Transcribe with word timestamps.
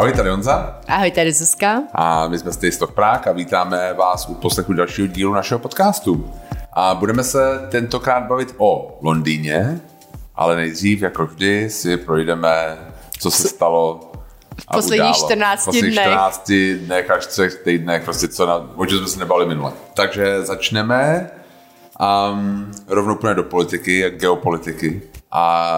Ahoj, 0.00 0.12
tady 0.12 0.30
Honza. 0.30 0.80
Ahoj, 0.88 1.10
tady 1.10 1.32
Zuzka. 1.32 1.82
A 1.94 2.28
my 2.28 2.38
jsme 2.38 2.52
z 2.52 2.56
Taste 2.56 2.86
Prague 2.86 3.26
a 3.26 3.32
vítáme 3.32 3.94
vás 3.94 4.28
u 4.28 4.34
poslechu 4.34 4.72
dalšího 4.72 5.06
dílu 5.06 5.34
našeho 5.34 5.58
podcastu. 5.58 6.34
A 6.72 6.94
budeme 6.94 7.24
se 7.24 7.68
tentokrát 7.70 8.20
bavit 8.20 8.54
o 8.58 8.98
Londýně, 9.02 9.80
ale 10.34 10.56
nejdřív, 10.56 11.02
jako 11.02 11.26
vždy, 11.26 11.70
si 11.70 11.96
projdeme, 11.96 12.78
co 13.18 13.30
se 13.30 13.48
stalo 13.48 14.12
v 14.56 14.66
posledních 14.72 15.16
14 15.16 15.64
posledních 15.64 15.94
dnech. 15.94 16.06
14 16.06 16.52
dnech 16.86 17.10
až 17.10 17.26
3 17.26 17.50
týdnech, 17.64 18.04
prostě 18.04 18.28
co 18.28 18.46
na, 18.46 18.70
o 18.76 18.86
čem 18.86 18.98
jsme 18.98 19.08
se 19.08 19.18
nebali 19.18 19.46
minule. 19.46 19.72
Takže 19.94 20.42
začneme 20.42 21.30
um, 22.32 22.72
rovnou 22.88 23.14
půjdeme 23.14 23.34
do 23.34 23.44
politiky, 23.44 24.10
geopolitiky. 24.10 25.02
A 25.32 25.72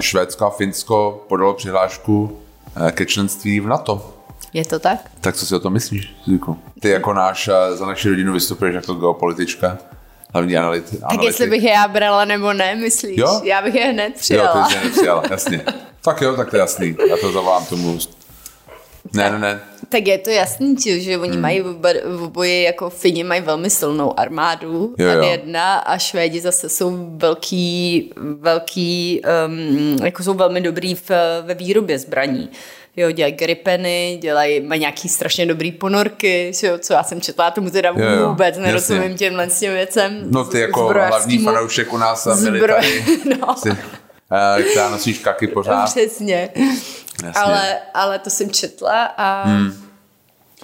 Švédsko 0.00 0.46
a 0.46 0.50
Finsko 0.50 1.24
podalo 1.28 1.54
přihlášku 1.54 2.38
ke 2.90 3.06
členství 3.06 3.60
v 3.60 3.66
NATO. 3.66 4.14
Je 4.52 4.64
to 4.64 4.78
tak? 4.78 4.98
Tak 5.20 5.36
co 5.36 5.46
si 5.46 5.54
o 5.54 5.60
tom 5.60 5.72
myslíš, 5.72 6.14
Zvíku? 6.24 6.58
Ty 6.80 6.88
jako 6.88 7.12
náš, 7.12 7.48
eh, 7.48 7.76
za 7.76 7.86
naši 7.86 8.08
rodinu 8.08 8.32
vystupuješ 8.32 8.74
jako 8.74 8.94
geopolitička, 8.94 9.78
hlavní 10.34 10.56
analyty, 10.56 10.96
Tak 11.10 11.22
jestli 11.22 11.46
bych 11.50 11.62
je 11.62 11.70
já 11.70 11.88
brala 11.88 12.24
nebo 12.24 12.52
ne, 12.52 12.74
myslíš? 12.76 13.18
Jo? 13.18 13.40
Já 13.44 13.62
bych 13.62 13.74
je 13.74 13.84
hned 13.84 14.08
Jo, 14.08 14.14
přijala. 14.18 14.62
ty 14.66 14.70
jsi 14.72 14.78
je 14.78 14.84
nepřijala, 14.84 15.22
jasně. 15.30 15.60
Tak 16.04 16.20
jo, 16.20 16.36
tak 16.36 16.50
to 16.50 16.56
je 16.56 16.60
jasný. 16.60 16.96
Já 17.10 17.16
to 17.16 17.32
zavolám 17.32 17.64
tomu. 17.66 17.98
Ne, 19.12 19.30
ne, 19.30 19.38
ne. 19.38 19.60
Tak 19.88 20.06
je 20.06 20.18
to 20.18 20.30
jasný, 20.30 20.76
že, 20.84 21.00
že 21.00 21.18
oni 21.18 21.32
hmm. 21.32 21.40
mají 21.40 21.60
v 22.04 22.22
oboji, 22.24 22.62
jako 22.62 22.90
Fini 22.90 23.24
mají 23.24 23.40
velmi 23.40 23.70
silnou 23.70 24.20
armádu, 24.20 24.94
Jo, 24.98 25.08
jo. 25.08 25.22
jedna 25.22 25.78
a 25.78 25.98
Švédi 25.98 26.40
zase 26.40 26.68
jsou 26.68 27.08
velký, 27.16 28.12
velký 28.40 29.20
um, 29.46 29.96
jako 30.04 30.22
jsou 30.22 30.34
velmi 30.34 30.60
dobrý 30.60 30.94
v, 30.94 31.10
ve 31.42 31.54
výrobě 31.54 31.98
zbraní. 31.98 32.50
Jo, 32.96 33.10
dělají 33.10 33.32
gripeny, 33.34 34.18
dělají, 34.22 34.60
mají 34.60 34.80
nějaký 34.80 35.08
strašně 35.08 35.46
dobrý 35.46 35.72
ponorky, 35.72 36.52
jo, 36.62 36.78
co 36.78 36.92
já 36.92 37.02
jsem 37.02 37.20
četla, 37.20 37.50
tomu 37.50 37.70
teda 37.70 37.88
Jo, 37.96 38.08
jo, 38.20 38.28
vůbec 38.28 38.46
jasně. 38.48 38.62
nerozumím 38.62 39.16
těmhle 39.16 39.50
s 39.50 39.58
těm 39.60 39.72
věcem. 39.72 40.18
No 40.30 40.44
ty 40.44 40.60
jako 40.60 40.86
hlavní 40.88 41.38
fanoušek 41.38 41.92
u 41.92 41.96
nás 41.96 42.26
a 42.26 42.34
Zbroj- 42.34 42.50
military, 42.50 43.04
no. 43.40 43.54
si, 43.56 43.70
eh, 43.70 44.62
která 44.62 44.88
nosíš 44.90 45.18
kaky 45.18 45.46
pořád. 45.46 45.84
Přesně. 45.84 46.48
Jasně. 47.24 47.42
Ale, 47.42 47.78
ale 47.94 48.18
to 48.18 48.30
jsem 48.30 48.50
četla 48.50 49.04
a 49.04 49.42
hmm. 49.48 49.72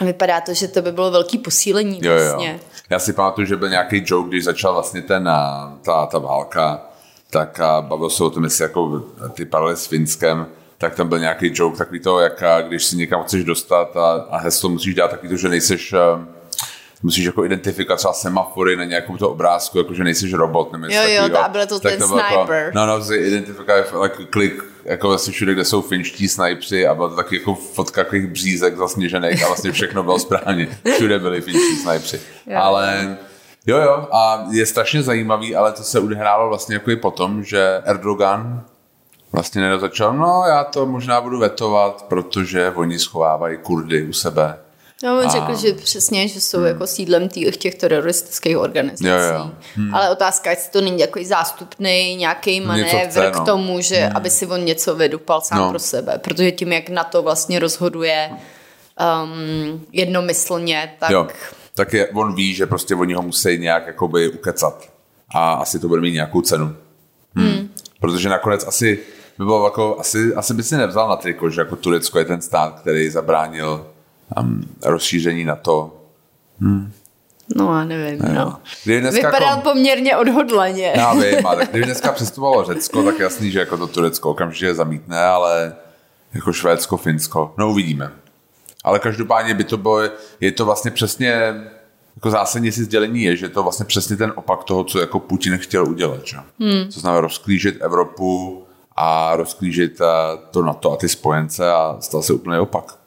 vypadá 0.01 0.41
to, 0.41 0.55
že 0.55 0.69
to 0.69 0.83
by 0.83 0.93
bylo 0.93 1.11
velký 1.11 1.39
posílení 1.39 2.01
Jo, 2.03 2.13
jo. 2.13 2.25
vlastně. 2.25 2.61
Já 2.91 2.99
si 2.99 3.13
pamatuju, 3.13 3.47
že 3.47 3.57
byl 3.57 3.69
nějaký 3.69 4.03
joke, 4.07 4.29
když 4.29 4.45
začal 4.45 4.75
vlastně 4.75 5.03
ten, 5.03 5.31
ta, 5.83 6.07
ta 6.07 6.19
válka, 6.19 6.83
tak 7.31 7.61
a 7.61 7.83
bavil 7.83 8.11
se 8.11 8.25
o 8.25 8.31
tom, 8.31 8.45
jestli 8.45 8.63
jako 8.63 9.03
ty 9.33 9.45
paralely 9.45 9.77
s 9.77 9.87
Finskem, 9.87 10.47
tak 10.79 10.95
tam 10.95 11.09
byl 11.09 11.19
nějaký 11.19 11.51
joke, 11.55 11.79
takový 11.79 12.01
to, 12.01 12.21
jak 12.21 12.43
když 12.69 12.85
si 12.85 12.97
někam 12.97 13.25
chceš 13.25 13.45
dostat 13.45 13.97
a, 13.97 14.13
a 14.31 14.39
heslo 14.39 14.69
musíš 14.69 14.95
dát 14.95 15.11
takový 15.11 15.29
to, 15.29 15.37
že 15.37 15.49
nejseš, 15.49 15.95
musíš 17.03 17.25
jako 17.25 17.45
identifikovat 17.45 17.97
třeba 17.97 18.15
semafory 18.15 18.77
na 18.77 18.85
nějakou 18.85 19.17
to 19.17 19.31
obrázku, 19.31 19.79
jako 19.79 19.95
že 19.95 20.05
nejseš 20.05 20.33
robot. 20.33 20.73
Nebo 20.73 20.87
Jo, 20.87 21.03
jo, 21.03 21.23
takovýho. 21.23 21.45
a 21.45 21.49
byl 21.49 21.67
to 21.67 21.81
Tak 21.81 21.93
ten 21.93 22.09
bylo 22.09 22.21
sniper. 22.21 22.65
Jako, 22.65 22.79
no, 22.79 22.87
no, 22.87 23.05
si 23.05 23.15
identifikuje 23.15 23.85
like, 24.03 24.25
klik, 24.25 24.74
jako 24.85 25.09
vlastně 25.09 25.33
všude, 25.33 25.53
kde 25.53 25.65
jsou 25.65 25.83
finští 25.83 26.29
snajpři 26.29 26.87
a 26.87 26.95
byla 26.95 27.09
to 27.09 27.17
taky 27.17 27.37
jako 27.37 27.55
fotka 27.55 28.05
takových 28.05 28.27
břízek 28.27 28.77
zasněžených 28.77 29.45
a 29.45 29.47
vlastně 29.47 29.73
všechno 29.73 30.03
bylo 30.03 30.19
správně. 30.19 30.79
Všude 30.95 31.19
byli 31.19 31.41
finští 31.41 31.77
snajpři. 31.77 32.21
Jo. 32.47 32.59
Ale 32.63 33.19
jo, 33.67 33.79
jo, 33.79 34.09
a 34.13 34.47
je 34.51 34.67
strašně 34.67 35.03
zajímavý, 35.03 35.57
ale 35.57 35.73
to 35.73 35.83
se 35.83 36.01
odehrálo 36.01 36.49
vlastně 36.49 36.75
jako 36.75 36.91
i 36.91 36.97
potom, 36.97 37.45
že 37.45 37.83
Erdogan 37.85 38.65
vlastně 39.33 39.63
nezačal, 39.63 40.17
no 40.17 40.45
já 40.49 40.65
to 40.65 40.87
možná 40.87 41.21
budu 41.21 41.39
vetovat, 41.39 42.05
protože 42.09 42.71
oni 42.71 42.99
schovávají 42.99 43.59
Kurdy 43.59 44.07
u 44.07 44.13
sebe. 44.13 44.59
No, 45.05 45.19
on 45.19 45.27
A- 45.27 45.29
řekl, 45.29 45.57
že 45.57 45.73
přesně, 45.73 46.29
že 46.29 46.41
jsou 46.41 46.63
jako 46.63 46.87
sídlem 46.87 47.29
těch, 47.29 47.57
těch 47.57 47.75
teroristických 47.75 48.59
organizací. 48.59 49.07
Jo, 49.07 49.17
jo. 49.17 49.51
Hmm. 49.75 49.95
Ale 49.95 50.11
otázka, 50.11 50.51
jestli 50.51 50.71
to 50.71 50.81
není 50.81 51.01
jako 51.01 51.21
zástupný 51.25 52.17
nějaký 52.17 52.61
manévr 52.61 53.09
chce, 53.09 53.31
k 53.31 53.37
no. 53.37 53.45
tomu, 53.45 53.81
že 53.81 53.97
hmm. 53.97 54.17
aby 54.17 54.31
si 54.31 54.47
on 54.47 54.65
něco 54.65 54.95
vydupal 54.95 55.41
sám 55.41 55.59
No. 55.59 55.71
pro 55.71 55.79
sebe. 55.79 56.19
Protože 56.19 56.51
tím, 56.51 56.73
jak 56.73 56.89
na 56.89 57.05
to 57.05 57.23
vlastně 57.23 57.59
rozhoduje 57.59 58.31
um, 58.31 59.87
jednomyslně, 59.93 60.93
tak 60.99 61.11
Jo, 61.11 61.29
tak 61.75 61.93
je, 61.93 62.09
on 62.09 62.35
ví, 62.35 62.55
že 62.55 62.67
prostě 62.67 62.95
oni 62.95 63.15
ho 63.15 63.23
musí 63.23 63.59
nějak 63.59 63.87
jakoby 63.87 64.29
ukecat. 64.29 64.89
A 65.35 65.53
asi 65.53 65.79
to 65.79 65.89
bude 65.89 66.01
mít 66.01 66.13
nějakou 66.13 66.41
cenu. 66.41 66.77
Hmm. 67.35 67.69
Protože 68.01 68.29
nakonec 68.29 68.67
asi 68.67 68.99
by 69.39 69.45
bylo 69.45 69.65
jako, 69.65 69.97
asi, 70.01 70.35
asi 70.35 70.55
by 70.55 70.63
si 70.63 70.77
nevzal 70.77 71.09
na 71.09 71.17
triko, 71.17 71.51
že 71.51 71.61
jako 71.61 71.77
Turecko 71.77 72.19
je 72.19 72.25
ten 72.25 72.41
stát, 72.41 72.81
který 72.81 73.11
zabránil 73.11 73.87
um, 74.41 74.69
rozšíření 74.83 75.45
na 75.45 75.57
to. 75.57 76.01
no 77.57 77.79
já 77.79 77.85
nevím. 77.85 78.35
No. 78.35 78.59
Kdyby 78.85 79.01
dneska 79.01 79.29
Vypadal 79.29 79.57
jako, 79.57 79.71
poměrně 79.71 80.17
odhodlaně. 80.17 80.93
já 80.97 81.15
vím, 81.15 81.47
ale 81.47 81.67
kdyby 81.71 81.85
dneska 81.85 82.13
přestupovalo 82.13 82.65
Řecko, 82.65 83.03
tak 83.03 83.19
jasný, 83.19 83.51
že 83.51 83.59
jako 83.59 83.77
to 83.77 83.87
Turecko 83.87 84.31
okamžitě 84.31 84.75
zamítne, 84.75 85.21
ale 85.25 85.75
jako 86.35 86.53
Švédsko, 86.53 86.97
Finsko, 86.97 87.55
no 87.59 87.71
uvidíme. 87.71 88.13
Ale 88.85 88.99
každopádně 88.99 89.55
by 89.55 89.65
to 89.65 89.77
bylo, 89.77 90.01
je 90.41 90.53
to 90.53 90.65
vlastně 90.65 90.91
přesně, 90.91 91.55
jako 92.17 92.31
zásadní 92.31 92.73
si 92.73 92.85
sdělení 92.85 93.23
je, 93.23 93.37
že 93.37 93.49
to 93.49 93.63
vlastně 93.63 93.87
přesně 93.87 94.17
ten 94.17 94.33
opak 94.37 94.65
toho, 94.65 94.85
co 94.85 95.01
jako 95.01 95.21
Putin 95.21 95.59
chtěl 95.59 95.89
udělat. 95.89 96.27
Že? 96.27 96.37
Hmm. 96.61 96.85
To 96.95 97.01
znamená 97.01 97.21
rozklížit 97.21 97.77
Evropu 97.81 98.65
a 98.97 99.37
rozklížit 99.37 100.01
eh, 100.01 100.07
to 100.51 100.63
NATO 100.63 100.93
a 100.93 100.97
ty 100.97 101.09
spojence 101.09 101.73
a 101.73 101.97
stal 102.01 102.23
se 102.23 102.33
úplně 102.33 102.59
opak. 102.59 102.99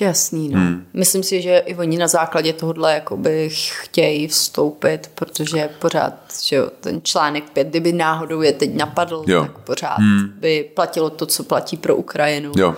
Jasný, 0.00 0.48
no. 0.48 0.58
Hmm. 0.58 0.86
Myslím 0.94 1.22
si, 1.22 1.42
že 1.42 1.58
i 1.58 1.74
oni 1.76 1.98
na 1.98 2.08
základě 2.08 2.52
tohohle 2.52 2.94
jakoby 2.94 3.48
chtějí 3.52 4.28
vstoupit, 4.28 5.10
protože 5.14 5.68
pořád, 5.78 6.14
že 6.42 6.56
jo, 6.56 6.70
ten 6.80 7.00
článek 7.02 7.50
5, 7.50 7.68
kdyby 7.68 7.92
náhodou 7.92 8.42
je 8.42 8.52
teď 8.52 8.74
napadl, 8.74 9.24
Jo. 9.26 9.42
tak 9.42 9.58
pořád 9.58 9.98
hmm. 9.98 10.32
by 10.40 10.70
platilo 10.74 11.10
to, 11.10 11.26
co 11.26 11.44
platí 11.44 11.76
pro 11.76 11.96
Ukrajinu. 11.96 12.52
Jo. 12.56 12.74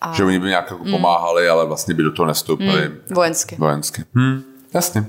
A... 0.00 0.12
Že 0.12 0.24
oni 0.24 0.38
by 0.38 0.48
nějak 0.48 0.70
jako 0.70 0.84
pomáhali, 0.84 1.48
ale 1.48 1.66
vlastně 1.66 1.94
by 1.94 2.02
do 2.02 2.12
toho 2.12 2.26
nestoupili. 2.26 2.86
Hmm. 2.86 2.98
Vojensky. 3.10 3.56
Vojensky. 3.56 4.04
Hmm, 4.14 4.42
jasně. 4.74 5.06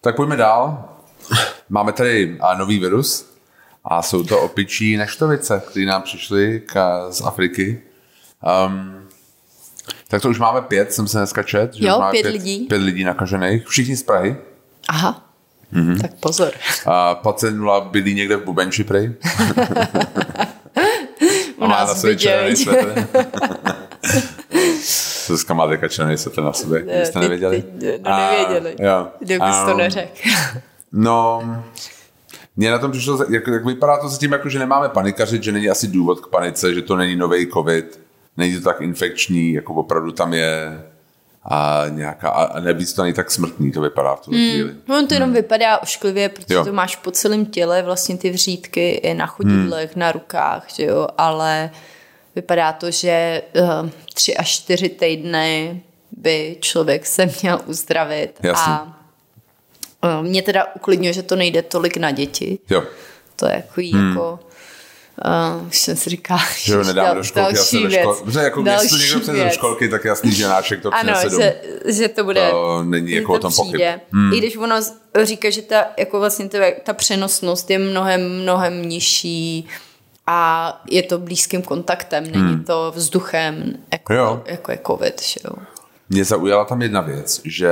Tak 0.00 0.16
pojďme 0.16 0.36
dál. 0.36 0.84
Máme 1.68 1.92
tady 1.92 2.36
a, 2.40 2.54
nový 2.54 2.78
virus 2.78 3.32
a 3.84 4.02
jsou 4.02 4.24
to 4.24 4.40
opičí 4.42 4.96
neštovice, 4.96 5.62
které 5.70 5.86
nám 5.86 6.02
přišly 6.02 6.62
z 7.10 7.20
Afriky. 7.20 7.82
Um, 8.66 9.05
tak 10.08 10.22
to 10.22 10.28
už 10.30 10.38
máme 10.38 10.60
pět, 10.62 10.92
jsem 10.92 11.08
se 11.08 11.18
dneska 11.18 11.42
čet. 11.42 11.74
Že 11.74 11.86
Jo, 11.86 11.98
máme 11.98 12.10
pět 12.12 12.26
lidí. 12.26 12.58
Pět 12.68 12.82
lidí 12.82 13.04
nakažených, 13.04 13.66
všichni 13.68 13.96
z 13.96 14.02
Prahy. 14.02 14.36
Aha, 14.88 15.22
Mhm. 15.72 15.94
mm-hmm. 15.94 16.00
tak 16.00 16.10
pozor. 16.20 16.50
A 16.86 17.14
pacient 17.14 17.56
nula 17.58 17.80
bydlí 17.80 18.14
někde 18.14 18.36
v 18.36 18.44
Bubenči, 18.44 18.84
prej. 18.84 19.12
U 21.56 21.64
A 21.64 21.66
má 21.66 21.78
nás 21.78 21.88
na 21.88 21.94
sobě 21.94 22.16
červený 22.16 22.56
svetr. 22.56 23.06
Zuzka 25.26 25.54
má 25.54 25.66
teďka 25.66 25.88
červený 25.88 26.18
svetr 26.18 26.42
na 26.42 26.52
sobě, 26.52 26.82
Ne, 26.84 27.06
jste 27.06 27.12
ty- 27.12 27.18
nevěděli? 27.20 27.62
ty- 27.80 27.98
no, 28.04 28.10
A, 28.10 28.30
nevěděli. 28.30 28.76
Jo. 28.80 29.08
Dokud 29.20 29.52
jsi 29.54 29.64
to 29.66 29.72
Um, 29.72 29.78
neřekl. 29.78 30.10
No, 30.92 31.42
mně 32.56 32.70
na 32.70 32.78
tom 32.78 32.90
přišlo, 32.92 33.18
jak, 33.28 33.46
jak 33.46 33.64
vypadá 33.66 33.96
to 34.00 34.08
zatím, 34.08 34.32
jako, 34.32 34.48
že 34.48 34.58
nemáme 34.58 34.88
panikařit, 34.88 35.42
že 35.42 35.52
není 35.52 35.68
asi 35.70 35.86
důvod 35.88 36.20
k 36.20 36.26
panice, 36.26 36.74
že 36.74 36.82
to 36.82 36.96
není 36.96 37.16
nový 37.16 37.46
covid, 37.52 38.00
není 38.36 38.54
to 38.54 38.60
tak 38.60 38.80
infekční, 38.80 39.52
jako 39.52 39.74
opravdu 39.74 40.12
tam 40.12 40.34
je 40.34 40.82
a 41.50 41.84
nějaká, 41.88 42.28
a 42.28 42.60
nevíc 42.60 42.92
to 42.92 43.02
není 43.02 43.14
tak 43.14 43.30
smrtný, 43.30 43.72
to 43.72 43.80
vypadá 43.80 44.16
v 44.16 44.20
tuhle 44.20 44.40
chvíli. 44.40 44.74
On 44.88 45.06
to 45.06 45.14
jenom 45.14 45.32
vypadá 45.32 45.78
ošklivě, 45.78 46.28
protože 46.28 46.54
Jo. 46.54 46.64
to 46.64 46.72
máš 46.72 46.96
po 46.96 47.10
celém 47.10 47.46
těle, 47.46 47.82
vlastně 47.82 48.18
ty 48.18 48.30
vřídky 48.30 48.90
i 48.90 49.14
na 49.14 49.26
chodidlech, 49.26 49.92
hmm. 49.94 50.00
na 50.00 50.12
rukách, 50.12 50.66
že 50.74 50.84
jo, 50.84 51.08
ale 51.18 51.70
vypadá 52.34 52.72
to, 52.72 52.90
že 52.90 53.42
uh, 53.60 53.90
tři 54.14 54.36
až 54.36 54.50
čtyři 54.50 54.88
týdny 54.88 55.82
by 56.16 56.56
člověk 56.60 57.06
se 57.06 57.30
měl 57.42 57.60
uzdravit. 57.66 58.40
Jasně. 58.42 58.72
A 58.72 58.98
uh, 60.04 60.26
mě 60.26 60.42
teda 60.42 60.64
uklidňuje, 60.74 61.12
že 61.12 61.22
to 61.22 61.36
nejde 61.36 61.62
tolik 61.62 61.96
na 61.96 62.10
děti. 62.10 62.58
Jo, 62.70 62.82
To 63.36 63.46
je 63.46 63.54
jako 63.54 63.96
hmm. 63.96 64.08
jako... 64.08 64.38
Uh, 65.60 65.66
už 65.68 65.78
jsem 65.78 65.96
si 65.96 66.10
říkala, 66.10 66.40
že 66.58 66.76
ho 66.76 66.84
nedáme 66.84 67.14
do 67.14 67.22
školky, 67.24 67.54
další 67.54 67.60
asi 67.76 67.82
do 67.82 67.88
věc. 67.88 68.00
školky. 68.00 68.20
Dobře, 68.24 68.40
jako 68.40 68.62
Další 68.62 68.98
někdo 68.98 69.20
přijde 69.20 69.44
do 69.44 69.50
školky, 69.50 69.88
tak 69.88 70.04
jasný, 70.04 70.32
že 70.32 70.48
náček 70.48 70.82
to 70.82 70.94
Ano, 70.94 71.12
přinese 71.14 71.28
domů. 71.30 71.42
že, 71.42 71.92
že 71.92 72.08
to 72.08 72.24
bude... 72.24 72.50
To 72.50 72.82
není 72.84 73.10
jako 73.12 73.32
o 73.32 73.38
tom 73.38 73.52
pochyb. 73.56 73.80
Hmm. 74.12 74.32
I 74.32 74.38
když 74.38 74.56
ono 74.56 74.76
říká, 75.22 75.50
že 75.50 75.62
ta, 75.62 75.84
jako 75.98 76.20
vlastně 76.20 76.48
ta, 76.48 76.58
ta 76.82 76.92
přenosnost 76.92 77.70
je 77.70 77.78
mnohem, 77.78 78.42
mnohem 78.42 78.88
nižší 78.88 79.68
a 80.26 80.82
je 80.90 81.02
to 81.02 81.18
blízkým 81.18 81.62
kontaktem, 81.62 82.30
není 82.30 82.64
to 82.64 82.92
vzduchem, 82.96 83.74
jako, 83.92 84.12
Hmm. 84.12 84.22
Jo. 84.22 84.42
jako 84.46 84.70
je 84.72 84.78
covid, 84.86 85.22
že 85.22 85.40
jo. 85.44 85.50
Mě 86.08 86.24
zaujala 86.24 86.64
tam 86.64 86.82
jedna 86.82 87.00
věc, 87.00 87.40
že 87.44 87.70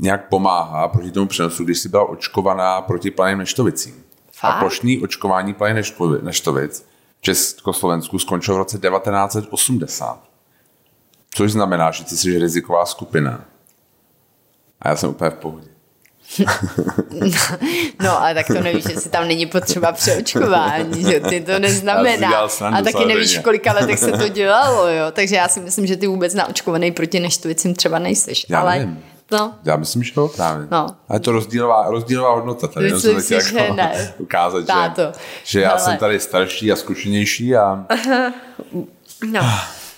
nějak 0.00 0.28
pomáhá 0.28 0.88
proti 0.88 1.10
tomu 1.10 1.26
přenosu, 1.26 1.64
když 1.64 1.78
jsi 1.78 1.88
byla 1.88 2.08
očkovaná 2.08 2.82
proti 2.82 3.10
planým 3.10 3.38
neštovicím. 3.38 3.94
A 4.42 4.50
Fakt? 4.50 4.58
plošní 4.58 5.00
očkování 5.00 5.54
planých 5.54 5.92
neštovic 6.22 6.86
v 7.18 7.22
Československu 7.22 8.18
skončilo 8.18 8.56
v 8.56 8.58
roce 8.58 8.78
1980. 8.78 10.18
Což 11.34 11.52
znamená, 11.52 11.90
že 11.90 12.04
ty 12.04 12.16
jsi 12.16 12.38
riziková 12.38 12.86
skupina. 12.86 13.44
A 14.80 14.88
já 14.88 14.96
jsem 14.96 15.10
úplně 15.10 15.30
v 15.30 15.34
pohodě. 15.34 15.68
No, 18.02 18.22
ale 18.22 18.34
tak 18.34 18.46
to 18.46 18.60
nevíš, 18.60 18.84
jestli 18.88 19.10
tam 19.10 19.28
není 19.28 19.46
potřeba 19.46 19.92
přeočkování, 19.92 21.02
že 21.02 21.20
ty 21.20 21.40
to 21.40 21.58
neznamená. 21.58 22.48
A 22.72 22.82
taky 22.82 23.06
nevíš, 23.06 23.38
v 23.38 23.42
kolika 23.42 23.72
letech 23.72 23.98
se 23.98 24.12
to 24.12 24.28
dělalo, 24.38 24.88
jo. 24.88 25.04
Takže 25.12 25.36
já 25.36 25.48
si 25.48 25.60
myslím, 25.60 25.86
že 25.86 25.96
ty 25.96 26.06
vůbec 26.06 26.34
naočkovaný 26.34 26.92
proti 26.92 27.20
neštovicím 27.20 27.74
třeba 27.74 27.98
nejseš. 27.98 28.46
Já 28.48 28.60
ale, 28.60 28.78
nevím. 28.78 29.02
No, 29.32 29.54
Já 29.64 29.76
myslím, 29.76 30.02
že 30.02 30.12
jo, 30.16 30.28
právě. 30.28 30.68
No. 30.70 30.86
Ale 31.08 31.16
je 31.16 31.20
to 31.20 31.32
rozdílová, 31.32 31.90
rozdílová 31.90 32.34
hodnota 32.34 32.66
tady. 32.68 32.92
Myslím 32.92 33.20
si, 33.20 33.26
chtěl 33.26 33.40
že 33.40 33.72
ne. 33.72 34.14
ukázat, 34.18 34.66
Táto. 34.66 35.02
že, 35.02 35.12
že 35.44 35.60
já 35.60 35.68
Hele. 35.68 35.80
jsem 35.80 35.96
tady 35.96 36.20
starší 36.20 36.72
a 36.72 36.76
zkušenější 36.76 37.56
a 37.56 37.86
no. 39.32 39.40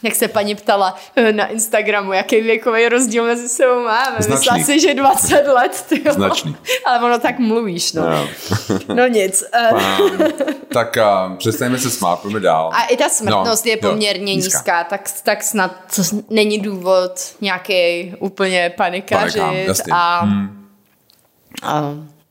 Jak 0.02 0.14
se 0.14 0.28
paní 0.28 0.54
ptala 0.54 0.96
eh, 1.16 1.32
na 1.32 1.46
Instagramu, 1.46 2.12
jaký 2.12 2.40
věkový 2.40 2.88
rozdíl 2.88 3.24
mezi 3.24 3.48
sebou 3.48 3.82
máme. 3.84 4.16
Myslela 4.18 4.36
Značný. 4.36 4.64
si, 4.64 4.80
že 4.80 4.94
20 4.94 5.46
let, 5.48 5.84
ty 5.88 6.02
jo. 6.04 6.12
Značný. 6.14 6.56
Ale 6.86 7.04
ono 7.04 7.18
tak 7.18 7.38
mluvíš, 7.38 7.92
no. 7.92 8.02
Jo. 8.12 8.28
No 8.94 9.06
nic. 9.06 9.44
eh, 9.54 9.70
tak 10.72 10.96
a, 10.96 11.34
přestaňme 11.38 11.78
se 11.78 11.90
smát, 11.90 12.20
pojďme 12.20 12.40
dál. 12.40 12.70
A 12.74 12.82
i 12.84 12.96
ta 12.96 13.08
smrtnost 13.08 13.64
No, 13.64 13.70
je 13.70 13.78
jo, 13.82 13.90
poměrně 13.90 14.34
nízká. 14.34 14.58
nízká, 14.58 14.84
tak, 14.84 15.08
tak 15.22 15.42
snad 15.42 15.76
to 15.96 16.02
není 16.30 16.58
důvod 16.58 17.12
nějaký 17.40 18.12
úplně 18.18 18.72
panikařit. 18.76 19.42
Panikám, 19.42 19.92
a, 19.92 20.20
Hmm. 20.24 20.68
a, 21.62 21.80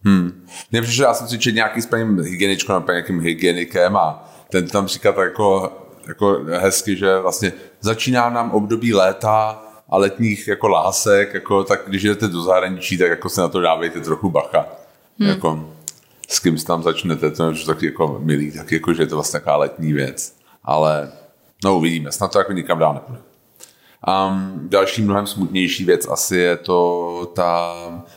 Hmm. 0.06 0.48
Mně 0.72 0.82
přišlo, 0.82 1.06
já 1.06 1.14
jsem 1.14 1.28
si 1.28 1.40
četl 1.40 1.56
nějaký 1.56 1.82
s 1.82 1.86
paním 1.86 2.20
hygieničkou 2.20 2.74
nebo 2.74 2.92
nějakým 2.92 3.22
hygienikem 3.22 3.98
a 3.98 4.30
ten 4.50 4.68
tam 4.68 4.88
říká 4.88 5.12
tak 5.12 5.26
jako, 5.26 5.72
jako 6.08 6.40
hezky, 6.60 6.96
že 6.96 7.20
vlastně 7.20 7.54
začíná 7.82 8.30
nám 8.30 8.52
období 8.52 8.94
léta 8.94 9.64
a 9.90 9.98
letních 9.98 10.48
jako 10.48 10.68
lásek, 10.68 11.34
jako, 11.34 11.64
tak 11.64 11.82
když 11.88 12.04
jdete 12.04 12.28
do 12.28 12.42
zahraničí, 12.42 12.98
tak 12.98 13.10
jako 13.10 13.30
se 13.30 13.42
na 13.42 13.48
to 13.48 13.62
dávejte 13.62 14.00
trochu 14.00 14.30
bacha. 14.30 14.66
Hmm. 15.20 15.30
Jako, 15.30 15.70
s 16.30 16.40
kým 16.40 16.58
si 16.58 16.66
tam 16.66 16.84
začnete, 16.84 17.32
to 17.32 17.44
je 17.44 17.50
už 17.50 17.64
taky 17.64 17.86
jako 17.86 18.20
milý, 18.24 18.52
tak 18.52 18.72
jako, 18.72 18.94
že 18.94 19.04
je 19.04 19.08
to 19.08 19.16
vlastně 19.16 19.40
taková 19.40 19.58
letní 19.58 19.94
věc. 19.94 20.36
Ale 20.64 21.12
no 21.64 21.78
uvidíme, 21.78 22.12
snad 22.12 22.32
to 22.32 22.38
jako 22.38 22.54
nikam 22.54 22.80
dál 22.80 22.94
nepůjde. 22.94 23.22
Um, 24.08 24.68
další 24.70 25.02
mnohem 25.02 25.28
smutnější 25.28 25.86
věc 25.86 26.08
asi 26.08 26.38
je 26.38 26.58
to 26.58 27.32
ta 27.36 27.76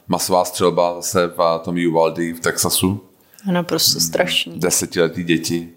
masová 0.08 0.44
střelba 0.44 0.94
zase 0.94 1.26
v 1.26 1.60
tom 1.64 1.76
Uvalde 1.88 2.32
v 2.32 2.40
Texasu. 2.40 3.04
a 3.48 3.52
naprosto 3.52 4.00
strašný. 4.00 4.58
Desetiletí 4.58 5.25
děti. 5.25 5.74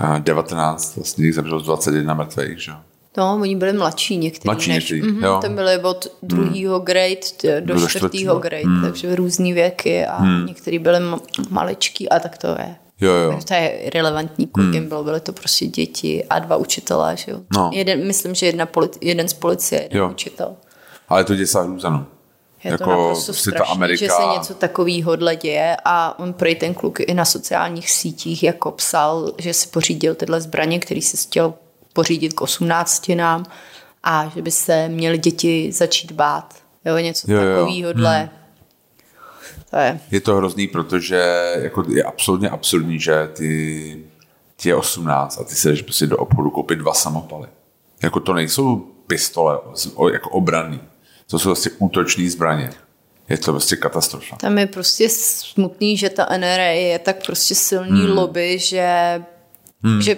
A 0.00 0.18
19, 0.18 0.96
vlastně 0.96 1.24
jich 1.24 1.34
zemřelo 1.34 1.60
z 1.60 1.64
21 1.64 2.14
mrtvých, 2.14 2.62
že? 2.62 2.72
No, 3.16 3.38
oni 3.40 3.56
byli 3.56 3.72
mladší 3.72 4.16
někteří. 4.16 4.48
Mladší 4.48 4.70
než, 4.70 4.90
někteří, 4.90 5.12
mhm, 5.12 5.24
jo. 5.24 5.38
Ten 5.40 5.54
byli 5.54 5.78
od 5.82 6.06
druhého 6.22 6.76
hmm. 6.76 6.84
grade 6.84 7.60
do 7.60 7.74
Do 7.74 7.88
čtvrtého 7.88 8.38
grade, 8.38 8.64
hmm. 8.64 8.82
takže 8.82 9.16
různý 9.16 9.52
věky 9.52 10.06
a 10.06 10.16
hmm. 10.16 10.46
někteří 10.46 10.78
byli 10.78 10.98
ma- 10.98 11.20
maličký 11.50 12.08
a 12.08 12.18
tak 12.18 12.38
to 12.38 12.46
je. 12.46 12.76
Jo, 13.00 13.12
jo. 13.12 13.38
To 13.48 13.54
je 13.54 13.90
relevantní, 13.94 14.46
kolik 14.46 14.74
jim 14.74 14.88
bylo, 14.88 15.04
byly 15.04 15.20
to 15.20 15.32
prostě 15.32 15.66
děti 15.66 16.24
a 16.30 16.38
dva 16.38 16.56
učitelé, 16.56 17.16
že 17.16 17.32
jo. 17.32 17.40
No. 17.56 17.70
Jeden, 17.74 18.06
myslím, 18.06 18.34
že 18.34 18.46
jedna 18.46 18.66
poli- 18.66 18.98
jeden 19.00 19.28
z 19.28 19.32
policie, 19.32 19.82
jeden 19.82 19.98
Jo. 19.98 20.08
učitel. 20.10 20.56
Ale 21.08 21.24
to 21.24 21.34
děsá 21.34 21.62
hrůzano. 21.62 22.06
Je 22.64 22.70
Jako 22.70 22.84
to 22.84 22.90
naprosto 22.90 23.32
ta 23.32 23.38
strašný, 23.38 23.74
Amerika- 23.74 23.98
že 23.98 24.08
se 24.08 24.22
něco 24.38 24.54
takového 24.54 25.16
děje 25.16 25.76
a 25.84 26.18
on 26.18 26.32
prej 26.32 26.54
ten 26.54 26.74
kluk 26.74 27.00
i 27.00 27.14
na 27.14 27.24
sociálních 27.24 27.90
sítích 27.90 28.42
jako 28.42 28.70
psal, 28.70 29.32
že 29.38 29.54
si 29.54 29.68
pořídil 29.68 30.14
tyhle 30.14 30.40
zbraně, 30.40 30.78
který 30.78 31.02
si 31.02 31.16
chtěl 31.16 31.54
pořídit 31.92 32.32
k 32.32 32.40
18 32.40 33.08
nám 33.08 33.44
a 34.02 34.30
že 34.34 34.42
by 34.42 34.50
se 34.50 34.88
měly 34.88 35.18
děti 35.18 35.72
začít 35.72 36.12
bát. 36.12 36.54
Jo, 36.84 36.96
něco 36.98 37.32
Jo, 37.32 37.40
jo. 37.40 37.56
takového. 37.58 37.92
Hmm. 37.94 38.28
To 39.70 39.76
je. 39.76 40.00
Je 40.10 40.20
to 40.20 40.36
hrozný, 40.36 40.66
protože 40.68 41.52
jako 41.62 41.84
je 41.88 42.02
absolutně 42.02 42.48
absurdní, 42.50 43.00
že 43.00 43.28
ty, 43.32 44.04
ti 44.56 44.68
je 44.68 44.74
18 44.74 45.38
a 45.40 45.44
ty 45.44 45.54
se 45.54 45.68
jdeš 45.70 45.82
prostě 45.82 46.06
do 46.06 46.16
obchodu 46.16 46.50
koupit 46.50 46.76
dva 46.78 46.94
samopaly. 46.94 47.48
Jako 48.02 48.20
to 48.20 48.32
nejsou 48.34 48.76
pistole 49.06 49.58
jako 50.12 50.30
obranný. 50.30 50.80
To 51.30 51.38
jsou 51.38 51.48
prostě 51.48 51.70
útoční 51.78 52.28
zbraně. 52.28 52.70
Je 53.28 53.38
to 53.38 53.50
prostě 53.52 53.76
katastrofa. 53.76 54.36
Tam 54.36 54.58
je 54.58 54.66
prostě 54.66 55.08
smutný, 55.08 55.96
že 55.96 56.10
ta 56.10 56.26
NRA 56.36 56.62
je 56.64 56.98
tak 56.98 57.26
prostě 57.26 57.54
silný 57.54 58.00
hmm. 58.06 58.18
lobby, 58.18 58.58
že, 58.58 59.22
hmm. 59.82 60.02
že 60.02 60.16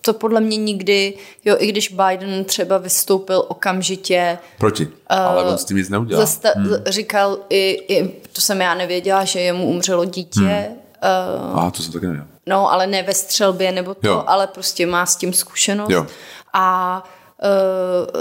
to 0.00 0.12
podle 0.14 0.40
mě 0.40 0.56
nikdy, 0.56 1.14
jo, 1.44 1.56
i 1.58 1.66
když 1.66 1.88
Biden 1.88 2.44
třeba 2.44 2.78
vystoupil 2.78 3.44
okamžitě, 3.48 4.38
Proti. 4.58 4.88
Ale 5.06 5.44
on 5.44 5.58
s 5.58 5.64
tím 5.64 5.76
nic 5.76 5.88
neudělal. 5.88 6.24
zasta- 6.26 6.52
hmm. 6.56 6.74
říkal 6.86 7.38
i, 7.50 7.78
i, 7.88 8.08
to 8.32 8.40
jsem 8.40 8.60
já 8.60 8.74
nevěděla, 8.74 9.24
že 9.24 9.40
jemu 9.40 9.66
umřelo 9.66 10.04
dítě, 10.04 10.40
hmm. 10.40 11.52
uh, 11.52 11.58
A 11.60 11.70
to 11.70 11.82
jsem 11.82 11.92
taky 11.92 12.06
nevěděl. 12.06 12.28
no, 12.46 12.72
ale 12.72 12.86
ne 12.86 13.02
ve 13.02 13.14
střelbě 13.14 13.72
nebo 13.72 13.94
to, 13.94 14.08
Jo. 14.08 14.24
ale 14.26 14.46
prostě 14.46 14.86
má 14.86 15.06
s 15.06 15.16
tím 15.16 15.32
zkušenost. 15.32 15.90
Jo. 15.90 16.06
A 16.52 16.96
uh, 17.04 17.21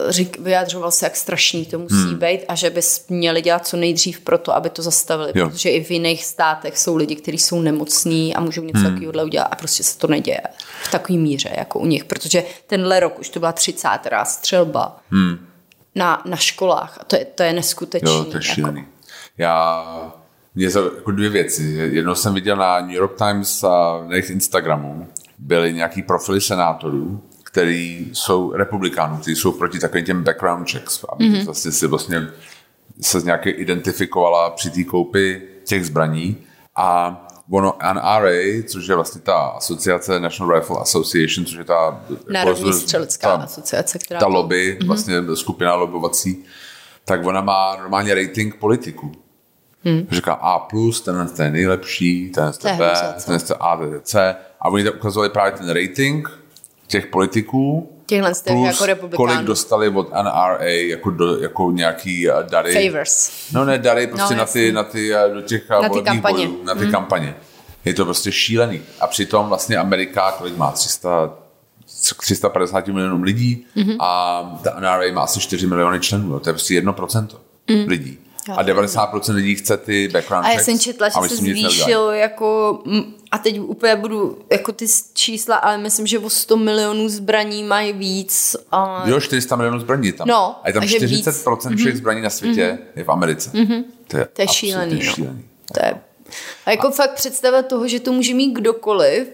řík, 0.10 0.40
vyjadřoval 0.40 0.92
se, 0.92 1.06
jak 1.06 1.16
strašný 1.16 1.66
to 1.66 1.80
musí 1.80 1.96
hmm. 1.96 2.16
být 2.16 2.40
a 2.48 2.56
že 2.56 2.70
bys 2.70 3.08
měli 3.10 3.42
dělat 3.42 3.68
co 3.68 3.78
nejdřív 3.78 4.20
pro 4.20 4.38
to, 4.38 4.56
aby 4.56 4.70
to 4.70 4.82
zastavili. 4.82 5.32
Jo. 5.36 5.50
Protože 5.50 5.70
i 5.70 5.84
v 5.84 5.92
jiných 5.92 6.26
státech 6.26 6.78
jsou 6.78 6.96
lidi, 6.96 7.16
kteří 7.16 7.38
jsou 7.38 7.62
nemocní 7.62 8.36
a 8.36 8.42
můžou 8.42 8.64
něco 8.64 8.80
hmm. 8.80 8.94
takového 8.94 9.26
udělat 9.26 9.48
a 9.52 9.56
prostě 9.56 9.84
se 9.84 9.98
to 9.98 10.08
neděje 10.08 10.42
v 10.84 10.92
takové 10.92 11.20
míře 11.20 11.50
jako 11.58 11.80
u 11.80 11.86
nich. 11.86 12.06
Protože 12.06 12.44
tenhle 12.68 13.00
rok 13.00 13.20
už 13.20 13.30
to 13.30 13.40
byla 13.40 13.52
30. 13.52 13.88
střelba 14.24 15.00
hmm. 15.12 15.48
na, 15.96 16.22
na 16.26 16.38
školách 16.38 16.98
a 17.02 17.04
to 17.04 17.16
je, 17.16 17.26
to 17.26 17.44
je 17.44 17.54
neskutečný. 17.54 18.12
Jo, 18.12 18.24
to 18.24 18.30
je 18.30 18.34
jako. 18.34 18.54
šílený. 18.54 18.86
Já, 19.38 19.86
mě 20.56 20.70
za, 20.70 20.80
jako 20.80 21.12
dvě 21.12 21.30
věci. 21.30 21.64
Jednou 21.92 22.16
jsem 22.16 22.34
viděl 22.34 22.56
na 22.56 22.80
New 22.80 22.96
York 22.96 23.18
Times 23.18 23.64
a 23.64 24.04
na 24.08 24.12
jejich 24.12 24.30
Instagramu 24.30 25.08
byly 25.38 25.74
nějaký 25.74 26.02
profily 26.02 26.42
senátorů, 26.42 27.24
který 27.52 28.10
jsou 28.14 28.52
republikánů, 28.52 29.18
kteří 29.18 29.36
jsou 29.36 29.52
proti 29.52 29.80
takovým 29.80 30.06
těm 30.06 30.24
background 30.24 30.72
checks, 30.72 31.06
aby 31.10 31.26
mm-hmm. 31.26 31.46
vlastně 31.46 31.72
si 31.72 31.88
vlastně 31.88 32.28
se 33.02 33.22
nějaké 33.22 33.50
identifikovala 33.50 34.50
při 34.50 34.70
té 34.70 34.84
koupi 34.84 35.42
těch 35.66 35.86
zbraní 35.86 36.38
a 36.76 37.18
ono 37.52 37.78
NRA, 37.94 38.64
což 38.68 38.88
je 38.88 38.96
vlastně 38.96 39.22
ta 39.22 39.38
asociace 39.38 40.20
National 40.20 40.60
Rifle 40.60 40.78
Association, 40.82 41.46
což 41.46 41.58
je 41.58 41.64
ta 41.64 42.06
Národní 42.30 42.74
střelecká 42.74 43.38
ta- 43.38 43.44
asociace, 43.44 44.00
která 44.00 44.20
ta 44.20 44.28
lobby, 44.28 44.78
mm-hmm. 44.80 44.88
vlastně 44.88 45.16
skupina 45.36 45.76
lobovací, 45.76 46.44
tak 47.06 47.26
ona 47.26 47.42
má 47.42 47.76
normálně 47.76 48.16
rating 48.16 48.56
politiků. 48.56 49.12
Hmm. 49.84 50.08
Říká 50.12 50.34
A+, 50.34 50.68
ten 51.06 51.30
ten 51.36 51.46
je 51.46 51.52
nejlepší, 51.52 52.30
ten 52.30 52.46
je 52.46 52.78
B, 52.78 52.94
ten 53.26 53.34
je 53.34 53.42
A, 53.60 53.78
ten 53.78 53.94
je 53.94 54.00
C. 54.02 54.36
A 54.62 54.70
oni 54.70 54.84
tam 54.84 54.94
ukazovali 54.98 55.30
právě 55.30 55.52
ten 55.52 55.70
rating 55.70 56.41
těch 56.92 57.08
politiků, 57.08 57.90
Těchhle 58.06 58.34
těch 58.34 58.54
plus 58.54 58.88
jako 58.88 59.10
kolik 59.16 59.40
dostali 59.40 59.90
od 59.90 60.12
NRA 60.12 60.58
jako, 60.60 61.10
do, 61.10 61.38
jako 61.38 61.72
nějaký 61.72 62.30
eh, 62.30 62.34
dary. 62.50 62.90
Favors. 62.90 63.32
No 63.52 63.66
ne, 63.66 63.78
dary 63.78 64.08
prostě 64.08 64.34
No, 64.34 64.40
na, 64.40 64.46
ty, 64.46 64.72
na 64.72 64.84
ty, 64.84 65.16
eh, 65.16 65.34
do 65.34 65.42
těch 65.42 65.70
na 65.70 65.82
ty 65.82 65.88
volebních 65.88 66.04
kampaně. 66.06 66.48
bojů, 66.48 66.64
na 66.64 66.76
ty 66.76 66.84
hmm. 66.84 66.92
kampaně. 66.92 67.36
Je 67.86 67.94
to 67.94 68.06
prostě 68.06 68.32
šílený. 68.32 68.82
A 69.00 69.08
přitom 69.08 69.48
vlastně 69.48 69.78
Amerika, 69.78 70.32
kolik 70.32 70.58
má 70.58 70.72
300, 70.72 71.34
350 72.20 72.88
milionů 72.88 73.24
lidí 73.24 73.66
mm-hmm. 73.78 73.96
a 74.00 74.60
ta 74.64 74.80
NRA 74.80 75.14
má 75.14 75.22
asi 75.22 75.40
4 75.40 75.68
miliony 75.68 76.00
členů. 76.00 76.34
jo. 76.34 76.40
To 76.40 76.50
je 76.50 76.54
prostě 76.54 76.82
1% 76.82 77.28
mm. 77.70 77.88
lidí. 77.88 78.18
A 78.50 78.64
90% 78.64 79.34
lidí 79.34 79.56
chce 79.56 79.78
ty 79.78 80.08
background 80.08 80.46
A 80.46 80.50
já 80.50 80.56
checks 80.56 80.66
jsem 80.66 80.80
četla, 80.80 81.10
že 81.10 81.16
a 81.16 81.28
se 81.28 81.36
zvýšil 81.36 82.10
jako, 82.10 82.80
a 83.32 83.38
teď 83.38 83.60
úplně 83.60 83.96
budu 83.96 84.40
jako 84.52 84.72
ty 84.72 84.86
čísla, 85.14 85.56
ale 85.56 85.78
myslím, 85.78 86.08
že 86.08 86.20
o 86.20 86.30
100 86.30 86.58
milionů 86.58 87.10
zbraní 87.10 87.64
mají 87.64 87.94
víc. 87.94 88.56
A... 88.72 89.04
Jo, 89.10 89.20
400 89.20 89.56
milionů 89.56 89.80
zbraní 89.80 90.12
tam. 90.12 90.28
No, 90.28 90.56
a 90.64 90.68
je 90.68 90.74
tam 90.74 90.82
takže 90.82 90.98
40% 90.98 91.78
všech 91.78 91.98
zbraní 91.98 92.22
na 92.22 92.30
světě 92.30 92.78
je 92.96 93.04
v 93.04 93.10
Americe. 93.10 93.52
To 94.08 94.18
je. 94.18 94.28
To 94.34 94.42
je 94.42 94.48
šílený, 94.48 94.96
no. 95.06 95.12
šílený. 95.12 95.46
To 95.74 95.86
je... 95.86 96.02
A 96.66 96.72
jako 96.72 96.92
fakt 96.92 97.14
představa 97.14 97.62
toho, 97.62 97.88
že 97.88 98.00
to 98.00 98.12
může 98.12 98.34
mít 98.34 98.54
kdokoliv, 98.54 99.28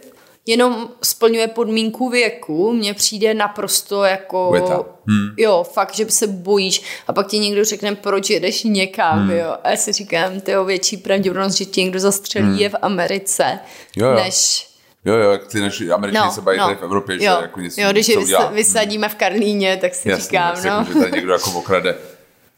jenom 0.47 0.89
splňuje 1.03 1.47
podmínku 1.47 2.09
věku, 2.09 2.73
mně 2.73 2.93
přijde 2.93 3.33
naprosto 3.33 4.03
jako... 4.03 4.51
Věta. 4.51 4.83
Hmm. 5.07 5.29
Jo, 5.37 5.65
fakt, 5.73 5.95
že 5.95 6.05
se 6.09 6.27
bojíš 6.27 6.81
a 7.07 7.13
pak 7.13 7.27
ti 7.27 7.39
někdo 7.39 7.65
řekne, 7.65 7.95
proč 7.95 8.29
jedeš 8.29 8.63
někam, 8.63 9.19
hmm. 9.19 9.31
jo. 9.31 9.55
A 9.63 9.69
já 9.69 9.77
si 9.77 9.91
říkám, 9.93 10.41
to 10.41 10.51
je 10.51 10.63
větší 10.65 10.97
pravděpodobnost, 10.97 11.55
že 11.55 11.65
ti 11.65 11.83
někdo 11.83 11.99
zastřelí 11.99 12.45
hmm. 12.45 12.57
je 12.57 12.69
v 12.69 12.75
Americe, 12.81 13.59
Jo, 13.95 14.07
jo. 14.07 14.15
než... 14.15 14.67
Jo, 15.05 15.13
jo, 15.15 15.37
ty 15.37 15.61
naši 15.61 15.91
američani 15.91 16.31
se 16.31 16.41
baví 16.41 16.57
tady 16.59 16.75
v 16.75 16.83
Evropě, 16.83 17.19
že 17.19 17.25
No, 17.25 17.31
jo, 17.31 17.41
jako 17.41 17.59
něco, 17.59 17.81
jo, 17.81 17.91
když 17.91 18.07
je 18.07 18.17
vys- 18.17 18.51
vysadíme 18.51 19.09
v 19.09 19.15
Karlíně, 19.15 19.77
tak 19.77 19.95
si 19.95 20.09
Jasně, 20.09 20.23
říkám, 20.23 20.55
tak 20.55 20.63
no. 20.65 20.71
jako, 20.71 20.93
že 20.93 20.99
tady 20.99 21.11
někdo 21.11 21.33
jako 21.33 21.51
okrade. 21.51 21.95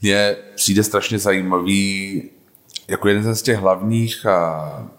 Mně 0.01 0.35
přijde 0.55 0.83
strašně 0.83 1.19
zajímavý, 1.19 2.23
jako 2.87 3.07
jeden 3.07 3.35
z 3.35 3.41
těch 3.41 3.57
hlavních 3.57 4.25
a, 4.25 4.89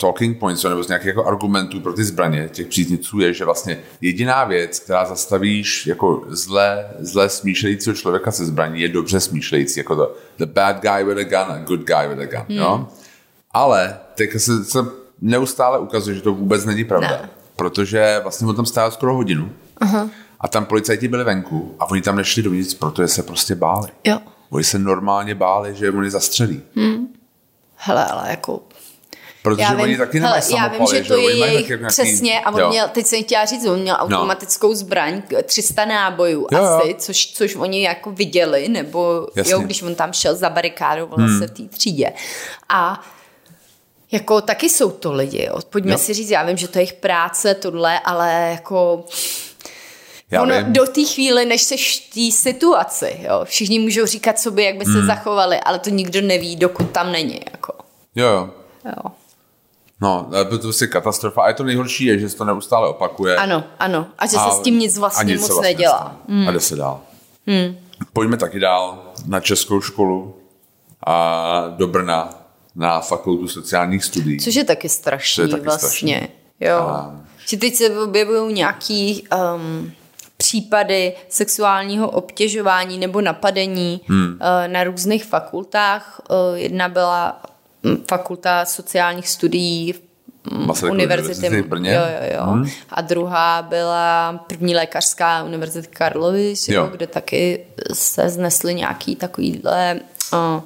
talking 0.00 0.38
points 0.38 0.64
nebo 0.64 0.82
z 0.82 0.88
nějakých 0.88 1.06
jako 1.06 1.24
argumentů 1.24 1.80
pro 1.80 1.92
ty 1.92 2.04
zbraně 2.04 2.48
těch 2.52 2.66
příznivců 2.66 3.20
je, 3.20 3.34
že 3.34 3.44
vlastně 3.44 3.78
jediná 4.00 4.44
věc, 4.44 4.78
která 4.78 5.04
zastavíš 5.04 5.86
jako 5.86 6.24
zle, 6.28 6.86
zle 6.98 7.28
smýšlejícího 7.28 7.96
člověka 7.96 8.30
se 8.30 8.46
zbraní, 8.46 8.80
je 8.80 8.88
dobře 8.88 9.20
smýšlející, 9.20 9.80
jako 9.80 9.96
to 9.96 10.16
the 10.38 10.46
bad 10.46 10.82
guy 10.82 11.04
with 11.04 11.18
a 11.18 11.24
gun 11.24 11.52
a 11.52 11.58
good 11.58 11.80
guy 11.80 12.08
with 12.08 12.20
a 12.20 12.36
gun, 12.36 12.46
hmm. 12.48 12.58
jo? 12.58 12.88
Ale 13.50 13.98
teď 14.14 14.30
se, 14.38 14.64
se 14.64 14.78
neustále 15.20 15.78
ukazuje, 15.78 16.16
že 16.16 16.22
to 16.22 16.34
vůbec 16.34 16.64
není 16.64 16.84
pravda. 16.84 17.08
Ne. 17.08 17.30
Protože 17.56 18.20
vlastně 18.22 18.46
on 18.46 18.56
tam 18.56 18.66
stál 18.66 18.90
skoro 18.90 19.14
hodinu 19.14 19.52
uh-huh. 19.80 20.10
a 20.40 20.48
tam 20.48 20.64
policajti 20.64 21.08
byli 21.08 21.24
venku 21.24 21.74
a 21.78 21.90
oni 21.90 22.02
tam 22.02 22.16
nešli 22.16 22.42
dovnitř, 22.42 22.74
protože 22.74 23.08
se 23.08 23.22
prostě 23.22 23.54
báli. 23.54 23.88
Jo. 24.04 24.18
Oni 24.50 24.64
se 24.64 24.78
normálně 24.78 25.34
báli, 25.34 25.74
že 25.74 25.90
oni 25.90 26.10
zastřelí. 26.10 26.62
Hmm. 26.76 27.06
Hele, 27.76 28.04
ale 28.04 28.30
jako 28.30 28.62
Protože 29.42 29.62
já 29.62 29.70
vím, 29.70 29.80
oni 29.80 29.96
taky 29.98 30.20
hele, 30.20 30.40
Já 30.56 30.68
vím, 30.68 30.86
že 30.94 31.04
to 31.04 31.16
je 31.16 31.36
jejich 31.36 31.68
nějaký... 31.68 31.86
přesně, 31.86 32.40
a 32.40 32.50
on 32.50 32.60
jo. 32.60 32.68
měl, 32.68 32.88
teď 32.88 33.06
jsem 33.06 33.22
chtěla 33.22 33.44
říct, 33.44 33.66
on 33.66 33.80
měl 33.80 33.96
no. 34.00 34.04
automatickou 34.04 34.68
no. 34.68 34.74
zbraň, 34.74 35.22
300 35.44 35.84
nábojů 35.84 36.46
jo, 36.52 36.58
asi, 36.58 36.88
jo. 36.88 36.94
Což, 36.98 37.26
což 37.26 37.54
oni 37.56 37.82
jako 37.82 38.10
viděli, 38.10 38.68
nebo 38.68 39.26
Jasně. 39.36 39.52
jo, 39.52 39.60
když 39.60 39.82
on 39.82 39.94
tam 39.94 40.12
šel 40.12 40.34
za 40.34 40.50
barikádu, 40.50 41.06
hmm. 41.06 41.38
se 41.38 41.46
v 41.46 41.50
té 41.50 41.62
třídě. 41.62 42.12
A 42.68 43.04
jako 44.12 44.40
taky 44.40 44.68
jsou 44.68 44.90
to 44.90 45.12
lidi, 45.12 45.44
jo. 45.44 45.58
Pojďme 45.70 45.92
jo. 45.92 45.98
si 45.98 46.14
říct, 46.14 46.30
já 46.30 46.42
vím, 46.42 46.56
že 46.56 46.68
to 46.68 46.78
je 46.78 46.80
jejich 46.80 46.92
práce, 46.92 47.54
tohle, 47.54 48.00
ale 48.00 48.48
jako... 48.50 49.04
Já 50.30 50.42
ono 50.42 50.54
vím. 50.54 50.72
do 50.72 50.86
té 50.86 51.04
chvíli, 51.04 51.46
než 51.46 51.62
seš 51.62 52.00
v 52.00 52.14
té 52.14 52.36
situaci, 52.36 53.16
jo. 53.20 53.40
Všichni 53.44 53.78
můžou 53.78 54.06
říkat 54.06 54.38
sobě, 54.38 54.64
jak 54.64 54.76
by 54.76 54.84
se 54.84 54.90
hmm. 54.90 55.06
zachovali, 55.06 55.60
ale 55.60 55.78
to 55.78 55.90
nikdo 55.90 56.20
neví, 56.20 56.56
dokud 56.56 56.90
tam 56.90 57.12
není, 57.12 57.40
jako. 57.52 57.72
Jo, 58.14 58.26
jo. 58.26 58.50
Jo. 58.84 59.12
No, 60.00 60.26
to 60.30 60.36
je 60.36 60.44
prostě 60.44 60.86
katastrofa. 60.86 61.42
A 61.42 61.48
je 61.48 61.54
to 61.54 61.64
nejhorší, 61.64 62.04
je, 62.04 62.18
že 62.18 62.28
se 62.28 62.36
to 62.36 62.44
neustále 62.44 62.88
opakuje. 62.88 63.36
Ano, 63.36 63.64
ano. 63.78 64.06
A 64.18 64.26
že 64.26 64.36
a 64.36 64.50
se 64.50 64.56
s 64.56 64.60
tím 64.60 64.78
nic 64.78 64.98
vlastně 64.98 65.32
nic 65.32 65.40
moc 65.40 65.50
vlastně 65.50 65.68
nedělá. 65.68 66.16
Hmm. 66.28 66.48
A 66.48 66.52
jde 66.52 66.60
se 66.60 66.76
dál. 66.76 67.00
Hmm. 67.46 67.76
Pojďme 68.12 68.36
taky 68.36 68.60
dál 68.60 69.12
na 69.26 69.40
českou 69.40 69.80
školu 69.80 70.36
a 71.06 71.64
do 71.76 71.86
Brna 71.86 72.34
na 72.74 73.00
fakultu 73.00 73.48
sociálních 73.48 74.04
studií. 74.04 74.40
Což 74.40 74.54
je 74.54 74.64
taky 74.64 74.88
strašný 74.88 75.44
je 75.44 75.48
taky 75.48 75.62
vlastně. 75.62 76.16
Strašný. 76.16 76.28
Jo. 76.60 76.76
A... 76.76 77.20
Že 77.46 77.56
teď 77.56 77.74
se 77.74 78.00
objevují 78.00 78.54
nějaký 78.54 79.28
um, 79.54 79.92
případy 80.36 81.14
sexuálního 81.28 82.10
obtěžování 82.10 82.98
nebo 82.98 83.20
napadení 83.20 84.00
hmm. 84.06 84.26
uh, 84.32 84.38
na 84.66 84.84
různých 84.84 85.24
fakultách. 85.24 86.20
Uh, 86.30 86.58
jedna 86.58 86.88
byla 86.88 87.42
fakulta 88.08 88.64
sociálních 88.64 89.28
studií 89.28 89.94
Masarykovy 90.52 90.90
univerzity, 90.90 91.38
univerzity 91.38 91.62
v 91.62 91.70
Brně. 91.70 91.92
Jo, 91.92 92.00
jo, 92.00 92.38
jo. 92.38 92.52
Hmm. 92.52 92.70
A 92.90 93.00
druhá 93.00 93.62
byla 93.62 94.32
první 94.46 94.74
lékařská 94.74 95.42
univerzita 95.42 95.88
Karlovy, 95.92 96.54
jo. 96.68 96.86
kde 96.92 97.06
taky 97.06 97.64
se 97.92 98.28
znesly 98.28 98.74
nějaký 98.74 99.16
takovýhle 99.16 100.00
uh, 100.32 100.62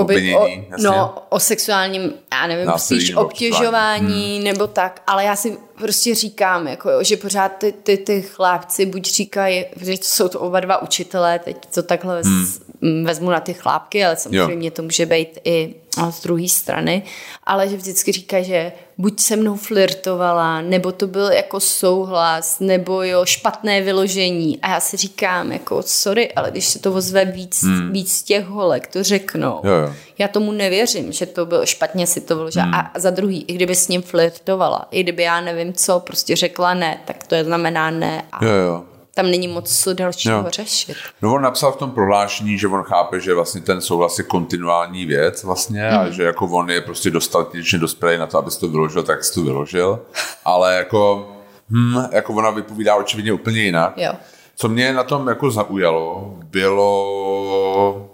jakoby 0.00 0.36
o, 0.36 0.48
no, 0.82 1.14
o 1.28 1.40
sexuálním, 1.40 2.12
já 2.32 2.46
nevím, 2.46 2.72
spíš 2.76 3.14
obtěžování 3.14 4.34
hmm. 4.34 4.44
nebo 4.44 4.66
tak, 4.66 5.02
ale 5.06 5.24
já 5.24 5.36
si 5.36 5.56
prostě 5.78 6.14
říkám, 6.14 6.68
jako, 6.68 6.90
že 7.04 7.16
pořád 7.16 7.48
ty, 7.48 7.72
ty, 7.72 7.96
ty 7.96 8.22
chlápci 8.22 8.86
buď 8.86 9.10
říkají, 9.10 9.64
že 9.80 9.92
jsou 9.92 10.28
to 10.28 10.40
oba 10.40 10.60
dva 10.60 10.82
učitelé, 10.82 11.38
teď 11.38 11.56
to 11.74 11.82
takhle 11.82 12.22
hmm. 12.22 13.04
vezmu 13.04 13.30
na 13.30 13.40
ty 13.40 13.54
chlápky, 13.54 14.04
ale 14.04 14.16
samozřejmě 14.16 14.68
jo. 14.68 14.72
to 14.76 14.82
může 14.82 15.06
být 15.06 15.38
i 15.44 15.74
z 16.10 16.22
druhé 16.22 16.48
strany, 16.48 17.02
ale 17.44 17.68
že 17.68 17.76
vždycky 17.76 18.12
říká, 18.12 18.42
že 18.42 18.72
buď 18.98 19.20
se 19.20 19.36
mnou 19.36 19.56
flirtovala, 19.56 20.60
nebo 20.60 20.92
to 20.92 21.06
byl 21.06 21.32
jako 21.32 21.60
souhlas, 21.60 22.60
nebo 22.60 23.02
jo, 23.02 23.24
špatné 23.24 23.82
vyložení. 23.82 24.60
A 24.60 24.70
já 24.70 24.80
si 24.80 24.96
říkám, 24.96 25.52
jako 25.52 25.82
sorry, 25.82 26.32
ale 26.32 26.50
když 26.50 26.66
se 26.66 26.78
to 26.78 26.92
ozve 26.92 27.24
víc, 27.24 27.62
hmm. 27.62 27.92
víc 27.92 28.22
těch 28.22 28.44
holek, 28.44 28.86
to 28.86 29.02
řeknou. 29.02 29.60
Jo, 29.64 29.72
jo. 29.72 29.94
Já 30.18 30.28
tomu 30.28 30.52
nevěřím, 30.52 31.12
že 31.12 31.26
to 31.26 31.46
bylo 31.46 31.66
špatně 31.66 32.06
si 32.06 32.20
to 32.20 32.36
vyložila. 32.36 32.64
Hmm. 32.64 32.74
A 32.74 32.92
za 32.96 33.10
druhý, 33.10 33.44
i 33.48 33.52
kdyby 33.52 33.74
s 33.74 33.88
ním 33.88 34.02
flirtovala, 34.02 34.88
i 34.90 35.02
kdyby 35.02 35.22
já 35.22 35.40
nevím 35.40 35.72
co, 35.72 36.00
prostě 36.00 36.36
řekla 36.36 36.74
ne, 36.74 37.00
tak 37.04 37.26
to 37.26 37.34
je 37.34 37.44
znamená 37.44 37.90
ne. 37.90 38.24
A 38.32 38.44
jo, 38.44 38.52
jo 38.52 38.84
tam 39.14 39.30
není 39.30 39.48
moc 39.48 39.82
co 39.82 39.94
dalšího 39.94 40.36
jo. 40.36 40.46
řešit. 40.50 40.96
No 41.22 41.34
on 41.34 41.42
napsal 41.42 41.72
v 41.72 41.76
tom 41.76 41.90
prohlášení, 41.90 42.58
že 42.58 42.68
on 42.68 42.82
chápe, 42.82 43.20
že 43.20 43.34
vlastně 43.34 43.60
ten 43.60 43.80
souhlas 43.80 44.18
je 44.18 44.24
kontinuální 44.24 45.06
věc 45.06 45.44
vlastně 45.44 45.88
mm. 45.90 45.98
a 45.98 46.02
mhm. 46.02 46.12
že 46.12 46.22
jako 46.22 46.46
on 46.46 46.70
je 46.70 46.80
prostě 46.80 47.10
dostatečně 47.10 47.78
dospělý 47.78 48.18
na 48.18 48.26
to, 48.26 48.38
aby 48.38 48.50
to 48.60 48.68
vyložil, 48.68 49.02
tak 49.02 49.24
si 49.24 49.34
to 49.34 49.42
vyložil. 49.42 50.00
Ale 50.44 50.76
jako, 50.76 51.28
hm, 51.70 52.02
jako 52.12 52.32
ona 52.32 52.50
vypovídá 52.50 52.94
očividně 52.94 53.32
úplně 53.32 53.60
jinak. 53.62 53.92
Jo. 53.96 54.12
Co 54.56 54.68
mě 54.68 54.92
na 54.92 55.04
tom 55.04 55.28
jako 55.28 55.50
zaujalo, 55.50 56.34
bylo 56.44 58.09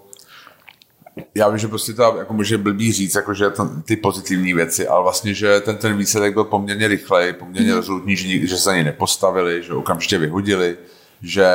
já 1.35 1.49
vím, 1.49 1.59
že 1.59 1.69
prostě 1.69 1.93
to 1.93 2.15
jako 2.19 2.35
může 2.35 2.59
blbý 2.59 2.93
říct, 2.93 3.15
jako 3.15 3.35
že 3.35 3.51
to, 3.51 3.71
ty 3.85 3.97
pozitivní 3.97 4.55
věci, 4.55 4.89
ale 4.89 5.03
vlastně, 5.03 5.35
že 5.35 5.61
ten, 5.61 5.77
ten 5.77 5.97
výsledek 5.97 6.35
byl 6.35 6.45
poměrně 6.45 6.89
rychlej, 6.89 7.33
poměrně 7.33 7.71
mm. 7.71 7.77
rezolutní, 7.77 8.17
že, 8.17 8.47
že 8.47 8.57
se 8.57 8.63
za 8.63 8.77
ní 8.77 8.85
nepostavili, 8.85 9.63
že 9.63 9.75
okamžitě 9.75 10.19
vyhodili, 10.19 10.77
že 11.23 11.47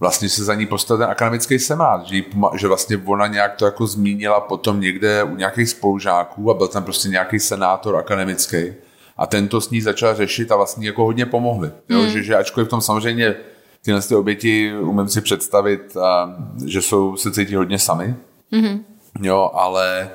vlastně 0.00 0.28
se 0.28 0.44
za 0.44 0.54
ní 0.54 0.66
postavil 0.66 0.98
ten 0.98 1.10
akademický 1.10 1.58
senát, 1.58 2.06
že, 2.06 2.16
jí, 2.16 2.24
že 2.56 2.68
vlastně 2.68 3.02
ona 3.04 3.26
nějak 3.26 3.56
to 3.56 3.64
jako 3.64 3.86
zmínila 3.86 4.40
potom 4.40 4.80
někde 4.80 5.24
u 5.24 5.36
nějakých 5.36 5.68
spolužáků 5.68 6.50
a 6.50 6.54
byl 6.54 6.68
tam 6.68 6.84
prostě 6.84 7.08
nějaký 7.08 7.38
senátor 7.38 7.96
akademický 7.96 8.74
a 9.16 9.26
ten 9.26 9.48
to 9.48 9.60
s 9.60 9.70
ní 9.70 9.80
začal 9.80 10.14
řešit 10.14 10.52
a 10.52 10.56
vlastně 10.56 10.86
jako 10.86 11.04
hodně 11.04 11.26
pomohli. 11.26 11.70
Jo? 11.88 12.02
Mm. 12.02 12.08
Že, 12.08 12.22
že 12.22 12.36
ačkoliv 12.36 12.66
v 12.66 12.70
tom 12.70 12.80
samozřejmě 12.80 13.34
tyhle 13.82 14.02
ty 14.02 14.14
oběti 14.14 14.74
umím 14.80 15.08
si 15.08 15.20
představit, 15.20 15.96
a, 15.96 16.36
že 16.66 16.82
jsou, 16.82 17.16
se 17.16 17.32
cítí 17.32 17.54
hodně 17.54 17.78
sami, 17.78 18.14
mm-hmm. 18.52 18.80
jo, 19.22 19.50
ale 19.54 20.10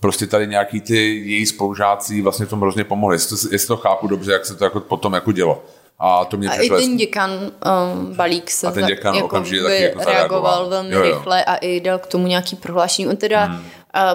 prostě 0.00 0.26
tady 0.26 0.46
nějaký 0.46 0.80
ty 0.80 0.96
její 1.16 1.46
spolužáci 1.46 2.22
vlastně 2.22 2.46
v 2.46 2.50
tom 2.50 2.60
hrozně 2.60 2.84
pomohli. 2.84 3.14
Jestli 3.14 3.36
to, 3.36 3.54
jestli 3.54 3.68
to 3.68 3.76
chápu 3.76 4.06
dobře, 4.06 4.32
jak 4.32 4.46
se 4.46 4.54
to 4.54 4.64
jako 4.64 4.80
potom 4.80 5.12
jako 5.12 5.32
dělo. 5.32 5.64
A 6.00 6.24
to 6.24 6.36
mě 6.36 6.48
a 6.48 6.54
i 6.54 6.68
ten 6.68 6.96
děkan 6.96 7.30
um, 7.30 8.14
Balík 8.14 8.50
se 8.50 8.66
a 8.66 8.70
ten 8.70 8.86
děkan 8.86 9.12
za, 9.12 9.16
jako 9.16 9.26
okamžitě 9.26 9.62
taky 9.62 9.82
jako 9.82 10.04
reagoval 10.04 10.68
velmi 10.68 10.94
jo, 10.94 11.04
jo. 11.04 11.14
rychle 11.14 11.44
a 11.44 11.54
i 11.54 11.80
dal 11.80 11.98
k 11.98 12.06
tomu 12.06 12.26
nějaký 12.26 12.56
prohlášení. 12.56 13.08
On 13.08 13.16
teda 13.16 13.44
hmm. 13.44 13.56
uh, 13.56 13.64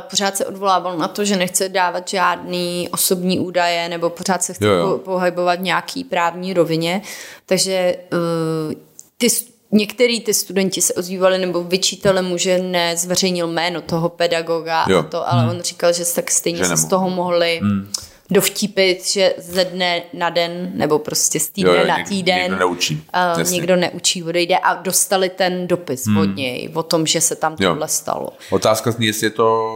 pořád 0.09 0.37
se 0.37 0.45
odvolával 0.45 0.97
na 0.97 1.07
to, 1.07 1.25
že 1.25 1.37
nechce 1.37 1.69
dávat 1.69 2.07
žádný 2.07 2.89
osobní 2.91 3.39
údaje 3.39 3.89
nebo 3.89 4.09
pořád 4.09 4.43
se 4.43 4.53
chce 4.53 4.65
jo, 4.65 4.73
jo. 4.73 4.97
pohybovat 4.97 5.59
nějaký 5.59 6.03
právní 6.03 6.53
rovině. 6.53 7.01
Takže 7.45 7.95
uh, 8.13 8.73
ty 9.17 9.27
Některý 9.75 10.19
ty 10.19 10.33
studenti 10.33 10.81
se 10.81 10.93
ozývali 10.93 11.37
nebo 11.37 11.63
vyčítali 11.63 12.21
mu, 12.21 12.37
že 12.37 12.57
nezveřejnil 12.57 13.47
jméno 13.47 13.81
toho 13.81 14.09
pedagoga 14.09 14.85
jo. 14.89 14.99
a 14.99 15.03
to, 15.03 15.29
ale 15.33 15.41
hmm. 15.41 15.51
on 15.51 15.61
říkal, 15.61 15.93
že 15.93 16.05
tak 16.15 16.31
stejně 16.31 16.57
že 16.57 16.65
se 16.65 16.77
z 16.77 16.85
toho 16.85 17.09
mohli 17.09 17.59
hmm. 17.63 17.91
dovtípit, 18.29 19.07
že 19.07 19.33
ze 19.37 19.65
dne 19.65 20.01
na 20.13 20.29
den 20.29 20.71
nebo 20.73 20.99
prostě 20.99 21.39
z 21.39 21.49
týdne 21.49 21.71
jo, 21.71 21.79
jo, 21.79 21.87
na 21.87 22.05
týden 22.07 22.41
někdo 22.41 22.57
neučí. 22.57 23.03
Uh, 23.37 23.51
někdo 23.51 23.75
neučí, 23.75 24.23
odejde 24.23 24.57
a 24.57 24.73
dostali 24.73 25.29
ten 25.29 25.67
dopis 25.67 26.05
hmm. 26.05 26.17
od 26.17 26.35
něj 26.35 26.69
o 26.73 26.83
tom, 26.83 27.05
že 27.05 27.21
se 27.21 27.35
tam 27.35 27.55
tohle 27.55 27.87
stalo. 27.87 28.29
Otázka 28.49 28.91
zní, 28.91 29.05
jestli 29.05 29.27
je 29.27 29.31
to 29.31 29.73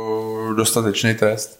dostatečný 0.55 1.15
trest? 1.15 1.59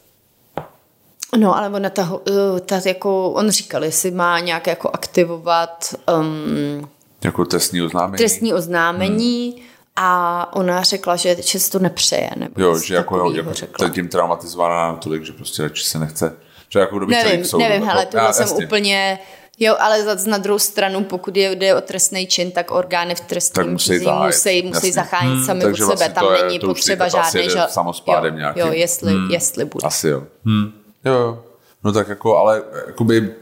No, 1.38 1.58
ale 1.58 1.70
ona 1.70 1.90
ta, 1.90 2.20
eh, 2.28 2.60
ta, 2.60 2.82
jako, 2.86 3.32
on 3.32 3.50
říkal, 3.50 3.84
jestli 3.84 4.12
má 4.12 4.40
nějak 4.40 4.68
jako 4.68 4.90
aktivovat 4.94 5.96
um, 6.20 6.90
jako 7.24 7.46
trestní 7.46 7.82
oznámení? 7.82 8.18
Trestní 8.18 8.54
oznámení 8.54 9.52
hmm. 9.52 9.66
a 9.96 10.50
ona 10.56 10.84
řekla, 10.84 11.16
že, 11.16 11.36
že 11.42 11.60
se 11.60 11.72
to 11.72 11.80
nepřeje. 11.80 12.30
Nebo 12.36 12.62
jo, 12.62 12.80
že 12.80 12.96
jako, 12.96 13.18
jo, 13.18 13.32
jako 13.32 13.54
řekla. 13.54 13.90
tím 13.90 14.08
traumatizovaná 14.08 14.96
tolik, 14.96 15.24
že 15.24 15.34
prostě 15.34 15.64
radši 15.64 15.84
se 15.84 16.00
nechce. 16.00 16.36
Že 16.70 16.80
jako 16.80 17.00
nevím, 17.00 17.46
soudu, 17.46 17.64
nevím, 17.64 17.82
jako, 17.82 17.94
hele, 17.94 18.06
tohle 18.06 18.34
jsem 18.34 18.44
jasně. 18.44 18.66
úplně... 18.66 19.20
Jo, 19.60 19.76
ale 19.80 20.04
zase 20.04 20.30
na 20.30 20.38
druhou 20.38 20.60
stranu, 20.60 21.04
pokud 21.04 21.38
je, 21.38 21.56
jde 21.56 21.76
o 21.76 21.82
trestný 21.82 22.28
čin, 22.28 22.52
tak 22.52 22.72
orgány 22.72 23.16
v 23.16 23.22
trestním 23.22 23.72
musí, 23.72 24.00
řízení 24.00 24.26
musí, 24.26 24.62
musí 24.62 24.92
zachránit 24.92 25.36
hmm, 25.36 25.46
sami 25.46 25.66
od 25.66 25.76
sebe. 25.76 25.86
Vlastně 25.86 26.10
Tam 26.10 26.26
je, 26.36 26.44
není 26.44 26.60
potřeba 26.60 27.08
žádný... 27.08 27.50
Ža... 27.50 27.68
Samospádem 27.68 28.34
jo, 28.34 28.40
nějaký. 28.40 28.60
Jo, 28.60 28.68
jestli, 28.72 29.14
hmm, 29.14 29.32
jestli 29.32 29.66
bude. 29.66 29.88
Asi 29.88 30.08
jo. 30.08 30.24
Hmm. 30.46 30.72
Jo, 31.06 31.44
no 31.84 31.92
tak 31.92 32.08
jako, 32.08 32.38
ale 32.38 32.64
jakoby 32.88 33.36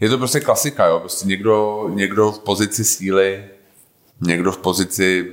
je 0.00 0.08
to 0.08 0.18
prostě 0.18 0.40
klasika, 0.40 0.86
jo. 0.86 1.00
Prostě 1.00 1.28
někdo, 1.28 1.86
někdo 1.94 2.32
v 2.32 2.38
pozici 2.38 2.84
síly, 2.84 3.44
někdo 4.20 4.52
v 4.52 4.58
pozici 4.58 5.32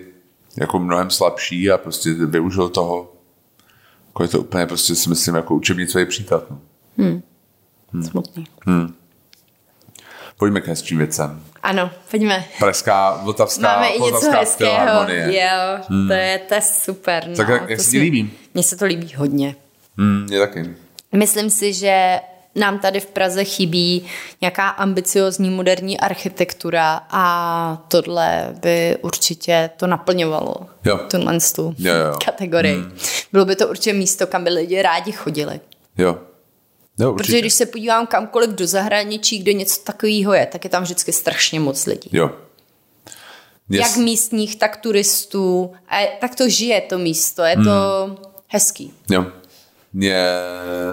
jako 0.58 0.80
mnohem 0.80 1.10
slabší 1.10 1.72
a 1.72 1.78
prostě 1.78 2.14
využil 2.14 2.70
toho. 2.70 3.14
Jako 4.08 4.24
je 4.24 4.30
to 4.30 4.40
úplně 4.40 4.66
prostě 4.66 4.96
si 4.96 5.10
myslím 5.10 5.36
jako 5.36 5.56
učebnicový 5.56 6.06
příklad. 6.06 6.52
No. 6.52 6.60
Hmm. 6.98 7.22
Hmm. 7.94 8.04
Smutný. 8.04 8.48
Hmm. 8.66 8.94
Pojďme 10.38 10.62
k 10.62 10.68
hezčím 10.68 10.98
věcem. 10.98 11.44
Ano, 11.64 11.92
pojďme. 12.12 12.46
Pražská, 12.60 13.22
Vltavská, 13.24 13.62
Máme 13.62 13.90
i 13.90 14.02
něco 14.02 14.32
hezkého. 14.32 15.10
Jo, 15.10 15.84
hmm. 15.90 16.08
to, 16.08 16.14
je, 16.14 16.40
to 16.40 16.54
je 16.54 16.62
super. 16.62 17.28
No. 17.28 17.36
Tak 17.36 17.50
jak, 17.50 17.70
jak 17.70 17.80
se 17.80 17.92
ti 17.92 18.00
líbí? 18.00 18.34
Mně 18.54 18.64
se 18.64 18.78
to 18.78 18.86
líbí 18.86 19.14
hodně. 19.16 19.56
Hmm, 19.98 20.28
je 20.32 20.40
taky. 20.40 20.76
myslím 21.16 21.50
si, 21.50 21.74
že 21.74 22.20
nám 22.56 22.80
tady 22.80 23.00
v 23.00 23.06
Praze 23.06 23.44
chybí 23.44 24.06
nějaká 24.42 24.70
ambiciozní 24.70 25.50
moderní 25.50 26.00
architektura 26.00 27.02
a 27.10 27.86
tohle 27.88 28.56
by 28.62 28.98
určitě 29.02 29.70
to 29.78 29.88
naplňovalo. 29.88 30.56
Jo. 30.86 31.00
Tuhle 31.12 31.38
tu 31.56 31.76
Jo, 31.80 31.94
jo. 31.94 32.18
kategorii. 32.26 32.76
Hmm. 32.76 32.98
Bylo 33.32 33.46
by 33.46 33.56
to 33.56 33.68
určitě 33.68 33.94
místo, 33.94 34.28
kam 34.28 34.44
by 34.44 34.50
lidi 34.50 34.82
rádi 34.82 35.12
chodili. 35.12 35.60
Jo. 35.98 36.18
Jo, 37.00 37.12
určitě. 37.12 37.28
Protože 37.28 37.40
když 37.40 37.54
se 37.54 37.66
podívám 37.66 38.08
kamkoliv 38.08 38.50
do 38.50 38.68
zahraničí, 38.68 39.40
kde 39.40 39.54
něco 39.54 39.82
takového 39.82 40.34
je, 40.34 40.46
tak 40.46 40.64
je 40.64 40.70
tam 40.70 40.84
vždycky 40.84 41.12
strašně 41.12 41.60
moc 41.60 41.86
lidí. 41.86 42.10
Jo. 42.14 42.32
Mě 43.70 43.80
Jak 43.80 43.96
místních, 43.98 44.56
tak 44.56 44.78
turistů. 44.78 45.74
A 45.90 45.98
tak 46.22 46.36
to 46.36 46.50
žije 46.50 46.82
to 46.82 46.98
místo, 46.98 47.44
je 47.44 47.56
to 47.56 48.04
Hmm. 48.06 48.18
hezký. 48.48 48.94
Jo. 49.10 49.26
Mně 49.96 50.26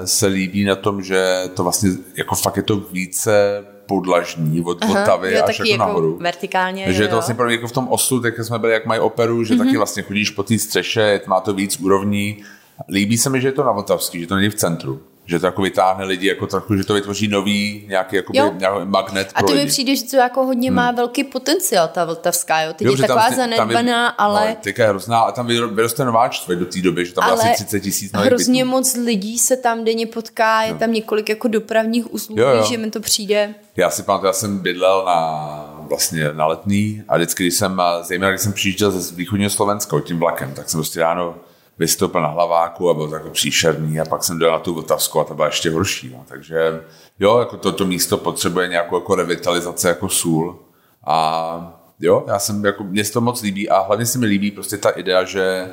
se 0.05 0.27
líbí 0.27 0.65
na 0.65 0.77
tom, 0.77 1.03
že 1.03 1.43
to 1.55 1.63
vlastně, 1.63 1.91
jako 2.17 2.35
fakt 2.35 2.57
je 2.57 2.63
to 2.63 2.77
více 2.77 3.65
podlažní 3.87 4.61
od 4.65 4.85
Vltavy 4.85 5.35
jo, 5.35 5.43
až 5.47 5.59
jako, 5.59 5.69
jako 5.71 5.79
nahoru. 5.85 6.19
vertikálně, 6.21 6.85
Takže 6.85 7.03
jo, 7.03 7.05
je 7.05 7.09
to 7.09 7.15
vlastně 7.17 7.35
jako 7.49 7.69
v 7.69 7.73
tom 7.73 7.89
oslu, 7.89 8.21
tak 8.21 8.39
jsme 8.45 8.59
byli, 8.59 8.73
jak 8.73 8.87
mají 8.87 9.01
operu, 9.01 9.45
že 9.45 9.55
Mhm. 9.55 9.67
taky 9.67 9.77
vlastně 9.77 10.03
chodíš 10.03 10.31
po 10.31 10.43
té 10.43 10.59
střeše, 10.59 11.21
má 11.27 11.41
to 11.41 11.53
víc 11.53 11.81
úrovní. 11.81 12.43
Líbí 12.89 13.19
se 13.19 13.31
mi, 13.31 13.41
že 13.41 13.49
je 13.49 13.53
to 13.53 13.65
na 13.65 13.73
Vltavský, 13.73 14.21
že 14.21 14.27
to 14.27 14.35
není 14.35 14.49
v 14.49 14.55
centru. 14.55 15.01
Že 15.27 15.39
to 15.39 15.47
jako 15.47 15.63
vytáhne 15.63 16.05
lidi, 16.05 16.29
jako 16.29 16.47
trochu, 16.47 16.77
že 16.77 16.85
to 16.85 16.95
vytvoří 16.95 17.29
nový 17.29 17.85
nějaký, 17.89 18.17
jakoby, 18.17 18.39
nějaký 18.59 18.79
magnet 18.85 19.31
A 19.35 19.43
to 19.43 19.55
mi 19.55 19.67
přijde, 19.67 19.97
že 19.97 20.05
to 20.05 20.17
jako 20.17 20.45
hodně 20.47 20.71
má 20.71 20.91
velký 20.91 21.25
potenciál, 21.25 21.89
ta 21.89 22.05
Vltavská, 22.05 22.61
jo. 22.61 22.73
Teď 22.73 22.87
Jo, 22.87 22.93
je 22.93 22.99
taková 22.99 23.21
tam- 23.29 23.31
tam 23.35 23.51
je- 23.51 23.57
zanedbaná, 23.57 24.09
ale... 24.09 24.47
No, 24.49 24.57
teďka 24.63 24.83
je 24.83 24.89
hrozná, 24.89 25.19
a 25.21 25.33
tam 25.33 25.47
vyro- 25.47 25.75
vyroste 25.75 26.05
nová 26.05 26.29
čtvrť 26.29 26.59
do 26.59 26.67
té 26.67 26.81
doby, 26.81 27.07
že 27.07 27.13
tam 27.15 27.25
ale 27.25 27.43
asi 27.43 27.65
30 27.65 27.81
tisíc 27.81 28.13
nových 28.13 28.27
hrozně 28.27 28.65
bytů. 28.65 28.71
moc 28.71 28.97
lidí 28.97 29.39
se 29.39 29.57
tam 29.57 29.85
denně 29.85 30.07
potká, 30.07 30.63
je 30.63 30.75
tam 30.75 30.93
několik 30.93 31.29
jako 31.29 31.49
dopravních 31.49 32.05
víš, 32.13 32.69
že 32.69 32.79
mi 32.79 32.91
to 32.91 33.01
přijde. 33.01 33.55
Já 33.77 33.91
si 33.91 34.03
pamatuju, 34.03 34.27
já 34.27 34.33
jsem 34.33 34.59
bydlel 34.59 35.05
na, 35.07 35.85
vlastně 35.89 36.33
na 36.33 36.47
letný 36.47 37.03
a 37.09 37.17
vždycky, 37.17 37.43
když 37.45 37.55
jsem, 37.55 37.83
zejména 38.03 38.31
když 38.33 38.41
jsem 38.43 38.53
přijížděl 38.53 38.91
ze 38.91 39.15
východního 39.15 39.51
Slovenska 39.51 40.01
tím 40.01 40.19
vlakem, 40.19 40.53
tak 40.55 40.71
jsem 40.71 40.79
prostě 40.79 41.01
ráno 41.01 41.35
vystoupil 41.79 42.23
na 42.23 42.29
hlaváku 42.29 42.91
a 42.91 42.95
byl 42.95 43.09
to 43.09 43.15
jako 43.15 43.31
příšerný 43.31 44.01
a 44.01 44.05
pak 44.05 44.25
jsem 44.25 44.39
dojel 44.39 44.53
na 44.53 44.59
tu 44.59 44.75
Vltavskou 44.75 45.21
a 45.21 45.25
to 45.25 45.35
byla 45.35 45.47
ještě 45.47 45.71
horší. 45.71 46.11
No. 46.13 46.25
Takže 46.29 46.85
jo, 47.21 47.39
jako 47.39 47.57
toto 47.57 47.87
místo 47.87 48.19
potřebuje 48.19 48.69
nějakou 48.69 48.97
jako 48.97 49.15
revitalizaci 49.15 49.87
jako 49.87 50.09
sůl 50.09 50.59
a 51.07 51.79
jo, 52.01 52.25
já 52.27 52.39
jsem, 52.39 52.65
jako, 52.65 52.85
mně 52.85 53.05
se 53.05 53.13
to 53.13 53.21
moc 53.21 53.43
líbí 53.43 53.69
a 53.69 53.81
hlavně 53.81 54.07
se 54.07 54.19
mi 54.19 54.27
líbí 54.27 54.51
prostě 54.51 54.79
ta 54.79 54.91
idea, 54.91 55.25
že 55.25 55.71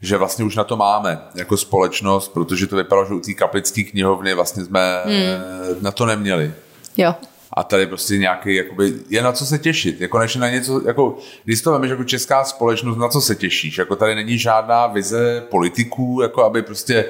že 0.00 0.16
vlastně 0.16 0.44
už 0.44 0.56
na 0.56 0.64
to 0.64 0.76
máme 0.76 1.22
jako 1.34 1.56
společnost, 1.56 2.28
protože 2.28 2.66
to 2.66 2.76
vypadalo, 2.76 3.06
že 3.06 3.14
u 3.14 3.20
té 3.20 3.34
kaplické 3.34 3.82
knihovny 3.82 4.34
vlastně 4.34 4.64
jsme 4.64 5.02
hmm. 5.04 5.82
na 5.82 5.92
to 5.92 6.06
neměli. 6.06 6.54
Jo. 6.96 7.14
A 7.52 7.64
tady 7.64 7.86
prostě 7.86 8.18
nějaký, 8.18 8.54
jakoby, 8.54 8.92
je 9.08 9.22
na 9.22 9.32
co 9.32 9.46
se 9.46 9.58
těšit. 9.58 10.00
Jako 10.00 10.18
než 10.18 10.36
na 10.36 10.50
něco, 10.50 10.82
jako, 10.86 11.18
když 11.44 11.62
to 11.62 11.72
vemeš 11.72 11.90
jako 11.90 12.04
česká 12.04 12.44
společnost, 12.44 12.96
na 12.96 13.08
co 13.08 13.20
se 13.20 13.34
těšíš? 13.34 13.78
Jako 13.78 13.96
tady 13.96 14.14
není 14.14 14.38
žádná 14.38 14.86
vize 14.86 15.44
politiků, 15.50 16.20
jako 16.22 16.44
aby 16.44 16.62
prostě, 16.62 17.04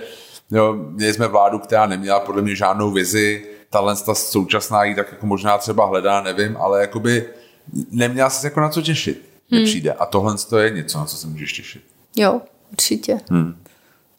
jo, 0.50 0.74
měli 0.74 1.14
jsme 1.14 1.28
vládu, 1.28 1.58
která 1.58 1.86
neměla 1.86 2.20
podle 2.20 2.42
mě 2.42 2.56
žádnou 2.56 2.90
vizi, 2.90 3.46
tahle 3.70 3.96
ta 3.96 4.14
současná 4.14 4.84
jí 4.84 4.94
tak 4.94 5.12
jako 5.12 5.26
možná 5.26 5.58
třeba 5.58 5.86
hledá, 5.86 6.20
nevím, 6.20 6.56
ale 6.56 6.80
jakoby 6.80 7.24
neměla 7.90 8.30
se 8.30 8.46
jako 8.46 8.60
na 8.60 8.68
co 8.68 8.82
těšit. 8.82 9.28
Hmm. 9.50 9.64
Přijde. 9.64 9.92
A 9.92 10.06
tohle 10.06 10.34
to 10.50 10.58
je 10.58 10.70
něco, 10.70 10.98
na 10.98 11.04
co 11.04 11.16
se 11.16 11.26
můžeš 11.26 11.52
těšit. 11.52 11.82
Jo, 12.16 12.40
určitě. 12.72 13.20
Hmm. 13.30 13.56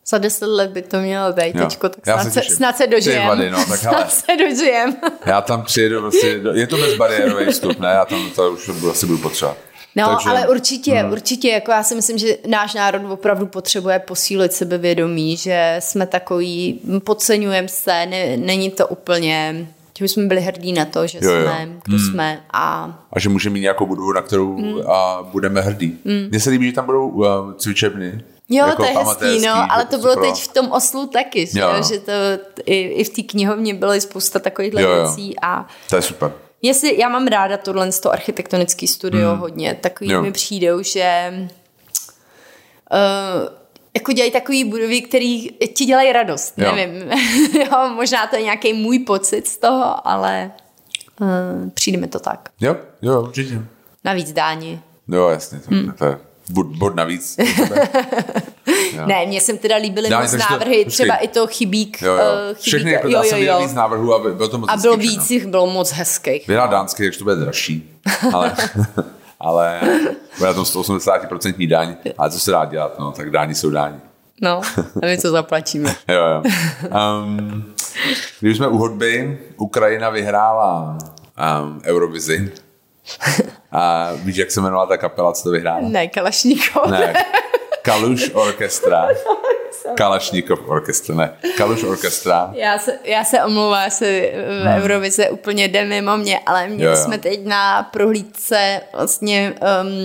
Za 0.09 0.17
deset 0.17 0.45
let 0.45 0.69
by 0.71 0.81
to 0.81 0.99
mělo 0.99 1.33
být 1.33 1.53
teďko, 1.57 1.89
tak 1.89 2.03
snad 2.03 2.33
se 2.33 2.41
snad 2.55 2.77
se 2.77 2.83
Ty 2.87 2.91
dožijem. 2.95 3.27
vady, 3.27 3.49
no, 3.51 3.57
tak 3.65 3.81
hele. 3.83 3.95
snad 3.97 4.11
se 4.13 4.25
dožijem. 4.49 4.95
Já 5.25 5.41
tam 5.41 5.63
přijedu, 5.63 5.99
prostě, 6.01 6.39
je 6.53 6.67
to 6.67 6.77
bezbariérový 6.77 7.45
vstup, 7.45 7.79
ne? 7.79 7.87
Já 7.87 8.05
tam 8.05 8.29
to 8.35 8.51
už 8.51 8.69
asi 8.91 9.05
budu 9.05 9.17
potřebovat. 9.17 9.57
No, 9.95 10.07
Takže- 10.15 10.29
ale 10.29 10.47
určitě, 10.47 10.93
hmm. 10.93 11.11
určitě, 11.11 11.49
jako 11.49 11.71
já 11.71 11.83
si 11.83 11.95
myslím, 11.95 12.17
že 12.17 12.37
náš 12.47 12.73
národ 12.73 13.11
opravdu 13.11 13.45
potřebuje 13.45 13.99
posílit 13.99 14.53
sebevědomí, 14.53 15.37
že 15.37 15.75
jsme 15.79 16.07
takový, 16.07 16.79
podceňujeme 17.03 17.67
se, 17.67 18.05
ne, 18.05 18.37
není 18.37 18.71
to 18.71 18.87
úplně, 18.87 19.67
že 19.97 20.03
bychom 20.05 20.27
byli 20.27 20.41
hrdí 20.41 20.73
na 20.73 20.85
to, 20.85 21.07
že 21.07 21.19
Jo, 21.21 21.31
jo. 21.31 21.41
jsme, 21.43 21.67
kdo 21.83 21.97
hmm. 21.97 22.05
jsme 22.05 22.41
a 22.53 22.99
a 23.13 23.19
že 23.19 23.29
můžeme 23.29 23.53
mít 23.53 23.59
nějakou 23.61 23.85
budovu, 23.85 24.11
na 24.13 24.21
kterou 24.21 24.55
Hmm. 24.57 24.81
a 24.91 25.29
budeme 25.31 25.61
hrdí. 25.61 25.97
Mně 26.29 26.39
se 26.39 26.49
líbí, 26.49 26.65
že 26.67 26.73
tam 26.73 26.85
budou 26.85 27.07
uh, 27.09 27.25
cvičebny. 27.57 28.21
Jo, 28.49 28.67
jako 28.67 28.83
to 28.83 28.89
je 28.89 28.97
hezký, 28.97 29.45
no, 29.47 29.71
ale 29.71 29.85
to 29.85 29.95
že 29.95 30.01
bylo 30.01 30.13
pro- 30.13 30.23
teď 30.23 30.35
v 30.43 30.47
tom 30.47 30.71
oslu 30.71 31.07
taky, 31.07 31.45
že, 31.47 31.59
Jo, 31.59 31.69
jo, 31.75 31.83
že 31.83 31.99
to 31.99 32.11
i, 32.65 32.79
i 32.81 33.03
v 33.03 33.09
té 33.09 33.21
knihovně 33.21 33.73
bylo 33.73 33.93
i 33.93 34.01
spousta 34.01 34.39
jo. 34.81 35.03
věcí 35.03 35.35
a 35.41 35.67
To 35.89 35.95
je 35.95 36.01
super. 36.01 36.31
Jestli, 36.61 36.99
já 36.99 37.09
mám 37.09 37.27
ráda 37.27 37.57
tohle 37.57 37.91
to 37.91 38.11
architektonický 38.11 38.87
studio 38.87 39.29
hmm. 39.31 39.39
hodně, 39.39 39.77
takový 39.81 40.11
Jo. 40.11 40.21
mi 40.21 40.31
přijdou, 40.31 40.81
že 40.83 41.33
uh, 42.91 43.53
jako 43.93 44.11
dělají 44.11 44.31
takový 44.31 44.63
budovy, 44.63 45.01
který 45.01 45.49
ti 45.49 45.85
dělají 45.85 46.11
radost, 46.13 46.53
Jo. 46.57 46.75
nevím. 46.75 47.11
jo, 47.59 47.89
možná 47.95 48.27
to 48.27 48.35
je 48.35 48.41
nějaký 48.41 48.73
můj 48.73 48.99
pocit 48.99 49.47
z 49.47 49.57
toho, 49.57 50.07
ale 50.07 50.51
uh, 51.21 51.27
přijde 51.73 51.97
mi 51.97 52.07
to 52.07 52.19
tak. 52.19 52.49
Jo, 52.61 52.75
jo, 53.01 53.21
určitě. 53.21 53.61
Navíc 54.03 54.31
dáni. 54.31 54.81
Jo, 55.07 55.27
jasně, 55.29 55.59
to, 55.59 55.65
Hmm. 55.75 55.91
to 55.91 56.05
je 56.05 56.17
bod, 56.49 56.67
bod 56.67 56.95
navíc. 56.95 57.37
Jo. 58.93 59.05
Ne, 59.05 59.25
mně 59.25 59.41
se 59.41 59.53
teda 59.53 59.75
líbily 59.75 60.09
moc 60.09 60.31
to- 60.31 60.37
návrhy, 60.37 60.75
počkej. 60.75 60.85
třeba 60.85 61.15
i 61.15 61.27
to 61.27 61.47
chybík. 61.47 62.01
Jo, 62.01 62.13
jo. 62.13 62.19
eh, 62.21 62.53
chybík 62.53 62.61
Všechny, 62.61 62.91
jako, 62.91 63.07
jo, 63.07 63.11
já 63.13 63.23
jo, 63.23 63.29
jsem 63.29 63.39
jo. 63.39 63.59
víc 63.61 63.73
návrhů 63.73 64.13
a 64.15 64.19
bylo 64.33 64.47
to 64.49 64.57
moc 64.57 64.69
A 64.69 64.73
hezký 64.73 64.81
bylo 64.81 64.97
všechno. 64.97 65.11
víc, 65.21 65.31
jich 65.31 65.47
bylo 65.47 65.67
moc 65.67 65.91
hezkých. 65.91 66.47
Vy 66.47 66.55
na 66.55 66.67
dánský, 66.67 67.03
takže 67.03 67.17
to 67.19 67.23
bude 67.23 67.35
dražší, 67.35 67.89
ale, 68.33 68.55
ale 69.39 69.79
bude 70.37 70.53
tom 70.53 70.63
180% 70.63 71.67
daň, 71.69 71.95
ale 72.17 72.31
co 72.31 72.39
se 72.39 72.51
dá 72.51 72.65
dělat, 72.65 72.99
no, 72.99 73.11
tak 73.11 73.29
dáni 73.31 73.55
jsou 73.55 73.69
dáni. 73.69 73.97
No, 74.41 74.61
a 75.03 75.05
my 75.05 75.17
co 75.17 75.31
zaplatíme. 75.31 75.95
Jo, 76.07 76.21
jo. 76.25 76.43
Um, 77.23 77.73
když 78.39 78.57
jsme 78.57 78.67
u 78.67 78.77
hudby, 78.77 79.39
Ukrajina 79.57 80.09
vyhrála 80.09 80.97
um, 81.63 81.81
Eurovizi. 81.85 82.51
A 83.71 84.09
víš, 84.15 84.37
jak 84.37 84.51
se 84.51 84.59
jmenovala 84.59 84.87
ta 84.87 84.97
kapela, 84.97 85.33
co 85.33 85.43
to 85.43 85.49
vyhrála? 85.49 85.79
Ne, 85.89 86.07
Kalašníkov. 86.07 86.91
Ne. 86.91 87.13
Kaluš 87.81 88.31
Orchestra. 88.33 89.07
Kalašníkov 89.95 90.59
Orchestra, 90.67 91.15
ne. 91.15 91.33
Kaluš 91.57 91.83
Orchestra. 91.83 92.51
Já 92.53 92.77
se, 92.77 92.99
já 93.03 93.23
se 93.23 93.43
omlouvám, 93.43 93.83
já 93.83 93.89
se 93.89 94.05
v 94.63 94.81
Eurovize 94.83 95.29
úplně 95.29 95.67
jde 95.67 95.85
mimo 95.85 96.17
mě, 96.17 96.39
ale 96.45 96.67
měli 96.67 96.79
Hmm. 96.79 96.83
Jo, 96.83 96.89
jo. 96.91 96.95
jsme 97.05 97.17
teď 97.17 97.45
na 97.45 97.83
prohlídce 97.83 98.81
vlastně 98.93 99.53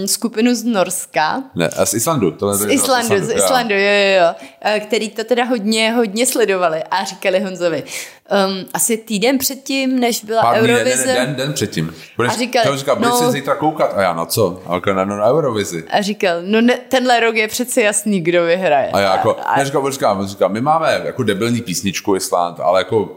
um, 0.01 0.09
skupinu 0.09 0.55
z 0.55 0.65
Norska. 0.65 1.43
Ne, 1.55 1.69
a 1.69 1.87
z 1.87 1.95
Islandu. 1.95 2.31
To 2.31 2.55
Z 2.55 2.71
Islandu, 2.71 3.25
z 3.25 3.31
jo. 3.31 3.37
Islandu, 3.37 3.75
jo, 3.75 3.81
jo, 3.81 4.21
jo. 4.23 4.35
eh, 4.61 4.81
Který 4.81 5.09
to 5.11 5.25
teda 5.25 5.45
hodně, 5.45 5.93
hodně 5.93 6.27
sledovali 6.27 6.83
a 6.91 7.05
říkali 7.05 7.41
Honzovi. 7.41 7.85
Um, 8.31 8.67
asi 8.75 8.97
týden 8.97 9.39
předtím, 9.39 10.01
než 10.01 10.25
byla 10.25 10.43
Pár 10.43 10.57
Eurovize. 10.57 11.07
den, 11.07 11.17
den, 11.17 11.35
den 11.35 11.53
předtím. 11.53 11.95
Budeš, 12.17 12.33
A 12.33 12.37
říkal, 12.37 12.97
budeš 12.97 13.11
no- 13.11 13.19
se 13.19 13.31
zítra 13.31 13.55
koukat. 13.55 13.93
A 13.97 14.03
já 14.03 14.13
na 14.13 14.27
co? 14.27 14.63
A 14.67 14.69
on 14.69 14.97
na, 14.97 15.05
no, 15.05 15.17
na 15.17 15.31
Eurovizi. 15.31 15.85
A 15.91 16.03
říkal, 16.03 16.37
no 16.43 16.61
ne, 16.61 16.77
tenhle 16.89 17.21
rok 17.21 17.37
je 17.37 17.49
přece 17.49 17.83
jasný, 17.83 18.21
kdo 18.21 18.45
vyhraje. 18.45 18.91
A 18.91 19.01
já 19.01 19.13
jako, 19.13 19.37
a, 19.41 19.57
on 19.59 19.65
říkal, 19.65 20.17
on 20.19 20.27
říkal, 20.27 20.49
my 20.49 20.61
máme 20.61 21.01
jako 21.05 21.23
debilní 21.23 21.61
písničku 21.61 22.17
Island, 22.17 22.61
ale 22.61 22.81
jako 22.81 23.17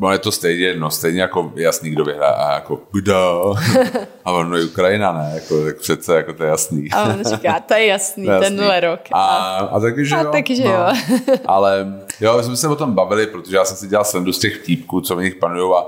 ono 0.00 0.12
je 0.12 0.18
to 0.18 0.32
stejně, 0.32 0.74
no 0.76 0.90
stejně 0.90 1.20
jako 1.20 1.52
jasný, 1.56 1.90
kdo 1.90 2.04
vyhraje. 2.04 2.34
A 2.34 2.52
jako, 2.54 2.80
kdo? 2.92 3.54
A 4.24 4.32
on, 4.32 4.50
no 4.50 4.58
Ukrajina, 4.64 5.12
ne, 5.12 5.30
jako, 5.34 5.64
tak 5.64 5.76
přece, 5.76 6.16
jako 6.16 6.32
to 6.32 6.42
je 6.42 6.48
jasný. 6.48 6.88
a 6.92 7.02
on 7.04 7.24
říká, 7.24 7.60
to 7.60 7.74
je 7.74 7.86
jasný, 7.86 8.24
To 8.24 8.30
je 8.30 8.34
jasný. 8.34 8.56
tenhle 8.56 8.80
rok. 8.80 9.00
A, 9.12 9.26
a 9.56 9.80
taky, 9.80 10.04
že 10.06 10.16
A 10.16 10.20
jo. 10.22 10.32
taky, 10.32 10.56
že 10.56 10.64
no. 10.64 10.70
jo. 10.70 10.86
Ale 11.46 11.86
jo, 12.20 12.36
my 12.36 12.42
jsme 12.42 12.56
se 12.56 12.68
o 12.68 12.76
tom 12.76 12.92
bavili, 12.94 13.26
protože 13.26 13.56
já 13.56 13.64
jsem 13.64 13.76
si 13.76 13.86
dělal 13.88 14.04
srandu 14.04 14.32
z 14.32 14.38
těch 14.38 14.56
vtípků, 14.56 15.00
co 15.00 15.16
v 15.16 15.22
nich 15.22 15.34
panují 15.34 15.72
a 15.74 15.84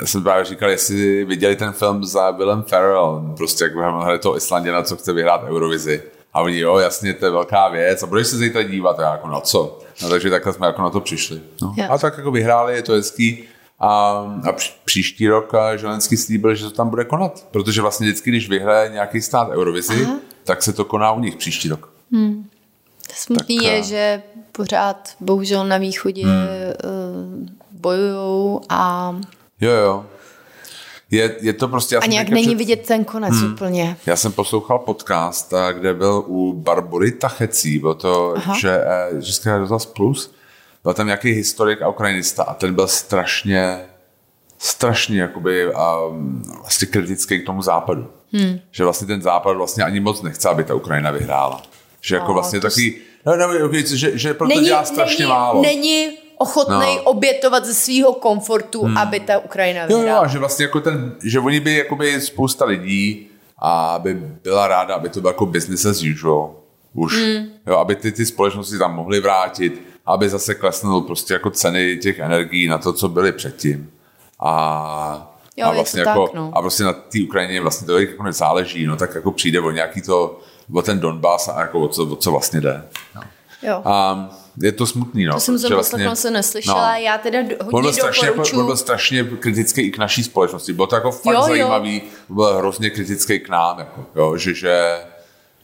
já 0.00 0.06
jsem 0.06 0.22
právě 0.22 0.44
říkal, 0.44 0.70
jestli 0.70 1.24
viděli 1.24 1.56
ten 1.56 1.72
film 1.72 2.04
za 2.04 2.30
Willem 2.30 2.62
Ferrell, 2.62 3.34
prostě 3.36 3.64
jak 3.64 3.74
hraje 3.76 4.18
toho 4.18 4.36
Islanděna, 4.36 4.82
co 4.82 4.96
chce 4.96 5.12
vyhrát 5.12 5.44
Eurovizi. 5.48 6.02
A 6.32 6.40
oni, 6.40 6.58
jo, 6.58 6.78
jasně, 6.78 7.14
to 7.14 7.24
je 7.24 7.30
velká 7.30 7.68
věc. 7.68 8.02
A 8.02 8.06
budeš 8.06 8.26
se 8.26 8.36
zítra 8.36 8.62
dívat, 8.62 8.98
a 8.98 9.02
já 9.02 9.12
jako 9.12 9.28
na 9.28 9.40
co? 9.40 9.78
No, 10.02 10.08
takže 10.08 10.30
takhle 10.30 10.52
jsme 10.52 10.66
jako 10.66 10.82
na 10.82 10.90
to 10.90 11.00
přišli. 11.00 11.40
No. 11.62 11.74
A 11.88 11.98
tak 11.98 12.18
jako 12.18 12.30
vyhráli, 12.30 12.74
je 12.74 12.82
to 12.82 12.92
hezký. 12.92 13.44
A, 13.80 13.88
a 14.48 14.52
příští 14.84 15.28
rok 15.28 15.52
Želenský 15.76 16.16
slíbil, 16.16 16.54
že 16.54 16.64
to 16.64 16.70
tam 16.70 16.88
bude 16.88 17.04
konat. 17.04 17.46
Protože 17.50 17.82
vlastně 17.82 18.06
vždycky, 18.06 18.30
když 18.30 18.48
vyhraje 18.48 18.90
nějaký 18.90 19.20
stát 19.20 19.48
Eurovizi, 19.48 20.04
Aha. 20.04 20.18
tak 20.44 20.62
se 20.62 20.72
to 20.72 20.84
koná 20.84 21.12
u 21.12 21.20
nich 21.20 21.36
příští 21.36 21.68
rok. 21.68 21.92
Smutný 23.14 23.56
Tak, 23.56 23.66
je, 23.66 23.82
že 23.82 24.22
pořád 24.52 25.10
bohužel 25.20 25.66
na 25.66 25.78
východě 25.78 26.26
hmm. 26.26 27.48
bojují 27.70 28.60
a, 28.68 29.14
Jo, 29.60 29.70
jo. 29.70 30.06
Je, 31.12 31.36
je 31.40 31.52
to 31.52 31.68
prostě... 31.68 31.96
A 31.96 32.06
nějak 32.06 32.28
není 32.28 32.54
vidět 32.54 32.86
ten 32.86 33.04
konec 33.04 33.34
hmm. 33.34 33.52
úplně. 33.52 33.96
Já 34.06 34.16
jsem 34.16 34.32
poslouchal 34.32 34.78
podcast, 34.78 35.54
a 35.54 35.72
kde 35.72 35.94
byl 35.94 36.24
u 36.26 36.52
Barbory 36.52 37.12
Tachecí, 37.12 37.78
byl 37.78 37.94
to 37.94 38.34
že, 38.60 38.84
eh, 38.86 39.22
Česká 39.22 39.58
rozhlas 39.58 39.86
plus, 39.86 40.34
byl 40.82 40.94
tam 40.94 41.06
nějaký 41.06 41.30
historik 41.30 41.82
a 41.82 41.88
ukrajinista 41.88 42.42
a 42.42 42.54
ten 42.54 42.74
byl 42.74 42.88
strašně, 42.88 43.78
strašně 44.58 45.20
jakoby 45.20 45.66
um, 45.66 46.42
vlastně 46.60 46.88
kritický 46.88 47.38
k 47.38 47.46
tomu 47.46 47.62
západu. 47.62 48.10
Hmm. 48.32 48.58
Že 48.70 48.84
vlastně 48.84 49.06
ten 49.06 49.22
západ 49.22 49.56
vlastně 49.56 49.84
ani 49.84 50.00
moc 50.00 50.22
nechce, 50.22 50.48
aby 50.48 50.64
ta 50.64 50.74
Ukrajina 50.74 51.10
vyhrála. 51.10 51.62
Že 52.00 52.14
jako 52.14 52.28
No, 52.28 52.34
vlastně 52.34 52.60
to 52.60 52.66
takový, 52.66 52.96
no, 53.26 53.36
no, 53.36 53.68
že, 53.72 54.18
že 54.18 54.34
proto 54.34 54.60
dělá 54.60 54.84
strašně 54.84 55.24
není, 55.24 55.30
málo. 55.30 55.62
není 55.62 56.21
ochotný 56.42 56.96
No. 56.96 57.02
obětovat 57.02 57.64
ze 57.64 57.74
svého 57.74 58.12
komfortu, 58.12 58.82
hmm. 58.84 58.96
aby 58.98 59.20
ta 59.20 59.38
Ukrajina 59.38 59.80
Jo, 59.82 59.86
jo, 59.90 59.98
vyhrála. 59.98 60.20
a 60.20 60.26
že 60.26 60.38
vlastně 60.38 60.64
jako 60.64 60.80
ten, 60.80 61.14
že 61.24 61.40
oni 61.40 61.60
by 61.60 61.74
jakoby 61.76 62.20
spousta 62.20 62.64
lidí 62.64 63.26
a 63.58 63.98
by 64.02 64.14
byla 64.42 64.68
ráda, 64.68 64.94
aby 64.94 65.08
to 65.08 65.20
bylo 65.20 65.30
jako 65.30 65.46
business 65.46 65.84
as 65.86 66.02
usual. 66.02 66.54
Už. 66.94 67.16
Mm. 67.16 67.46
Jo, 67.66 67.76
aby 67.78 67.96
ty, 67.96 68.12
ty 68.12 68.26
společnosti 68.26 68.78
tam 68.78 68.94
mohly 68.94 69.20
vrátit, 69.20 69.82
aby 70.06 70.28
zase 70.28 70.54
klesnul 70.54 71.00
prostě 71.00 71.34
jako 71.34 71.50
ceny 71.50 71.96
těch 72.02 72.18
energií 72.18 72.68
na 72.68 72.78
to, 72.78 72.92
co 72.92 73.08
byly 73.08 73.32
předtím. 73.32 73.90
A, 74.40 75.28
Jo, 75.56 75.66
a 75.66 75.72
vlastně 75.72 76.00
jako, 76.00 76.26
tak, 76.26 76.34
no. 76.34 76.50
a 76.54 76.60
prostě 76.60 76.84
na 76.84 76.92
té 76.92 77.18
Ukrajině 77.24 77.60
vlastně 77.60 77.86
to 77.86 77.98
jako 77.98 78.22
nezáleží, 78.22 78.86
no 78.86 78.96
tak 78.96 79.14
jako 79.14 79.32
přijde 79.32 79.60
o 79.60 79.70
nějaký 79.70 80.02
to, 80.02 80.40
o 80.74 80.82
ten 80.82 81.00
Donbass 81.00 81.48
a 81.48 81.60
jako 81.60 81.80
o 81.80 81.88
co, 81.88 82.04
o 82.06 82.16
co 82.16 82.30
vlastně 82.30 82.60
jde. 82.60 82.84
No. 83.14 83.22
Jo. 83.62 83.82
A 83.84 84.28
je 84.60 84.72
to 84.72 84.86
smutný, 84.86 85.24
no. 85.24 85.34
To 85.34 85.40
jsem 85.40 85.58
za 85.58 85.68
vlastně, 85.68 86.16
se 86.16 86.30
neslyšela, 86.30 86.96
já 86.96 87.18
teda 87.18 87.42
d- 87.42 87.56
On 87.56 87.66
hodně 87.72 87.82
byl, 87.82 87.92
strašně, 87.92 88.26
doporučuji. 88.28 88.60
on 88.60 88.66
byl 88.66 88.76
strašně 88.76 89.24
kritický 89.24 89.80
i 89.80 89.90
k 89.90 89.98
naší 89.98 90.24
společnosti. 90.24 90.72
Bylo 90.72 90.86
to 90.86 90.94
jako 90.94 91.10
fakt 91.12 91.34
Jo, 91.34 91.40
jo. 91.40 91.46
zajímavý, 91.46 92.02
byl 92.28 92.54
hrozně 92.56 92.90
kritický 92.90 93.38
k 93.40 93.48
nám, 93.48 93.78
jako, 93.78 94.06
jo, 94.16 94.36
že, 94.36 94.54
že, 94.54 95.00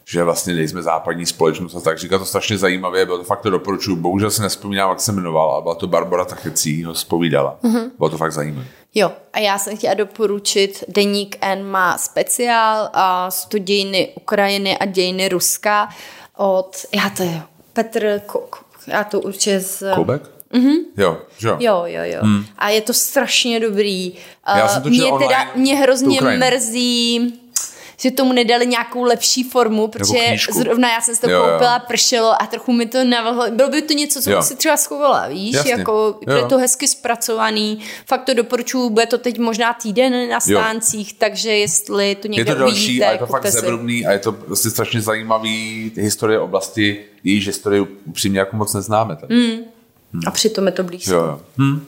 že 0.04 0.24
vlastně 0.24 0.54
nejsme 0.54 0.82
západní 0.82 1.26
společnost 1.26 1.74
a 1.74 1.80
tak. 1.80 1.98
Říká 1.98 2.18
to 2.18 2.24
strašně 2.24 2.58
zajímavě, 2.58 3.06
bylo 3.06 3.18
to 3.18 3.24
fakt 3.24 3.40
to 3.40 3.50
doporučuju. 3.50 3.96
Bohužel 3.96 4.30
si 4.30 4.42
nespomínám, 4.42 4.90
jak 4.90 5.00
se 5.00 5.12
jmenoval, 5.12 5.50
ale 5.52 5.62
byla 5.62 5.74
to 5.74 5.86
Barbara 5.86 6.24
Tachecí, 6.24 6.84
ho 6.84 6.94
zpovídala. 6.94 7.58
Mhm. 7.62 7.76
Mm-hmm. 7.76 7.90
Bylo 7.98 8.10
to 8.10 8.18
fakt 8.18 8.32
zajímavé. 8.32 8.66
Jo, 8.94 9.12
a 9.32 9.38
já 9.38 9.58
jsem 9.58 9.76
chtěla 9.76 9.94
doporučit, 9.94 10.84
Deník 10.88 11.36
N 11.40 11.64
má 11.66 11.98
speciál 11.98 12.90
a 12.92 13.28
dějiny 13.58 14.12
Ukrajiny 14.16 14.78
a 14.78 14.84
dějiny 14.86 15.28
Ruska 15.28 15.88
od, 16.36 16.76
já 16.94 17.10
to 17.10 17.22
je 17.22 17.42
Petr, 17.72 18.20
Ko- 18.26 18.58
já 18.88 19.04
to 19.04 19.20
určitě 19.20 19.60
z... 19.60 19.82
Koubek? 19.94 20.22
Mm-hmm. 20.52 20.76
Jo, 20.96 21.18
jo. 21.40 21.56
Jo, 21.60 21.82
jo, 21.86 22.02
jo. 22.04 22.20
Hmm. 22.22 22.44
A 22.58 22.68
je 22.68 22.80
to 22.80 22.92
strašně 22.92 23.60
dobrý. 23.60 24.12
Já 24.56 24.64
Uh, 24.64 24.70
jsem 24.70 24.82
to 24.82 24.88
mě 24.88 24.98
četl 24.98 25.18
teda, 25.18 25.50
mě 25.54 25.76
hrozně 25.76 26.20
mrzí, 26.20 27.34
že 28.00 28.10
tomu 28.10 28.32
nedali 28.32 28.66
nějakou 28.66 29.02
lepší 29.02 29.42
formu, 29.42 29.88
protože 29.88 30.18
zrovna 30.52 30.92
já 30.92 31.00
jsem 31.00 31.14
si 31.14 31.20
to 31.20 31.30
Jo, 31.30 31.38
jo. 31.38 31.50
koupila, 31.52 31.78
pršelo 31.78 32.42
a 32.42 32.46
trochu 32.46 32.72
mi 32.72 32.86
to 32.86 33.04
navlhlo. 33.04 33.50
Bylo 33.50 33.68
by 33.68 33.82
to 33.82 33.92
něco, 33.92 34.22
co 34.22 34.30
Jo. 34.30 34.36
bych 34.36 34.46
si 34.46 34.56
třeba 34.56 34.76
schovala, 34.76 35.28
víš, 35.28 35.54
Jasně. 35.54 35.70
jako 35.72 36.18
Jo. 36.26 36.36
je 36.36 36.44
to 36.44 36.58
hezky 36.58 36.88
zpracovaný. 36.88 37.80
Fakt 38.06 38.24
to 38.24 38.34
doporučuju, 38.34 38.90
bude 38.90 39.06
to 39.06 39.18
teď 39.18 39.38
možná 39.38 39.72
týden 39.72 40.28
na 40.28 40.40
stáncích, 40.40 41.12
takže 41.14 41.50
jestli 41.50 42.14
to 42.14 42.26
Je 42.26 42.30
někde 42.30 42.52
to 42.54 42.58
další 42.60 42.74
uvidíte, 42.84 43.06
a 43.06 43.12
je 43.12 43.18
to 43.18 43.26
fakt 43.26 43.46
zevrubný 43.46 44.06
a 44.06 44.12
je 44.12 44.18
to 44.18 44.32
vlastně 44.32 44.70
strašně 44.70 45.00
zajímavý 45.00 45.92
historie 45.96 46.40
oblasti, 46.40 47.04
jejíž 47.24 47.46
historii 47.46 47.86
upřímně 48.04 48.38
jako 48.38 48.56
moc 48.56 48.74
neznáme. 48.74 49.16
Tady. 49.16 49.34
Mm. 49.34 49.58
A 50.26 50.30
přitom 50.30 50.66
je 50.66 50.72
to 50.72 50.82
blízko. 50.82 51.10
Jo, 51.12 51.18
jo. 51.20 51.40
Hm. 51.58 51.84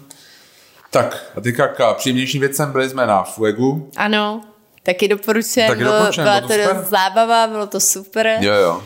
Tak, 0.90 1.32
a 1.36 1.40
teďka 1.40 1.68
k 1.68 1.94
příjemnějším 1.94 2.40
věcem 2.40 2.72
byli 2.72 2.90
jsme 2.90 3.06
na 3.06 3.22
Fuegu. 3.22 3.90
Ano, 3.96 4.40
taky 4.82 5.08
doporučujem, 5.08 5.68
Taky 5.68 5.78
bylo, 5.78 5.92
doporučujeme, 5.92 6.30
byla 6.30 6.46
bylo 6.46 6.68
to 6.68 6.74
to 6.74 6.90
zábava, 6.90 7.46
bylo 7.46 7.66
to 7.66 7.80
super. 7.80 8.36
Jo, 8.40 8.54
jo. 8.54 8.82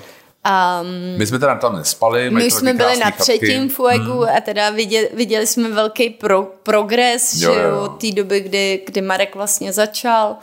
Um, 0.81 1.19
My 1.19 1.27
jsme 1.27 1.39
teda 1.39 1.55
tam 1.55 1.77
nespali. 1.77 2.31
My 2.31 2.47
už 2.47 2.53
jsme 2.53 2.75
byli 2.75 2.97
na 2.97 3.05
chatky. 3.05 3.23
třetím 3.23 3.69
fuegu 3.69 4.25
a 4.37 4.41
teda 4.41 4.71
viděli, 4.71 5.09
viděli 5.15 5.47
jsme 5.47 5.69
velký 5.71 6.11
pro, 6.11 6.43
progres 6.43 7.35
Jo, 7.35 7.55
že 7.55 7.61
jo, 7.61 7.81
od 7.81 8.01
té 8.01 8.11
doby, 8.11 8.41
kdy, 8.41 8.83
kdy 8.87 9.01
Marek 9.01 9.35
vlastně 9.35 9.73
začal 9.73 10.37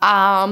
a 0.00 0.46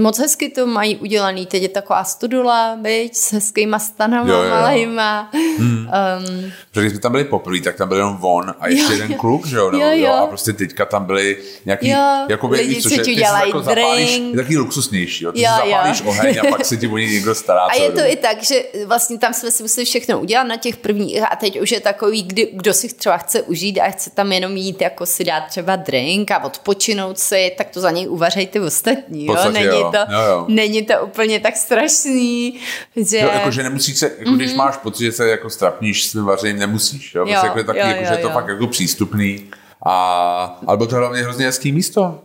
moc 0.00 0.18
hezky 0.18 0.48
to 0.48 0.66
mají 0.66 0.96
udělaný. 0.96 1.46
Teď 1.46 1.62
je 1.62 1.68
taková 1.68 2.04
studula, 2.04 2.76
byť, 2.80 3.16
s 3.16 3.32
hezkýma 3.32 3.78
stanama 3.78 4.30
Jo, 4.30 4.36
jo, 4.36 4.42
jo. 4.42 4.50
malejma. 4.50 5.30
Um, 5.58 6.52
Protože 6.70 6.80
když 6.80 6.92
jsme 6.92 7.00
tam 7.00 7.12
byli 7.12 7.24
poprvé, 7.24 7.60
tak 7.60 7.76
tam 7.76 7.88
byl 7.88 7.96
jenom 7.96 8.18
on 8.22 8.54
a 8.60 8.68
ještě 8.68 8.84
Jo, 8.84 8.90
jeden 8.92 9.12
jo. 9.12 9.18
kluk, 9.18 9.46
že 9.46 9.56
jo? 9.56 9.70
Nebo, 9.70 9.84
Jo, 9.84 9.90
jo. 9.94 10.12
A 10.12 10.26
prostě 10.26 10.52
teďka 10.52 10.84
tam 10.84 11.04
byli 11.04 11.36
nějaký, 11.64 11.88
Jo, 11.88 12.26
jakoby, 12.28 12.56
lidi, 12.56 12.74
víš 12.74 12.82
co, 12.82 12.88
že 12.88 12.96
ty 12.96 13.04
si 13.04 13.14
dělají 13.14 13.48
jako 13.48 13.62
zapálíš, 13.62 14.10
drink. 14.10 14.30
je 14.30 14.36
takový 14.36 14.56
luxusnější, 14.56 15.24
jo? 15.24 15.32
Ty 15.32 15.42
Jo, 15.42 15.50
si 15.62 15.68
jo. 15.68 15.74
zapálíš 15.76 16.02
oheň 16.06 16.38
a 16.38 16.50
pak 16.50 16.64
se 16.64 16.76
ti 16.76 16.88
o 16.88 16.96
něj 16.96 17.10
někdo 17.10 17.34
stará. 17.34 17.60
A 17.64 17.74
je 17.74 17.90
to 17.90 18.00
i 18.00 18.16
tak, 18.16 18.42
že 18.42 18.62
vlastně 18.86 19.18
tam 19.18 19.32
jsme 19.34 19.50
si 19.50 19.62
museli 19.62 19.84
všechno 19.84 20.20
udělat 20.20 20.44
na 20.44 20.56
těch 20.56 20.76
prvních 20.76 21.22
a 21.32 21.36
teď 21.36 21.60
už 21.60 21.70
je 21.72 21.80
takový, 21.80 22.22
kdy, 22.22 22.50
kdo 22.52 22.74
si 22.74 22.94
třeba 22.94 23.16
chce 23.16 23.42
užít 23.42 23.78
a 23.78 23.90
chce 23.90 24.10
tam 24.10 24.32
jenom 24.32 24.56
jít 24.56 24.80
jako 24.80 25.06
si 25.06 25.24
dát 25.24 25.40
třeba 25.48 25.76
drink 25.76 26.30
a 26.30 26.44
odpočinout 26.44 27.18
si, 27.18 27.52
tak 27.58 27.70
to 27.70 27.80
za 27.80 27.90
něj 27.90 28.08
uvařej 28.08 28.46
ty 28.46 28.60
ostatní. 28.60 29.26
Jo? 29.26 29.50
Není, 29.52 29.66
jo. 29.66 29.83
To, 29.90 30.12
Jo, 30.12 30.20
jo. 30.30 30.44
není 30.48 30.82
to 30.82 30.94
úplně 31.04 31.40
tak 31.40 31.56
strašný, 31.56 32.60
že... 32.96 33.18
Jo, 33.18 33.30
jakože 33.32 33.62
nemusíš 33.62 33.98
se, 33.98 34.06
jako 34.18 34.30
mm-hmm. 34.30 34.36
když 34.36 34.54
máš 34.54 34.76
pocit, 34.76 35.04
že 35.04 35.12
se 35.12 35.28
jako 35.28 35.50
strapníš 35.50 36.06
s 36.08 36.14
vařením, 36.14 36.58
nemusíš. 36.58 37.14
Jo? 37.14 37.26
Jo, 37.26 37.40
jako 37.44 37.58
je 37.58 37.64
taky, 37.64 37.78
jo, 37.78 37.86
jako, 37.86 38.00
jo, 38.00 38.06
že 38.08 38.14
je 38.14 38.18
to 38.18 38.28
jo. 38.28 38.34
fakt 38.34 38.48
jako 38.48 38.66
přístupný. 38.66 39.50
A, 39.86 40.60
ale 40.66 40.76
bylo 40.76 40.86
to 40.86 40.96
hlavně 40.96 41.22
hrozně 41.22 41.46
hezký 41.46 41.72
místo. 41.72 42.20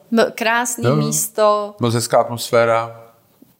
Jo, 0.83 0.89
jo. 0.89 0.95
místo, 0.95 1.75
Moc 1.79 1.93
hezká 1.93 2.19
atmosféra. 2.19 2.98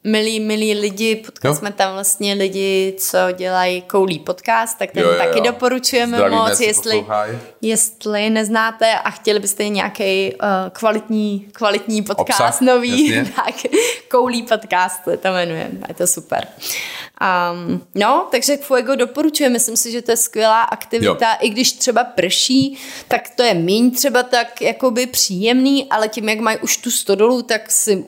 Milí, 0.04 0.40
milí 0.40 0.74
lidi, 0.74 1.16
potkali 1.16 1.54
Jo. 1.54 1.58
jsme 1.58 1.72
tam 1.72 1.92
vlastně 1.92 2.34
lidi, 2.34 2.94
co 2.98 3.18
dělají 3.36 3.82
koulí 3.82 4.18
podcast, 4.18 4.78
tak 4.78 4.90
ten 4.90 5.02
Jo, 5.02 5.10
jo, 5.10 5.18
taky 5.18 5.38
jo. 5.38 5.44
doporučujeme 5.44 6.16
Zdravíme, 6.16 6.42
moc, 6.42 6.60
jestli, 6.60 7.04
jestli 7.62 8.30
neznáte 8.30 8.94
a 8.94 9.10
chtěli 9.10 9.38
byste 9.38 9.68
nějaký 9.68 10.32
uh, 10.34 10.48
kvalitní, 10.72 11.46
kvalitní 11.52 12.02
podcast 12.02 12.40
Obsah, 12.40 12.60
nový, 12.60 13.10
jasně. 13.10 13.32
tak 13.44 13.54
koulí 14.10 14.42
podcast 14.42 15.00
to 15.04 15.28
jmenuje, 15.32 15.70
je 15.88 15.94
to 15.94 16.06
super. 16.06 16.46
Um, 17.52 17.86
no, 17.94 18.28
takže 18.30 18.56
Fuego 18.56 18.94
doporučuji, 18.94 19.48
myslím 19.48 19.76
si, 19.76 19.90
že 19.92 20.02
to 20.02 20.10
je 20.10 20.16
skvělá 20.16 20.62
aktivita, 20.62 21.30
Jo. 21.30 21.36
i 21.40 21.48
když 21.50 21.72
třeba 21.72 22.04
prší, 22.04 22.78
tak 23.08 23.28
to 23.36 23.42
je 23.42 23.54
míň 23.54 23.90
třeba 23.90 24.22
tak 24.22 24.62
jakoby 24.62 25.06
příjemný, 25.06 25.86
ale 25.90 26.08
tím, 26.08 26.28
jak 26.28 26.38
mají 26.40 26.58
už 26.58 26.76
tu 26.76 26.90
stodolu, 26.90 27.42
tak 27.42 27.70
si 27.70 28.04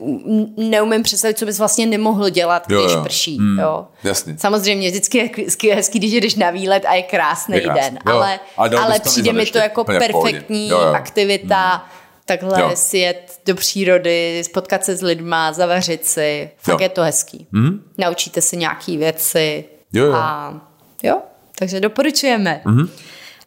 neumím 0.57 1.03
představit, 1.03 1.37
co 1.37 1.45
bys 1.45 1.59
vlastně 1.59 1.85
nemohl 1.85 2.29
dělat, 2.29 2.69
Jo, 2.69 2.81
když 2.81 2.93
jo. 2.93 3.03
prší. 3.03 3.37
Mm, 3.39 3.59
jo. 3.59 3.87
jasně. 4.03 4.35
Samozřejmě, 4.37 4.89
vždycky 4.89 5.17
je 5.17 5.29
hezký, 5.45 5.69
hezký, 5.69 5.99
když 5.99 6.11
jdeš 6.13 6.35
na 6.35 6.49
výlet 6.49 6.85
a 6.85 6.93
je 6.93 7.03
krásný 7.03 7.55
Je 7.55 7.61
krásný, 7.61 7.81
den, 7.81 7.99
jo. 8.07 8.13
ale, 8.13 8.39
Ale 8.57 8.99
přijde 8.99 9.33
mi 9.33 9.45
to 9.45 9.57
jako 9.57 9.83
perfektní 9.83 10.69
Jo, 10.69 10.79
jo. 10.81 10.93
aktivita, 10.93 11.85
takhle 12.25 12.61
Jo. 12.61 12.71
si 12.73 12.97
jet 12.97 13.39
do 13.45 13.55
přírody, 13.55 14.41
spotkat 14.45 14.85
se 14.85 14.95
s 14.95 15.01
lidma, 15.01 15.53
zavařit 15.53 16.05
si, 16.05 16.49
fakt 16.57 16.79
Jo. 16.79 16.83
je 16.83 16.89
to 16.89 17.01
hezký. 17.01 17.47
Mm. 17.51 17.91
Naučíte 17.97 18.41
se 18.41 18.55
nějaký 18.55 18.97
věci 18.97 19.65
Jo, 19.93 20.05
jo. 20.05 20.13
a 20.13 20.53
jo, 21.03 21.21
takže 21.59 21.79
doporučujeme. 21.79 22.61
Mm. 22.65 22.89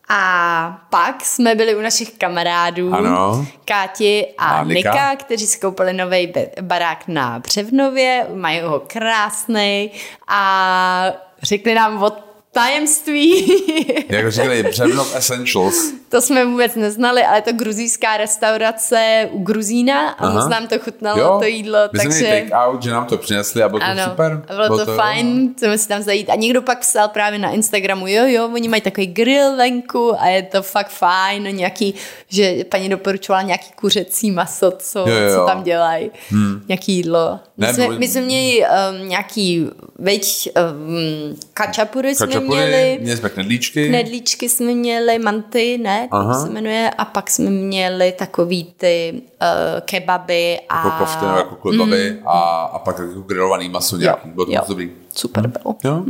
A 0.08 0.86
pak 0.90 1.24
jsme 1.24 1.54
byli 1.54 1.74
u 1.74 1.80
našich 1.80 2.12
kamarádů 2.18 2.94
Ano. 2.94 3.46
Káti 3.64 4.26
a, 4.38 4.44
A 4.46 4.64
Nika. 4.64 4.90
Nika, 4.90 5.16
kteří 5.16 5.46
si 5.46 5.58
koupili 5.60 5.92
nový 5.92 6.32
barák 6.60 7.08
na 7.08 7.38
Břevnově, 7.38 8.26
mají 8.34 8.60
ho 8.60 8.80
krásný 8.86 9.90
a 10.28 11.04
řekli 11.42 11.74
nám 11.74 12.02
o 12.02 12.10
tajemství. 12.56 13.52
Jak 14.08 14.32
říkali, 14.32 14.62
Břevnov 14.62 15.16
Essentials. 15.16 15.74
to 16.08 16.20
jsme 16.20 16.44
vůbec 16.44 16.74
neznali, 16.74 17.24
ale 17.24 17.38
je 17.38 17.42
to 17.42 17.52
gruzínská 17.52 18.16
restaurace 18.16 19.28
u 19.32 19.42
Gruzína 19.42 20.08
a 20.08 20.24
Aha. 20.26 20.34
moc 20.34 20.48
nám 20.50 20.66
to 20.66 20.78
chutnalo, 20.78 21.38
to 21.38 21.44
jídlo, 21.44 21.78
My 21.92 21.98
jsme 21.98 22.10
takže... 22.10 22.26
take 22.26 22.50
out, 22.52 22.82
že 22.82 22.90
nám 22.90 23.06
to 23.06 23.18
přinesli 23.18 23.62
a 23.62 23.68
bylo 23.68 23.80
to 23.80 23.86
Ano, 23.86 24.02
super. 24.04 24.42
a 24.48 24.54
bylo 24.54 24.84
to, 24.84 24.96
fajn, 24.96 25.54
chceme 25.56 25.78
si 25.78 25.88
tam 25.88 26.02
zajít. 26.02 26.30
A 26.30 26.34
někdo 26.34 26.62
pak 26.62 26.80
psal 26.80 27.08
právě 27.08 27.38
na 27.38 27.50
Instagramu, 27.50 28.06
jo, 28.06 28.24
jo, 28.26 28.50
oni 28.54 28.68
mají 28.68 28.82
takový 28.82 29.06
grill 29.06 29.56
venku 29.56 30.20
a 30.20 30.26
je 30.26 30.42
to 30.42 30.62
fakt 30.62 30.88
fajn, 30.90 31.42
nějaký, 31.56 31.94
že 32.28 32.64
paní 32.68 32.88
doporučovala 32.88 33.42
nějaký 33.42 33.70
kuřecí 33.76 34.30
maso, 34.30 34.72
co, 34.78 34.98
Jo, 34.98 35.06
jo, 35.06 35.30
co 35.30 35.40
jo. 35.40 35.46
tam 35.46 35.62
dělají, 35.62 36.10
hmm. 36.30 36.62
nějaký 36.68 36.92
jídlo. 36.92 37.40
My, 37.56 37.66
Ne, 37.66 37.74
jsme, 37.74 37.88
my 37.88 38.08
jsme 38.08 38.20
měli 38.20 38.62
um, 39.00 39.08
nějaký, 39.08 39.66
veď, 39.98 40.48
um, 40.70 41.36
kačapury 41.54 42.14
jsme 42.14 42.26
Kačapury, 42.26 42.45
měli, 42.48 42.98
měli 43.02 43.16
jsme 43.18 43.28
knedlíčky. 43.28 43.88
knedlíčky 43.88 44.48
jsme 44.48 44.74
měli, 44.74 45.18
manty, 45.18 45.78
ne, 45.78 46.08
Aha. 46.10 46.34
to 46.34 46.46
se 46.46 46.52
jmenuje, 46.52 46.90
a 46.98 47.04
pak 47.04 47.30
jsme 47.30 47.50
měli 47.50 48.12
takový 48.12 48.74
ty 48.76 49.12
uh, 49.14 49.80
kebaby 49.80 50.60
a... 50.68 50.84
jako 50.84 51.26
nebo 51.26 51.36
jako 51.38 51.54
klebaby 51.54 52.10
mm. 52.10 52.28
a, 52.28 52.40
a 52.72 52.78
pak 52.78 52.98
jako 52.98 53.20
grilovaný 53.20 53.68
maso 53.68 53.96
nějaký. 53.96 54.28
Bylo 54.28 54.46
to 54.46 54.52
jo. 54.52 54.58
moc 54.58 54.68
dobrý. 54.68 54.90
Super 55.14 55.46
bylo. 55.46 55.76
Jo? 55.84 56.04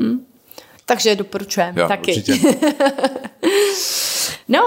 Takže 0.84 1.16
doporučujeme 1.16 1.80
Jo, 1.80 1.88
taky. 1.88 2.14
určitě. 2.16 2.38
No 4.48 4.60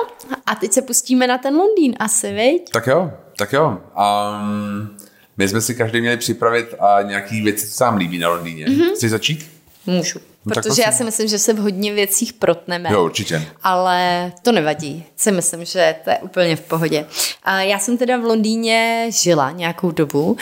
a 0.45 0.55
teď 0.55 0.73
se 0.73 0.81
pustíme 0.81 1.27
na 1.27 1.37
ten 1.37 1.55
Londýn 1.55 1.95
asi, 1.99 2.33
viď? 2.33 2.69
Tak 2.71 2.87
jo, 2.87 3.11
tak 3.37 3.53
jo. 3.53 3.67
Um, 3.67 4.97
my 5.37 5.47
jsme 5.47 5.61
si 5.61 5.75
každý 5.75 6.01
měli 6.01 6.17
připravit 6.17 6.75
a 6.79 7.01
nějaký 7.01 7.41
věci, 7.41 7.67
co 7.67 7.73
se 7.73 7.83
nám 7.83 7.97
líbí 7.97 8.17
na 8.17 8.29
Londýně. 8.29 8.65
Mm-hmm. 8.65 8.93
Chceš 8.95 9.11
začít? 9.11 9.51
Můžu. 9.85 10.19
No, 10.49 10.61
protože 10.61 10.81
já 10.81 10.91
si 10.91 11.03
myslím, 11.03 11.27
že 11.27 11.39
se 11.39 11.53
v 11.53 11.57
hodně 11.57 11.93
věcích 11.93 12.33
protneme. 12.33 12.89
Jo, 12.93 13.03
určitě. 13.05 13.47
Ale 13.63 14.31
to 14.41 14.51
nevadí. 14.51 15.05
Si 15.15 15.31
myslím, 15.31 15.65
že 15.65 15.95
to 16.03 16.09
je 16.09 16.17
úplně 16.17 16.55
v 16.55 16.61
pohodě. 16.61 17.05
A 17.43 17.61
já 17.61 17.79
jsem 17.79 17.97
teda 17.97 18.17
v 18.17 18.23
Londýně 18.23 19.07
žila 19.09 19.51
nějakou 19.51 19.91
dobu. 19.91 20.25
Uh, 20.25 20.37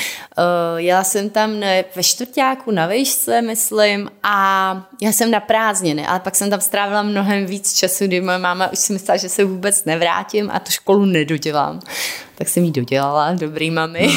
jela 0.76 1.04
jsem 1.04 1.30
tam 1.30 1.60
ve 1.96 2.04
čtvrtáku 2.04 2.72
na 2.72 2.88
vejšce, 2.88 3.41
myslím, 3.41 4.10
a 4.24 4.88
já 5.02 5.12
jsem 5.12 5.32
na 5.32 5.39
prázdniny, 5.39 6.08
ale 6.08 6.20
pak 6.20 6.36
jsem 6.36 6.50
tam 6.50 6.62
strávila 6.62 7.04
mnohem 7.04 7.46
víc 7.46 7.74
času, 7.74 8.06
kdy 8.06 8.22
moje 8.22 8.38
máma 8.38 8.72
už 8.72 8.80
si 8.80 8.93
myslela, 8.93 9.17
že 9.17 9.30
se 9.30 9.43
vůbec 9.43 9.86
nevrátím 9.86 10.50
a 10.54 10.60
tu 10.60 10.72
školu 10.72 11.06
nedodělám. 11.06 11.80
Tak 12.36 12.50
jsem 12.50 12.63
ji 12.63 12.72
dodělala, 12.72 13.34
dobrý 13.34 13.72
mami. 13.72 14.10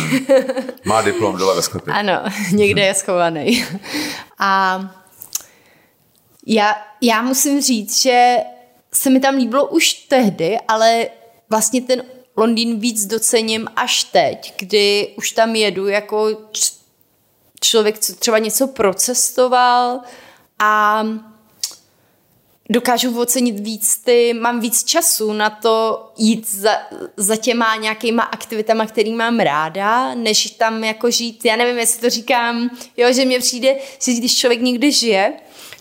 Má 0.85 1.03
diplom 1.03 1.37
dole 1.37 1.55
ve 1.57 1.62
sklepě. 1.62 1.92
Ano, 2.00 2.22
někde 2.53 2.83
je 2.83 2.94
schovaný. 2.94 3.64
A 4.38 4.81
já, 6.46 6.87
já 7.00 7.22
musím 7.22 7.61
říct, 7.61 8.03
že 8.03 8.37
se 8.94 9.11
mi 9.11 9.20
tam 9.20 9.35
líbilo 9.35 9.66
už 9.66 9.92
tehdy, 9.92 10.59
ale 10.68 11.09
vlastně 11.50 11.81
ten 11.83 12.03
Londýn 12.37 12.81
víc 12.81 13.07
docením 13.07 13.68
až 13.76 14.05
teď, 14.05 14.55
kdy 14.59 15.14
už 15.18 15.31
tam 15.31 15.57
jedu 15.57 15.88
jako 15.88 16.31
č- 16.53 16.72
člověk, 17.61 17.98
co 17.98 18.14
třeba 18.14 18.38
něco 18.38 18.66
procestoval 18.66 20.00
a 20.59 21.05
dokážu 22.70 23.20
ocenit 23.20 23.61
víc 23.61 23.96
ty, 23.96 24.35
mám 24.35 24.61
víc 24.61 24.85
času 24.85 25.33
na 25.33 25.50
to 25.50 26.07
jít 26.16 26.50
za, 26.50 26.70
za 27.16 27.37
těma 27.37 27.76
nějakýma 27.76 28.22
aktivitama, 28.22 28.87
který 28.87 29.12
mám 29.12 29.40
ráda, 29.40 30.14
než 30.14 30.50
tam 30.50 30.85
jako 30.85 31.11
žít, 31.11 31.44
já 31.44 31.57
nevím, 31.57 31.79
jestli 31.79 32.00
to 32.00 32.11
říkám, 32.11 32.70
jo, 32.96 33.12
že 33.12 33.24
mně 33.24 33.38
přijde, 33.38 33.76
že 34.03 34.12
když 34.12 34.37
člověk 34.37 34.61
někde 34.61 34.90
žije, 34.90 35.33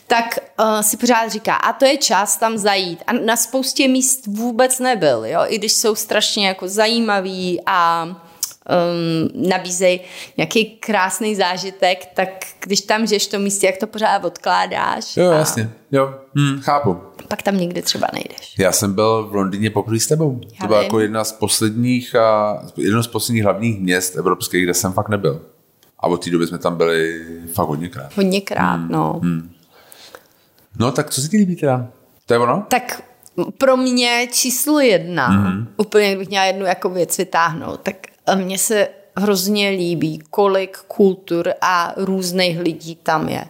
tak 0.09 0.39
uh, 0.59 0.81
si 0.81 0.97
pořád 0.97 1.31
říká, 1.31 1.55
a 1.55 1.73
to 1.73 1.85
je 1.85 1.97
čas 1.97 2.37
tam 2.37 2.57
zajít. 2.57 3.03
A 3.07 3.13
na 3.13 3.35
spoustě 3.35 3.87
míst 3.87 4.27
vůbec 4.27 4.79
nebyl, 4.79 5.25
jo, 5.25 5.39
i 5.47 5.57
když 5.57 5.73
jsou 5.73 5.95
strašně 5.95 6.47
jako 6.47 6.67
zajímavý 6.67 7.61
a 7.65 8.05
um, 8.05 9.49
nabízejí 9.49 9.99
nějaký 10.37 10.65
krásný 10.65 11.35
zážitek, 11.35 12.05
tak 12.13 12.29
když 12.59 12.81
tam 12.81 13.07
žiješ 13.07 13.27
v 13.27 13.31
tom 13.31 13.41
místě, 13.41 13.67
jak 13.67 13.77
to 13.77 13.87
pořád 13.87 14.25
odkládáš. 14.25 15.17
Jo, 15.17 15.31
a 15.31 15.35
jasně. 15.35 15.69
Jo, 15.91 16.13
hm, 16.35 16.59
chápu. 16.61 16.97
Pak 17.27 17.41
tam 17.41 17.57
nikdy 17.57 17.81
třeba 17.81 18.07
nejdeš. 18.13 18.55
Já 18.59 18.71
jsem 18.71 18.93
byl 18.93 19.27
v 19.27 19.35
Londýně 19.35 19.69
poprvé 19.69 19.99
s 19.99 20.07
tebou. 20.07 20.41
Já 20.43 20.59
to 20.61 20.67
byla 20.67 20.83
jako 20.83 20.99
jedna 20.99 21.23
z 21.23 21.31
posledních, 21.31 22.15
a, 22.15 22.59
jedno 22.77 23.03
z 23.03 23.07
posledních 23.07 23.43
hlavních 23.43 23.79
měst 23.79 24.15
evropských, 24.15 24.63
kde 24.63 24.73
jsem 24.73 24.93
fakt 24.93 25.09
nebyl. 25.09 25.41
A 25.99 26.07
od 26.07 26.23
té 26.23 26.29
doby 26.29 26.47
jsme 26.47 26.57
tam 26.57 26.77
byli 26.77 27.21
fakt 27.53 27.67
hodněkrát. 27.67 28.17
Hodněkrát, 28.17 28.79
hmm. 28.79 28.91
no. 28.91 29.19
Hmm. 29.23 29.51
No 30.79 30.91
tak 30.91 31.09
co 31.09 31.21
se 31.21 31.27
ti 31.27 31.37
líbí 31.37 31.55
teda? 31.55 31.87
To 32.25 32.33
je 32.33 32.39
ono? 32.39 32.65
Tak 32.67 33.03
pro 33.57 33.77
mě 33.77 34.27
číslo 34.31 34.79
jedna, 34.79 35.29
mm-hmm. 35.29 35.67
úplně 35.77 36.07
kdybych 36.07 36.29
měla 36.29 36.45
jednu 36.45 36.65
jako 36.65 36.89
věc 36.89 37.17
vytáhnout, 37.17 37.79
tak 37.83 37.95
mně 38.35 38.57
se 38.57 38.87
hrozně 39.17 39.69
líbí, 39.69 40.19
kolik 40.29 40.77
kultur 40.77 41.53
a 41.61 41.93
různých 41.97 42.59
lidí 42.59 42.95
tam 42.95 43.29
je. 43.29 43.45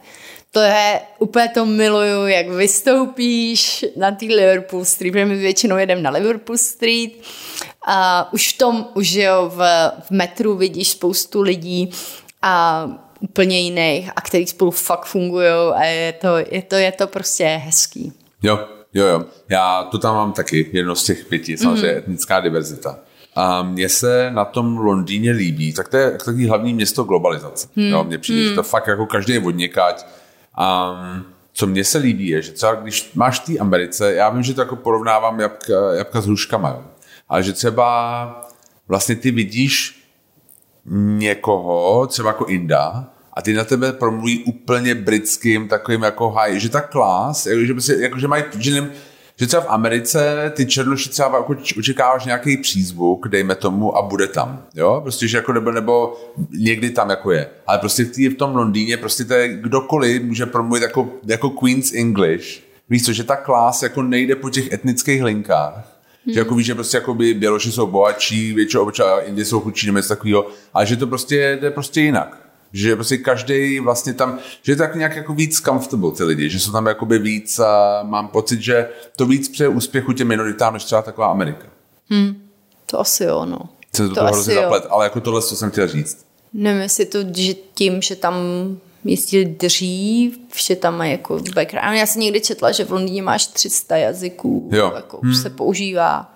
To 0.51 0.59
je, 0.59 1.01
úplně 1.19 1.47
to 1.47 1.65
miluju, 1.65 2.27
jak 2.27 2.49
vystoupíš 2.49 3.85
na 3.95 4.11
té 4.11 4.25
Liverpool 4.25 4.85
Street, 4.85 5.11
protože 5.11 5.25
my 5.25 5.35
většinou 5.35 5.77
jedeme 5.77 6.01
na 6.01 6.09
Liverpool 6.09 6.57
Street. 6.57 7.11
A 7.85 8.29
už 8.33 8.53
v 8.53 8.57
tom, 8.57 8.87
už 8.93 9.11
jo, 9.11 9.51
v, 9.55 9.91
v 10.01 10.11
metru 10.11 10.57
vidíš 10.57 10.89
spoustu 10.89 11.41
lidí 11.41 11.91
a 12.41 12.85
úplně 13.19 13.59
jiných 13.59 14.11
a 14.15 14.21
který 14.21 14.47
spolu 14.47 14.71
fakt 14.71 15.05
fungují 15.05 15.73
a 15.75 15.83
je 15.83 16.13
to, 16.13 16.37
je 16.37 16.61
to, 16.61 16.75
je 16.75 16.91
to 16.91 17.07
prostě 17.07 17.45
hezký. 17.45 18.13
Jo, 18.43 18.59
jo, 18.93 19.05
jo. 19.05 19.25
Já 19.49 19.83
to 19.83 19.97
tam 19.97 20.15
mám 20.15 20.33
taky, 20.33 20.69
jedno 20.73 20.95
z 20.95 21.03
těch 21.03 21.25
pěti, 21.25 21.57
samozřejmě 21.57 21.87
mm-hmm. 21.87 21.97
etnická 21.97 22.39
diverzita. 22.39 22.99
A 23.35 23.63
mně 23.63 23.89
se 23.89 24.31
na 24.31 24.45
tom 24.45 24.77
Londýně 24.77 25.31
líbí, 25.31 25.73
tak 25.73 25.87
to 25.87 25.97
je 25.97 26.11
takový 26.11 26.47
hlavní 26.47 26.73
město 26.73 27.03
globalizace. 27.03 27.67
Hmm. 27.75 27.85
Jo, 27.85 28.03
mně 28.03 28.17
přijde, 28.17 28.41
hmm. 28.41 28.49
že 28.49 28.55
to 28.55 28.63
fakt 28.63 28.87
jako 28.87 29.05
každý 29.05 29.33
je 29.33 29.39
odněkať. 29.39 30.05
Um, 30.59 31.25
co 31.53 31.67
mně 31.67 31.83
se 31.83 31.97
líbí 31.97 32.27
je, 32.27 32.41
že 32.41 32.51
třeba 32.51 32.75
když 32.75 33.11
máš 33.15 33.39
v 33.39 33.45
té 33.45 33.57
Americe, 33.57 34.13
já 34.13 34.29
vím, 34.29 34.43
že 34.43 34.53
to 34.53 34.61
jako 34.61 34.75
porovnávám 34.75 35.39
jabka, 35.39 35.93
jabka 35.93 36.21
s 36.21 36.25
hruškama, 36.25 36.69
jo. 36.69 36.83
ale 37.29 37.43
že 37.43 37.53
třeba 37.53 38.49
vlastně 38.87 39.15
ty 39.15 39.31
vidíš 39.31 39.98
někoho, 40.89 42.07
třeba 42.07 42.29
jako 42.29 42.45
Inda, 42.45 43.09
a 43.33 43.41
ty 43.41 43.53
na 43.53 43.63
tebe 43.63 43.93
promluví 43.93 44.43
úplně 44.43 44.95
britským 44.95 45.67
takovým 45.67 46.03
jako 46.03 46.29
high, 46.29 46.59
že 46.59 46.69
ta 46.69 46.81
klas, 46.81 47.45
jako, 47.45 47.61
že, 47.61 47.73
prostě, 47.73 47.93
jako, 47.93 48.19
že 48.19 48.27
mají, 48.27 48.43
že, 48.57 48.71
nem, 48.71 48.91
že 49.35 49.47
třeba 49.47 49.63
v 49.63 49.69
Americe 49.69 50.51
ty 50.55 50.65
černoši 50.65 51.09
třeba 51.09 51.37
jako 51.37 51.55
očekáváš 51.77 52.25
nějaký 52.25 52.57
přízvuk, 52.57 53.27
dejme 53.27 53.55
tomu, 53.55 53.97
a 53.97 54.01
bude 54.01 54.27
tam, 54.27 54.63
jo, 54.75 54.99
prostě, 55.03 55.27
že 55.27 55.37
jako 55.37 55.53
nebo, 55.53 55.71
nebo 55.71 56.17
někdy 56.51 56.89
tam 56.89 57.09
jako 57.09 57.31
je, 57.31 57.49
ale 57.67 57.77
prostě 57.77 58.03
v, 58.03 58.11
tý, 58.11 58.29
v 58.29 58.37
tom 58.37 58.55
Londýně 58.55 58.97
prostě 58.97 59.25
to 59.25 59.33
je 59.33 59.47
kdokoliv 59.47 60.23
může 60.23 60.45
promluvit 60.45 60.83
jako, 60.83 61.09
jako 61.25 61.49
Queen's 61.49 61.93
English, 61.93 62.61
víš 62.89 63.05
co, 63.05 63.13
že 63.13 63.23
ta 63.23 63.35
klas 63.35 63.83
jako 63.83 64.01
nejde 64.01 64.35
po 64.35 64.49
těch 64.49 64.73
etnických 64.73 65.23
linkách, 65.23 65.98
Hmm. 66.25 66.33
Že 66.33 66.39
jako 66.39 66.55
víš, 66.55 66.65
že 66.65 66.75
prostě 66.75 66.97
jako 66.97 67.13
by 67.13 67.33
Běloši 67.33 67.71
jsou 67.71 67.87
bohatší, 67.87 68.53
většinou 68.53 68.83
obyčejně 68.83 69.11
Indie 69.25 69.45
jsou 69.45 69.59
chudší 69.59 69.87
nebo 69.87 69.97
něco 69.97 70.09
takového, 70.09 70.47
ale 70.73 70.85
že 70.85 70.95
to 70.97 71.07
prostě 71.07 71.57
jde 71.61 71.71
prostě 71.71 72.01
jinak. 72.01 72.45
Že 72.73 72.95
prostě 72.95 73.17
každý 73.17 73.79
vlastně 73.79 74.13
tam, 74.13 74.39
že 74.61 74.71
je 74.71 74.75
to 74.75 74.83
tak 74.83 74.95
nějak 74.95 75.15
jako 75.15 75.33
víc 75.33 75.61
comfortable 75.61 76.11
ty 76.11 76.23
lidi, 76.23 76.49
že 76.49 76.59
jsou 76.59 76.71
tam 76.71 76.85
jakoby 76.85 77.19
víc 77.19 77.59
a 77.59 78.03
mám 78.03 78.27
pocit, 78.27 78.61
že 78.61 78.89
to 79.15 79.25
víc 79.25 79.49
přeje 79.49 79.67
úspěchu 79.67 80.13
těm 80.13 80.27
minoritám, 80.27 80.73
než 80.73 80.83
třeba 80.83 81.01
taková 81.01 81.27
Amerika. 81.27 81.65
Hmm, 82.09 82.41
to 82.85 82.99
asi 82.99 83.23
jo, 83.23 83.45
no. 83.45 83.59
Se 83.95 84.03
to, 84.03 84.09
To 84.09 84.15
toho 84.15 84.27
asi 84.27 84.33
hrozně 84.33 84.53
zaplet, 84.53 84.87
ale 84.89 85.05
jako 85.05 85.21
tohle, 85.21 85.41
co 85.41 85.55
jsem 85.55 85.71
chtěl 85.71 85.87
říct. 85.87 86.25
Nevím, 86.53 86.81
jestli 86.81 87.05
to 87.05 87.19
že 87.35 87.53
tím, 87.53 88.01
že 88.01 88.15
tam 88.15 88.35
jezdili 89.03 89.45
dřív, 89.45 90.39
že 90.67 90.75
tam 90.75 90.97
mají 90.97 91.11
jako 91.11 91.39
background. 91.55 91.97
Já 91.97 92.05
jsem 92.05 92.21
někdy 92.21 92.41
četla, 92.41 92.71
že 92.71 92.85
v 92.85 92.91
Londýně 92.91 93.21
máš 93.21 93.47
300 93.47 93.97
jazyků, 93.97 94.69
Jo. 94.73 94.91
jako 94.95 95.19
hmm. 95.23 95.35
se 95.35 95.49
používá. 95.49 96.35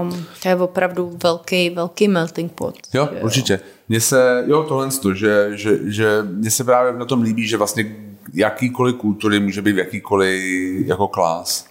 Um, 0.00 0.24
to 0.42 0.48
je 0.48 0.56
opravdu 0.56 1.18
velký, 1.22 1.70
velký 1.70 2.08
melting 2.08 2.52
pot. 2.52 2.74
Jo, 2.94 3.08
že 3.12 3.20
určitě. 3.22 3.60
Mně 3.88 4.00
se, 4.00 4.44
jo, 4.46 4.62
tohle 4.62 4.90
to, 4.90 5.14
že, 5.14 5.50
že, 5.54 5.78
že 5.84 6.22
mně 6.22 6.50
se 6.50 6.64
právě 6.64 6.92
na 6.92 7.04
tom 7.04 7.22
líbí, 7.22 7.46
že 7.46 7.56
vlastně 7.56 7.96
jakýkoliv 8.34 8.96
kultury 8.96 9.40
může 9.40 9.62
být 9.62 9.72
v 9.72 9.78
jakýkoliv 9.78 10.42
jako 10.86 11.08
klás. 11.08 11.66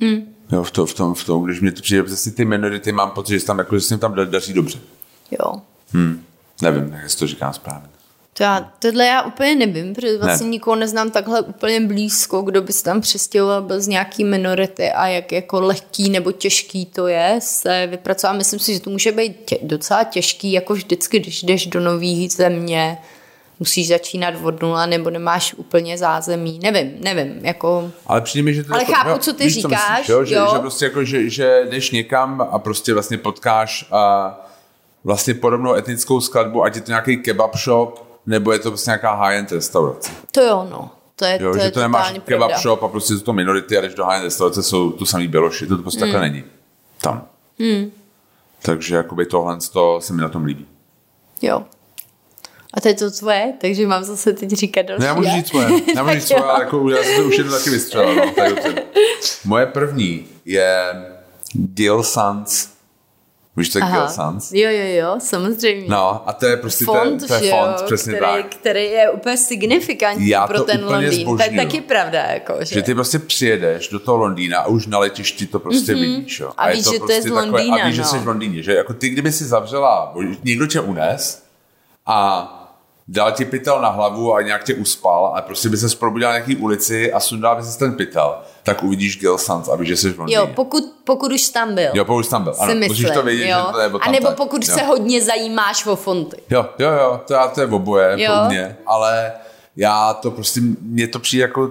Hmm. 0.00 0.34
Jo, 0.52 0.62
v, 0.62 0.70
to, 0.70 0.86
v, 0.86 0.94
tom, 0.94 1.14
v 1.14 1.24
tom, 1.24 1.44
když 1.44 1.60
mě 1.60 1.72
to 1.72 1.82
přijde, 1.82 2.02
přesně 2.02 2.32
ty 2.32 2.44
minority 2.44 2.92
mám 2.92 3.10
pocit, 3.10 3.40
že 3.40 3.46
tam, 3.46 3.58
jako, 3.58 3.78
že 3.78 3.84
se 3.84 3.94
jim 3.94 4.00
tam 4.00 4.14
da- 4.14 4.30
daří 4.30 4.52
dobře. 4.52 4.78
Jo. 5.30 5.62
Hmm. 5.92 6.24
Nevím, 6.62 6.92
jak 7.02 7.14
to 7.18 7.26
říkám 7.26 7.52
správně. 7.52 7.88
To 8.40 8.44
já, 8.44 8.70
tohle 8.78 9.06
já 9.06 9.22
úplně 9.22 9.54
nevím, 9.54 9.94
protože 9.94 10.18
vlastně 10.18 10.44
Ne. 10.44 10.50
nikoho 10.50 10.76
neznám 10.76 11.10
takhle 11.10 11.42
úplně 11.42 11.80
blízko, 11.80 12.42
kdo 12.42 12.62
by 12.62 12.72
se 12.72 12.84
tam 12.84 13.00
přestěhoval 13.00 13.62
byl 13.62 13.80
z 13.80 13.88
nějaký 13.88 14.24
minority 14.24 14.90
a 14.90 15.06
jak 15.06 15.32
jako 15.32 15.60
lehký 15.60 16.10
nebo 16.10 16.32
těžký 16.32 16.86
to 16.86 17.06
je 17.06 17.36
se 17.38 17.86
vypracovat. 17.90 18.32
Myslím 18.32 18.60
si, 18.60 18.74
že 18.74 18.80
to 18.80 18.90
může 18.90 19.12
být 19.12 19.36
tě, 19.44 19.58
docela 19.62 20.04
těžký, 20.04 20.52
jako 20.52 20.74
vždycky, 20.74 21.18
když 21.18 21.42
jdeš 21.42 21.66
do 21.66 21.80
nový 21.80 22.28
země, 22.28 22.98
musíš 23.58 23.88
začínat 23.88 24.34
od 24.42 24.62
nula 24.62 24.86
nebo 24.86 25.10
nemáš 25.10 25.54
úplně 25.54 25.98
zázemí. 25.98 26.60
Nevím, 26.62 26.92
nevím, 27.00 27.44
jako... 27.46 27.90
Ale 28.06 28.20
přijde 28.20 28.44
mi, 28.44 28.54
že 28.54 28.64
to 28.64 28.72
Ale 28.72 28.82
jako, 28.82 28.92
chápu, 28.92 29.18
co 29.18 29.32
ty 29.32 29.44
víš, 29.44 29.54
říkáš, 29.54 29.98
myslíš, 29.98 30.08
jo? 30.08 30.24
Že, 30.24 30.34
jo. 30.34 30.48
že, 30.52 30.58
prostě 30.58 30.84
jako, 30.84 31.04
že, 31.04 31.30
že 31.30 31.66
jdeš 31.70 31.90
někam 31.90 32.48
a 32.50 32.58
prostě 32.58 32.94
vlastně 32.94 33.18
potkáš 33.18 33.86
a 33.90 34.34
vlastně 35.04 35.34
podobnou 35.34 35.74
etnickou 35.74 36.20
skladbu, 36.20 36.64
ať 36.64 36.76
je 36.76 36.82
to 36.82 36.90
nějaký 36.90 37.16
kebab 37.16 37.56
shop, 37.56 38.09
nebo 38.26 38.52
je 38.52 38.58
to 38.58 38.70
prostě 38.70 38.90
nějaká 38.90 39.14
high-end 39.14 39.52
restaurace. 39.52 40.10
To 40.32 40.40
jo, 40.42 40.66
no. 40.70 40.90
To 41.16 41.24
je, 41.24 41.38
Jo, 41.42 41.52
to 41.52 41.58
že 41.58 41.64
je 41.64 41.70
to 41.70 41.80
nemáš 41.80 42.12
kebab 42.24 42.56
shop 42.58 42.82
a 42.82 42.88
prostě 42.88 43.14
jsou 43.14 43.20
to 43.20 43.32
minority 43.32 43.78
a 43.78 43.80
jdeš 43.80 43.94
do 43.94 44.04
high 44.06 44.22
restaurace, 44.22 44.62
jsou 44.62 44.90
tu 44.90 45.06
samý 45.06 45.28
běloši, 45.28 45.66
to 45.66 45.76
prostě 45.78 46.04
Hmm. 46.04 46.12
takhle 46.12 46.28
není. 46.30 46.44
Tam. 47.00 47.26
Takže 48.62 48.96
jakoby 48.96 49.26
tohle 49.26 49.58
to 49.72 50.00
se 50.00 50.12
mi 50.12 50.22
na 50.22 50.28
tom 50.28 50.44
líbí. 50.44 50.66
Jo. 51.42 51.62
A 52.74 52.80
to 52.80 52.88
je 52.88 52.94
to 52.94 53.10
tvoje, 53.10 53.52
takže 53.60 53.86
mám 53.86 54.04
zase 54.04 54.32
teď 54.32 54.50
říkat 54.50 54.82
další. 54.86 55.00
No 55.00 55.06
já 55.06 55.14
můžu 55.14 55.30
říct 55.30 55.48
svoje, 55.48 55.68
já 55.96 56.02
můžu 56.02 56.14
říct 56.14 56.30
Jo. 56.30 56.36
svoje, 56.38 56.50
ale 56.52 56.64
jako, 56.64 56.90
já 56.90 57.02
jsem 57.02 57.22
to 57.22 57.28
už 57.28 57.38
jednou 57.38 57.52
taky 57.52 57.70
vystřelil. 57.70 58.14
No. 58.14 58.32
Moje 59.44 59.66
první 59.66 60.26
je 60.44 60.92
Gil 61.52 62.02
Sans. 62.02 62.69
Víš, 63.60 63.72
co 63.72 63.78
je 63.78 63.84
Sans? 64.08 64.52
Jo, 64.52 64.70
jo, 64.70 64.84
jo, 64.86 65.16
samozřejmě. 65.18 65.84
No, 65.88 66.28
a 66.28 66.32
to 66.32 66.46
je 66.46 66.56
prostě 66.56 66.84
fond, 66.84 67.20
to, 67.20 67.26
to 67.26 67.34
je 67.34 67.40
že 67.40 67.48
jo, 67.48 67.56
fond, 67.56 67.86
přesně 67.86 68.12
který, 68.14 68.42
tak. 68.42 68.54
který 68.54 68.84
je 68.84 69.10
úplně 69.10 69.36
signifikantní 69.36 70.28
Já 70.28 70.46
pro 70.46 70.58
to 70.58 70.64
ten 70.64 70.84
Londýn. 70.84 71.08
To 71.08 71.14
je 71.14 71.20
zbožňuju. 71.24 71.56
taky 71.56 71.80
pravda, 71.80 72.22
jako, 72.22 72.54
že? 72.60 72.74
Že 72.74 72.82
ty 72.82 72.94
prostě 72.94 73.18
přijedeš 73.18 73.88
do 73.88 73.98
toho 73.98 74.16
Londýna 74.18 74.58
a 74.60 74.66
už 74.66 74.86
na 74.86 74.98
letišti 74.98 75.46
to 75.46 75.58
prostě 75.58 75.92
mm-hmm. 75.92 76.00
vidíš. 76.00 76.40
Jo. 76.40 76.46
Mhm. 76.46 76.54
A 76.56 76.70
víš, 76.70 76.84
že 76.90 76.98
to 76.98 77.12
je 77.12 77.22
z 77.22 77.24
takové- 77.24 77.40
Londýna, 77.40 77.76
A 77.82 77.86
víš, 77.86 77.94
že 77.94 78.02
no. 78.02 78.08
jsi 78.08 78.18
v 78.18 78.26
Londýně. 78.26 78.62
Že 78.62 78.74
jako 78.74 78.94
ty, 78.94 79.08
kdyby 79.08 79.32
si 79.32 79.44
zavřela, 79.44 80.14
někdo 80.44 80.66
tě 80.66 80.80
unes 80.80 81.42
a 82.06 82.56
dal 83.08 83.32
ti 83.32 83.44
pytel 83.44 83.80
na 83.80 83.88
hlavu 83.88 84.34
a 84.34 84.42
nějak 84.42 84.64
tě 84.64 84.74
uspal 84.74 85.32
a 85.36 85.42
prostě 85.42 85.68
by 85.68 85.76
se 85.76 85.96
probudil 85.96 86.28
na 86.28 86.34
nějaký 86.34 86.56
ulici 86.56 87.12
a 87.12 87.20
sundal 87.20 87.56
by 87.56 87.62
se 87.62 87.78
ten 87.78 87.94
pytel, 87.94 88.34
tak 88.62 88.82
uvidíš 88.82 89.18
Gil 89.18 89.38
Sans 89.38 89.68
a 89.68 89.76
víš, 89.76 89.88
že 89.88 89.96
jsi 89.96 90.12
v 90.12 90.18
Londýně. 90.18 90.36
Jo, 90.36 90.46
pokud, 90.46 90.84
pokud 91.04 91.32
už 91.32 91.48
tam 91.48 91.74
byl. 91.74 91.90
Jo, 91.94 92.04
pokud 92.04 92.18
už 92.18 92.28
tam 92.28 92.42
byl. 92.44 92.54
Ano, 92.58 92.72
si 92.72 92.78
musíš 92.78 92.90
myslím, 93.04 93.14
to 93.14 93.22
vědět, 93.22 93.48
jo. 93.48 93.64
že 93.66 93.72
to 93.72 93.78
je 93.80 93.86
A 94.00 94.10
nebo 94.10 94.26
tamtať. 94.26 94.36
pokud 94.36 94.68
jo. 94.68 94.74
se 94.74 94.82
hodně 94.82 95.22
zajímáš 95.22 95.86
o 95.86 95.96
fonty. 95.96 96.36
Jo, 96.50 96.66
jo, 96.78 96.90
jo, 96.92 97.20
to, 97.26 97.32
já- 97.34 97.48
to 97.48 97.60
je 97.60 97.66
oboje 97.66 98.14
Jo. 98.22 98.32
pro 98.38 98.48
mě, 98.48 98.76
ale 98.86 99.32
já 99.76 100.14
to 100.14 100.30
prostě, 100.30 100.60
mně 100.80 101.08
to 101.08 101.18
přijde 101.18 101.42
jako, 101.42 101.70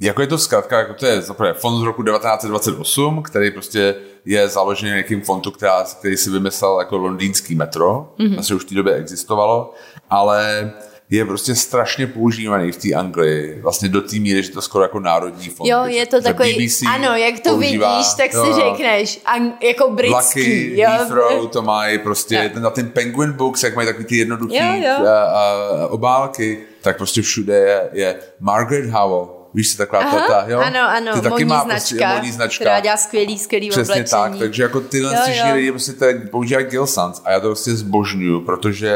jako 0.00 0.20
je 0.20 0.26
to 0.26 0.38
zkrátka, 0.38 0.78
jako 0.78 0.94
to 0.94 1.06
je 1.06 1.22
zaprvé 1.22 1.52
fond 1.52 1.80
z 1.80 1.82
roku 1.82 2.02
1928, 2.02 3.22
který 3.22 3.50
prostě 3.50 3.94
je 4.24 4.48
založený 4.48 4.90
nějakým 4.90 5.22
fontu, 5.22 5.50
která, 5.50 5.84
který 6.00 6.16
si 6.16 6.30
vymyslel 6.30 6.78
jako 6.78 6.96
londýnský 6.96 7.54
metro, 7.54 8.12
Mhm. 8.18 8.28
mm-hmm. 8.28 8.38
asi 8.38 8.54
už 8.54 8.62
v 8.64 8.68
té 8.68 8.74
době 8.74 8.94
existovalo, 8.94 9.74
ale 10.10 10.70
je 11.10 11.24
prostě 11.24 11.54
strašně 11.54 12.06
používaný 12.06 12.72
v 12.72 12.76
té 12.76 12.94
Anglii, 12.94 13.58
vlastně 13.62 13.88
do 13.88 14.00
té 14.00 14.16
míry, 14.16 14.42
že 14.42 14.50
to 14.50 14.62
skoro 14.62 14.84
jako 14.84 15.00
národní 15.00 15.48
fond. 15.48 15.68
Jo, 15.68 15.84
je 15.86 16.06
to 16.06 16.22
takový, 16.22 16.54
BBC 16.66 16.82
ano, 16.94 17.14
jak 17.16 17.40
to 17.40 17.50
používá- 17.50 17.96
vidíš, 17.96 18.14
tak 18.16 18.32
jo, 18.34 18.44
si 18.46 18.52
řekneš, 18.60 19.20
an, 19.24 19.52
jako 19.62 19.90
britský. 19.90 20.12
Vlaky, 20.12 20.72
jo. 20.80 20.90
Heathrow 20.90 21.48
to 21.48 21.62
mají 21.62 21.98
prostě, 21.98 22.34
Jo. 22.34 22.50
ten, 22.52 22.62
na 22.62 22.70
ten 22.70 22.88
Penguin 22.90 23.32
Books, 23.32 23.62
jak 23.62 23.76
mají 23.76 23.88
takový 23.88 24.04
ty 24.04 24.16
jednoduchý 24.16 24.56
Jo, 24.56 24.74
jo. 24.84 25.06
a, 25.06 25.22
a, 25.24 25.86
obálky, 25.86 26.58
tak 26.82 26.96
prostě 26.96 27.22
všude 27.22 27.54
je, 27.58 27.88
je 27.92 28.16
Margaret 28.40 28.90
Howell. 28.90 29.28
Víš 29.54 29.68
si 29.68 29.76
taková 29.78 30.02
Aha, 30.02 30.20
ta, 30.28 30.44
jo? 30.48 30.58
ano, 30.60 30.80
ano, 30.88 31.12
Ty 31.14 31.20
taky 31.20 31.28
modní 31.30 31.44
má 31.44 31.64
značka, 31.64 31.88
prostě 31.96 32.06
modní 32.14 32.32
značka. 32.32 32.64
která 32.64 32.80
dělá 32.80 32.96
skvělý, 32.96 33.38
skvělý 33.38 33.68
Přesně 33.70 33.92
oblečení. 33.94 34.10
tak, 34.22 34.38
takže 34.38 34.62
jako 34.62 34.80
tyhle 34.80 35.14
Jo, 35.14 35.34
jo. 35.48 35.54
lidi 35.54 35.70
prostě 35.70 35.92
to 35.92 36.06
používají 36.30 36.66
Gil 36.66 36.86
Sans 36.86 37.22
a 37.24 37.30
já 37.30 37.40
to 37.40 37.46
prostě 37.48 37.70
zbožňuju, 37.74 38.40
protože 38.40 38.94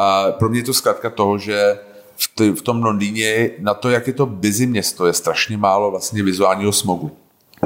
a, 0.00 0.32
pro 0.32 0.48
mě 0.48 0.58
je 0.58 0.64
to 0.64 0.74
zkrátka 0.74 1.10
toho, 1.10 1.38
že 1.38 1.78
v, 2.16 2.28
t- 2.34 2.50
v 2.52 2.62
tom 2.62 2.82
Londýně 2.82 3.50
na 3.58 3.74
to, 3.74 3.90
jak 3.90 4.06
je 4.06 4.12
to 4.12 4.26
busy 4.26 4.66
město, 4.66 5.06
je 5.06 5.12
strašně 5.12 5.56
málo 5.56 5.90
vlastně 5.90 6.22
vizuálního 6.22 6.72
smogu. 6.72 7.16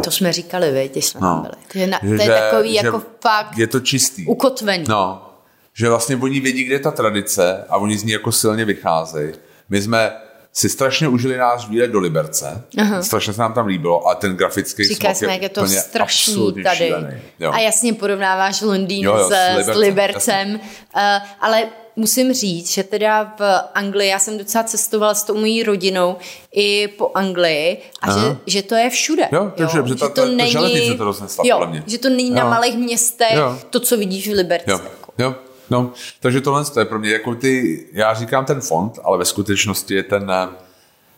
To 0.04 0.10
jsme 0.10 0.32
říkali, 0.32 0.70
vy, 0.70 0.88
když 0.92 1.06
jsme 1.06 1.20
No. 1.20 1.26
tam 1.26 1.42
byli. 1.42 1.54
To 1.72 1.78
je, 1.78 1.86
na, 1.86 1.98
to 1.98 2.06
Že- 2.06 2.22
je 2.22 2.28
takový 2.40 2.70
že 2.78 2.86
jako 2.86 3.02
fakt 3.22 3.58
Je 3.58 3.66
to 3.66 3.80
čistý. 3.80 4.26
ukotvený. 4.26 4.84
No, 4.88 5.26
že 5.74 5.88
vlastně 5.88 6.16
oni 6.16 6.40
vědí, 6.40 6.64
kde 6.64 6.74
je 6.74 6.78
ta 6.80 6.90
tradice 6.90 7.64
a 7.68 7.76
oni 7.76 7.98
z 7.98 8.04
ní 8.04 8.12
jako 8.12 8.32
silně 8.32 8.64
vycházejí. 8.64 9.32
My 9.68 9.82
jsme 9.82 10.12
si 10.52 10.68
strašně 10.68 11.08
užili 11.08 11.36
náš 11.36 11.68
výlet 11.68 11.88
do 11.90 12.00
Liberce, 12.00 12.64
uh-huh. 12.76 12.98
strašně 13.00 13.32
se 13.32 13.40
nám 13.40 13.52
tam 13.52 13.66
líbilo 13.66 14.08
a 14.08 14.14
ten 14.14 14.36
grafický 14.36 14.84
Říkali 14.84 15.14
jsme, 15.14 15.32
jak 15.32 15.42
je 15.42 15.48
to 15.48 15.66
strašný 15.66 16.52
tady. 16.64 16.76
šílený. 16.76 17.16
Jo. 17.40 17.52
A 17.52 17.58
jasně 17.58 17.92
porovnáváš 17.94 18.60
Londýn 18.60 19.04
Jo, 19.04 19.16
jo, 19.16 19.28
s, 19.28 19.32
s 19.32 19.66
s 19.66 19.76
Libercem, 19.76 19.78
Libercem. 19.78 20.54
Uh, 20.96 21.00
ale 21.40 21.68
musím 22.00 22.32
říct, 22.32 22.70
že 22.72 22.82
teda 22.84 23.34
v 23.38 23.42
Anglii, 23.74 24.08
já 24.10 24.18
jsem 24.18 24.38
docela 24.38 24.64
cestovala 24.64 25.14
s 25.14 25.24
tou 25.24 25.34
mojí 25.38 25.62
rodinou 25.62 26.16
i 26.54 26.88
po 26.88 27.10
Anglii 27.14 27.78
a 28.02 28.10
že, 28.20 28.36
že 28.46 28.62
to 28.62 28.74
je 28.74 28.90
všude. 28.90 29.28
Jo, 29.32 29.52
to 29.56 29.62
je 29.62 29.68
všude, 29.68 29.82
protože 29.82 29.94
ta- 29.94 30.08
ta- 30.08 30.26
ta 30.38 30.46
železnice 30.46 30.94
to 30.94 31.04
roznesla, 31.04 31.44
jo, 31.46 31.66
mě. 31.66 31.84
že 31.86 31.98
to 31.98 32.08
není 32.08 32.30
na 32.30 32.42
Jo. 32.42 32.50
malých 32.50 32.74
městech 32.76 33.34
Jo. 33.36 33.58
to, 33.70 33.80
co 33.80 33.96
vidíš 33.96 34.28
v 34.28 34.32
Liberci. 34.32 34.70
Jo, 34.70 34.80
jo, 35.18 35.34
no, 35.70 35.92
takže 36.20 36.40
tohle 36.40 36.64
je 36.78 36.84
pro 36.84 36.98
mě 36.98 37.10
jako 37.10 37.34
ty, 37.34 37.86
já 37.92 38.14
říkám 38.14 38.44
ten 38.44 38.60
fond, 38.60 38.98
ale 39.04 39.18
ve 39.18 39.24
skutečnosti 39.24 39.94
je 39.94 40.02
ten 40.02 40.30
eh, 40.30 40.48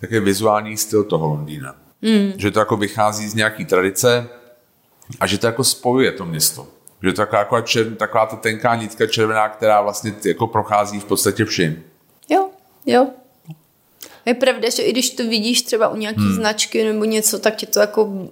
takový 0.01 0.21
vizuální 0.21 0.77
styl 0.77 1.05
toho 1.05 1.27
Londýna. 1.27 1.75
Mm. 2.03 2.33
Že 2.37 2.51
to 2.51 2.59
jako 2.59 2.77
vychází 2.77 3.29
z 3.29 3.35
nějaký 3.35 3.64
tradice 3.64 4.29
a 5.21 5.27
že 5.27 5.38
to 5.38 5.47
jako 5.47 5.64
spojuje 5.64 6.12
to 6.12 6.25
město. 6.25 6.66
Že 7.03 7.12
to 7.12 7.17
taková, 7.17 7.38
jako 7.38 7.61
čer, 7.61 7.95
taková 7.95 8.27
ta 8.27 8.37
tenká 8.37 8.75
nitka 8.75 9.07
červená, 9.07 9.49
která 9.49 9.83
vlastně 9.83 10.15
jako 10.25 10.47
prochází 10.47 11.01
v 11.01 11.05
podstatě 11.05 11.45
vším. 11.45 11.85
Jo, 12.29 12.49
jo. 12.87 13.07
Je 14.27 14.35
pravda, 14.35 14.71
že 14.71 14.83
i 14.83 14.93
když 14.93 15.11
to 15.11 15.23
vidíš 15.23 15.62
třeba 15.62 15.88
u 15.88 15.97
nějaký 15.97 16.21
hmm. 16.21 16.35
značky 16.35 16.85
nebo 16.85 17.05
něco, 17.05 17.38
tak 17.38 17.57
ti 17.57 17.67
to 17.67 17.81
jako 17.81 18.29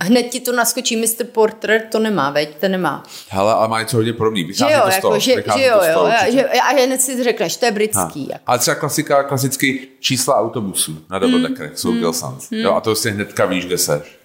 hned 0.00 0.22
ti 0.22 0.40
to 0.40 0.52
naskočí 0.52 0.96
Mr. 0.96 1.24
Porter, 1.32 1.82
to 1.92 1.98
nemá, 1.98 2.30
veď, 2.30 2.56
to 2.56 2.68
nemá. 2.68 3.02
Hele, 3.28 3.54
ale 3.54 3.68
má 3.68 3.80
něco 3.80 3.96
hodně 3.96 4.12
podobný. 4.12 4.42
Že 4.42 4.46
Vychází 4.46 4.72
jo, 4.72 4.80
to 4.84 4.90
z 4.90 5.00
toho, 5.00 5.14
jako, 5.14 5.20
že, 5.20 5.32
že 5.32 5.66
jo, 5.66 5.74
to 5.78 5.84
z 5.84 5.92
toho 5.92 6.06
jo, 6.06 6.12
určitě. 6.20 6.32
že, 6.32 6.60
a 6.60 6.72
hned 6.72 7.02
si 7.02 7.24
řekneš, 7.24 7.56
to 7.56 7.66
je 7.66 7.72
britský. 7.72 8.20
Ha. 8.20 8.32
Jako. 8.32 8.44
Ale 8.46 8.58
třeba 8.58 8.74
klasika, 8.74 9.22
klasický 9.22 9.88
čísla 10.00 10.36
autobusů 10.36 10.98
na 11.10 11.18
double 11.18 11.48
deckerech 11.48 11.78
jsou 11.78 11.92
Gil 11.92 12.12
Sans. 12.12 12.48
Jo, 12.50 12.74
a 12.74 12.80
to 12.80 12.94
si 12.94 13.10
hnedka 13.10 13.46
víš, 13.46 13.66
kde 13.66 13.78
seš. 13.78 14.18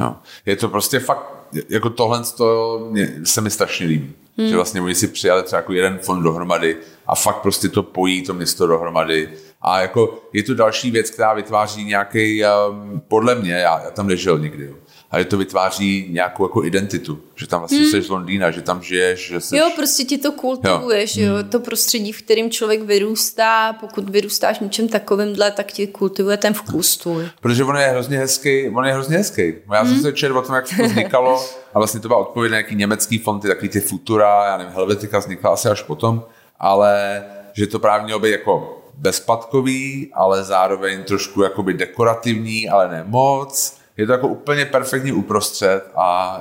Jo. 0.00 0.14
Je 0.46 0.56
to 0.56 0.68
prostě 0.68 1.00
fakt, 1.00 1.24
jako 1.68 1.90
tohle 1.90 2.22
to 2.36 2.78
mě, 2.90 3.20
se 3.24 3.40
mi 3.40 3.50
strašně 3.50 3.86
líbí. 3.86 4.14
Že 4.48 4.56
vlastně 4.56 4.80
oni 4.80 4.94
si 4.94 5.08
přijali 5.08 5.42
třeba 5.42 5.58
jako 5.58 5.72
jeden 5.72 5.98
fond 5.98 6.22
dohromady 6.22 6.76
a 7.06 7.14
fakt 7.14 7.36
prostě 7.36 7.68
to 7.68 7.82
pojí 7.82 8.22
to 8.22 8.34
město 8.34 8.66
dohromady. 8.66 9.28
A 9.62 9.80
jako 9.80 10.22
je 10.32 10.42
to 10.42 10.54
další 10.54 10.90
věc, 10.90 11.10
která 11.10 11.34
vytváří 11.34 11.84
nějaký, 11.84 12.42
um, 12.44 13.02
podle 13.08 13.34
mě, 13.34 13.52
já, 13.52 13.80
já 13.84 13.90
tam 13.90 14.06
nežil 14.06 14.38
nikdy, 14.38 14.64
jo. 14.64 14.74
Ale 15.10 15.24
to 15.24 15.38
vytváří 15.38 16.06
nějakou 16.10 16.44
jako 16.44 16.64
identitu, 16.64 17.20
že 17.36 17.46
tam 17.46 17.60
vlastně 17.60 17.78
jsi 17.78 18.02
z 18.02 18.08
Londýna, 18.08 18.50
že 18.50 18.62
tam 18.62 18.82
žiješ, 18.82 19.28
že 19.28 19.40
jsi... 19.40 19.56
Jo, 19.56 19.70
prostě 19.76 20.04
ti 20.04 20.18
to 20.18 20.32
kultivuješ, 20.32 21.16
jo. 21.16 21.36
jo. 21.36 21.44
To 21.50 21.60
prostředí, 21.60 22.12
v 22.12 22.22
kterém 22.22 22.50
člověk 22.50 22.82
vyrůstá, 22.82 23.72
pokud 23.72 24.10
vyrůstáš 24.10 24.58
v 24.58 24.60
něčem 24.60 24.88
takovýmhle, 24.88 25.50
tak 25.50 25.72
ti 25.72 25.86
kultivuje 25.86 26.36
ten 26.36 26.54
vkus 26.54 26.96
tvůj. 26.96 27.28
Protože 27.40 27.64
on 27.64 27.76
je 27.76 27.86
hrozně 27.86 28.18
hezký, 28.18 28.68
on 28.68 28.86
je 28.86 28.92
hrozně 28.92 29.16
hezký. 29.16 29.54
Já 29.72 29.84
jsem 29.84 30.00
se 30.00 30.12
četl 30.12 30.38
o 30.38 30.42
tom, 30.42 30.54
jak 30.54 30.64
to 30.76 30.84
vznikalo 30.84 31.44
a 31.74 31.78
vlastně 31.78 32.00
to 32.00 32.08
byla 32.08 32.20
odpověď 32.20 32.50
na 32.50 32.56
nějaký 32.56 32.74
německý 32.74 33.18
fonty, 33.18 33.48
takový 33.48 33.68
ty 33.68 33.80
Futura, 33.80 34.46
já 34.46 34.56
nevím, 34.56 34.72
Helvetika 34.74 35.18
vznikla 35.18 35.50
asi 35.50 35.68
až 35.68 35.82
potom, 35.82 36.24
ale 36.58 37.24
že 37.52 37.66
to 37.66 37.78
právě 37.78 38.04
mělo 38.04 38.20
být 38.20 38.30
jako 38.30 38.82
bezpadkový, 38.94 40.10
ale 40.14 40.44
zároveň 40.44 41.04
trošku 41.04 41.42
jakoby 41.42 41.74
dekorativní, 41.74 42.68
ale 42.68 42.88
ne 42.88 43.04
moc. 43.06 43.79
Je 44.00 44.06
to 44.06 44.12
jako 44.12 44.28
úplně 44.28 44.66
perfektní 44.66 45.12
uprostřed 45.12 45.84
a 45.96 46.40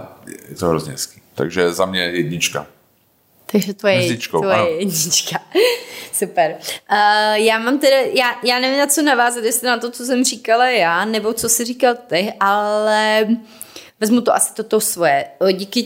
je 0.50 0.56
to 0.56 0.68
hrozně 0.68 0.92
hezký. 0.92 1.22
Takže 1.36 1.74
za 1.74 1.86
mě 1.86 2.02
jednička. 2.02 2.68
Takže 3.52 3.74
tvoje, 3.74 3.96
Hvězdičkou, 3.96 4.40
tvoje 4.42 4.56
ano. 4.56 4.68
jednička. 4.68 5.40
Super. 6.14 6.56
Uh, 6.92 6.98
já 7.34 7.60
mám 7.60 7.80
teda, 7.80 7.98
já, 7.98 8.36
já 8.44 8.60
nevím 8.60 8.80
na 8.80 8.88
co 8.88 9.02
navázat, 9.02 9.44
jestli 9.44 9.68
na 9.68 9.78
to, 9.78 9.92
co 9.92 10.06
jsem 10.06 10.24
říkala 10.24 10.70
já, 10.70 11.06
nebo 11.06 11.34
co 11.34 11.50
jsi 11.50 11.66
říkal 11.66 11.96
ty, 12.08 12.34
ale 12.40 13.28
vezmu 14.00 14.22
to 14.22 14.36
asi 14.36 14.54
toto 14.54 14.82
svoje. 14.82 15.26
Díky 15.54 15.84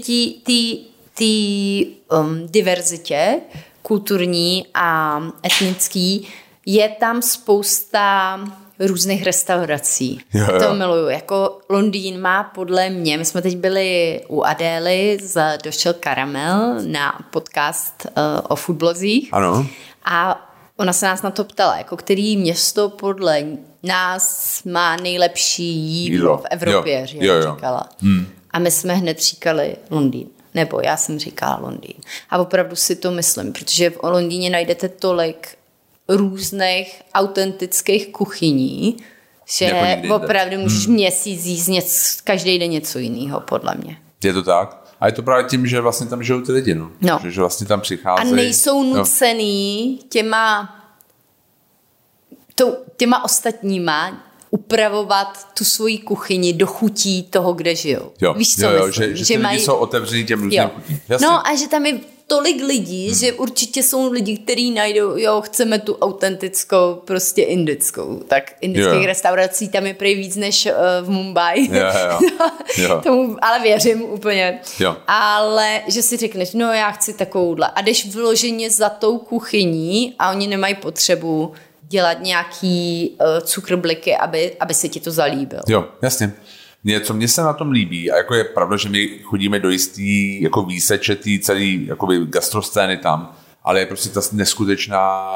té 1.18 2.18
um, 2.18 2.48
diverzitě 2.48 3.42
kulturní 3.82 4.66
a 4.74 5.22
etnický 5.46 6.28
je 6.66 6.90
tam 6.90 7.22
spousta 7.22 8.40
různých 8.80 9.24
restaurací. 9.24 10.22
Jo, 10.34 10.48
jo. 10.54 10.60
To 10.60 10.74
miluju. 10.74 11.10
Jako 11.10 11.60
Londýn 11.70 12.22
má 12.22 12.44
podle 12.44 12.90
mě, 12.90 13.18
my 13.18 13.26
jsme 13.26 13.42
teď 13.42 13.58
byli 13.58 14.22
u 14.28 14.44
Adély, 14.44 15.18
z 15.22 15.42
došel 15.64 15.94
Karamel 15.94 16.76
na 16.86 17.20
podcast 17.32 18.06
uh, 18.06 18.14
o 18.50 18.56
fotblozích. 18.56 19.30
Ano. 19.32 19.68
A 20.06 20.50
ona 20.78 20.94
se 20.94 21.06
nás 21.06 21.22
na 21.22 21.32
to 21.32 21.44
ptala, 21.44 21.78
jako 21.78 21.98
který 21.98 22.38
město 22.38 22.90
podle 22.90 23.44
nás 23.84 24.64
má 24.64 24.96
nejlepší 24.96 25.76
jídlo, 25.76 26.16
Jídlo. 26.16 26.38
v 26.38 26.46
Evropě, 26.50 27.00
Jo. 27.00 27.06
že 27.06 27.18
Jo, 27.22 27.34
jo. 27.34 27.56
říkala. 27.56 27.90
Hmm. 28.02 28.28
A 28.52 28.60
my 28.60 28.72
jsme 28.72 28.94
hned 28.94 29.20
říkali 29.20 29.76
Londýn. 29.90 30.28
Nebo 30.54 30.82
já 30.84 30.98
jsem 30.98 31.20
říkala 31.20 31.60
Londýn. 31.62 31.94
A 32.30 32.38
opravdu 32.38 32.76
si 32.76 32.96
to 32.96 33.12
myslím, 33.12 33.54
protože 33.54 33.90
v 33.90 33.98
Londýně 34.04 34.50
najdete 34.50 34.90
tolik 34.90 35.48
různých 36.08 37.02
autentických 37.14 38.08
kuchyní, 38.08 38.98
že 39.58 39.66
Jako 39.66 40.16
opravdu 40.16 40.58
můžeš 40.60 40.88
měsíc 40.88 41.46
jíst 41.46 41.68
něco, 41.68 42.22
každý 42.24 42.60
den 42.60 42.70
něco 42.72 43.00
jiného, 43.00 43.40
podle 43.40 43.76
mě. 43.84 43.98
Je 44.24 44.34
to 44.34 44.44
tak? 44.44 44.84
A 45.00 45.06
je 45.06 45.12
to 45.12 45.24
právě 45.24 45.44
tím, 45.50 45.68
že 45.68 45.82
vlastně 45.82 46.08
tam 46.08 46.24
žijou 46.24 46.42
ty 46.42 46.52
lidi, 46.52 46.76
no. 46.76 46.92
No. 47.02 47.20
Že, 47.24 47.32
že 47.32 47.40
vlastně 47.42 47.68
tam 47.68 47.80
A 47.80 47.82
přicházejí. 47.82 48.36
nejsou 48.36 48.84
Jo. 48.88 48.96
nucený 48.98 50.00
těma, 50.10 50.76
to, 52.56 52.78
těma 52.98 53.24
ostatníma 53.24 54.24
upravovat 54.50 55.48
tu 55.58 55.64
svoji 55.64 55.98
kuchyni 55.98 56.54
do 56.54 56.68
chutí 56.68 57.24
toho, 57.24 57.54
kde 57.54 57.76
žijou. 57.76 58.12
Jo, 58.22 58.34
Víš, 58.34 58.56
co 58.56 58.66
jo, 58.66 58.72
jo, 58.72 58.88
myslím? 58.88 59.10
že, 59.10 59.18
že, 59.18 59.26
že 59.26 59.34
ty 59.38 59.48
lidi 59.48 59.60
jsou 59.60 59.76
otevřený 59.76 60.26
těm 60.26 60.44
různým 60.44 60.70
chutím. 60.70 61.00
Jasně. 61.10 61.28
No 61.28 61.48
a 61.48 61.56
že 61.56 61.68
tam 61.68 61.86
je 61.86 62.00
tolik 62.28 62.64
lidí, 62.64 63.08
hmm. 63.08 63.20
že 63.20 63.34
určitě 63.34 63.84
jsou 63.84 64.12
lidi, 64.12 64.38
kteří 64.38 64.72
najdou, 64.72 65.18
jo, 65.18 65.42
chceme 65.42 65.80
tu 65.80 65.96
autentickou, 65.96 67.02
prostě 67.06 67.42
indickou. 67.42 68.22
Tak 68.28 68.52
indických 68.62 69.02
Jo. 69.02 69.06
restaurací 69.06 69.70
tam 69.70 69.86
je 69.86 69.94
prej 69.94 70.16
víc 70.16 70.36
než 70.36 70.66
uh, 70.66 70.72
v 71.06 71.10
Mumbai. 71.10 71.68
Jo, 71.72 71.86
jo. 72.10 72.20
Jo. 72.78 73.02
Tomu, 73.04 73.38
ale 73.42 73.60
věřím 73.60 74.02
úplně. 74.02 74.60
Jo. 74.80 74.96
Ale 75.08 75.82
že 75.88 76.02
si 76.02 76.18
řekneš, 76.18 76.54
no 76.54 76.74
já 76.74 76.92
chci 76.92 77.14
takovouhle. 77.14 77.68
A 77.76 77.82
jdeš 77.82 78.16
vloženě 78.16 78.72
za 78.72 78.90
tou 78.90 79.18
kuchyní 79.18 80.16
a 80.20 80.32
oni 80.32 80.48
nemají 80.48 80.76
potřebu 80.76 81.54
dělat 81.82 82.18
nějaký 82.22 83.10
uh, 83.20 83.46
cukrbliky, 83.46 84.16
aby, 84.16 84.56
aby 84.60 84.74
se 84.74 84.90
ti 84.90 85.00
to 85.00 85.12
zalíbil. 85.12 85.60
Jo, 85.68 85.86
jasně. 86.02 86.34
Mě, 86.84 87.00
co 87.00 87.14
mně 87.14 87.28
se 87.28 87.42
na 87.42 87.54
tom 87.54 87.72
líbí, 87.72 88.12
a 88.12 88.18
jako 88.18 88.36
je 88.36 88.44
pravda, 88.44 88.78
že 88.78 88.90
my 88.90 89.08
chodíme 89.24 89.60
do 89.60 89.70
jistý 89.70 90.42
jako 90.42 90.64
výseče 90.64 91.16
tý 91.16 91.40
celý 91.40 91.86
jakoby 91.88 92.26
gastroscény 92.26 92.98
tam, 92.98 93.36
ale 93.64 93.80
je 93.80 93.86
prostě 93.86 94.10
ta 94.10 94.22
neskutečná 94.32 95.28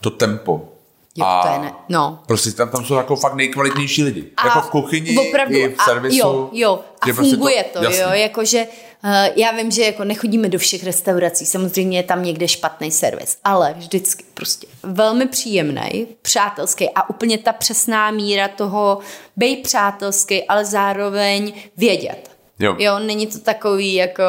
to 0.00 0.10
tempo. 0.10 0.73
Jo, 1.16 1.26
a 1.26 1.42
to 1.42 1.52
je 1.52 1.58
ne, 1.58 1.72
no. 1.88 2.18
Prostě 2.26 2.52
tam, 2.52 2.68
tam 2.68 2.84
jsou 2.84 2.94
jako 2.94 3.16
fakt 3.16 3.34
nejkvalitnější 3.34 4.02
lidi. 4.02 4.30
A 4.36 4.46
jako 4.46 4.60
v 4.60 4.70
kuchyni 4.70 5.18
opravdu, 5.28 5.54
i 5.54 5.68
v 5.68 5.82
servisu. 5.82 6.26
A 6.26 6.28
jo, 6.28 6.50
jo. 6.52 6.80
A 7.00 7.08
je 7.08 7.14
prostě 7.14 7.36
funguje 7.36 7.64
to, 7.64 7.82
jasný. 7.82 8.00
jo, 8.00 8.08
jakože 8.10 8.66
uh, 9.04 9.10
já 9.36 9.52
vím, 9.52 9.70
že 9.70 9.82
jako 9.82 10.04
nechodíme 10.04 10.48
do 10.48 10.58
všech 10.58 10.84
restaurací, 10.84 11.46
samozřejmě 11.46 11.98
je 11.98 12.02
tam 12.02 12.24
někde 12.24 12.48
špatný 12.48 12.90
servis, 12.90 13.38
ale 13.44 13.74
vždycky 13.78 14.24
prostě 14.34 14.66
velmi 14.82 15.26
příjemný, 15.26 16.06
přátelský 16.22 16.90
a 16.90 17.10
úplně 17.10 17.38
ta 17.38 17.52
přesná 17.52 18.10
míra 18.10 18.48
toho 18.48 18.98
bej 19.36 19.56
přátelský, 19.56 20.44
ale 20.44 20.64
zároveň 20.64 21.52
vědět. 21.76 22.33
Jo. 22.58 22.76
jo, 22.78 22.98
není 22.98 23.26
to 23.26 23.38
takový 23.38 23.94
jako 23.94 24.22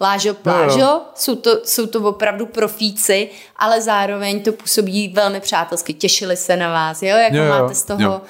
lážo 0.00 0.34
plážo, 0.34 0.78
Jo, 0.78 0.86
jo. 0.86 1.00
Jsou, 1.14 1.36
to, 1.36 1.60
jsou 1.64 1.86
to 1.86 2.00
opravdu 2.00 2.46
profíci, 2.46 3.30
ale 3.56 3.82
zároveň 3.82 4.42
to 4.42 4.52
působí 4.52 5.08
velmi 5.08 5.40
přátelsky. 5.40 5.94
Těšili 5.94 6.36
se 6.36 6.56
na 6.56 6.70
vás, 6.72 7.02
jo, 7.02 7.16
jako 7.16 7.36
Jo, 7.36 7.44
jo, 7.44 7.50
máte 7.50 7.74
z 7.74 7.82
toho 7.84 8.02
jo. 8.02 8.20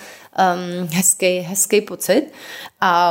um, 0.80 0.88
hezký, 0.92 1.38
hezký 1.38 1.80
pocit. 1.80 2.22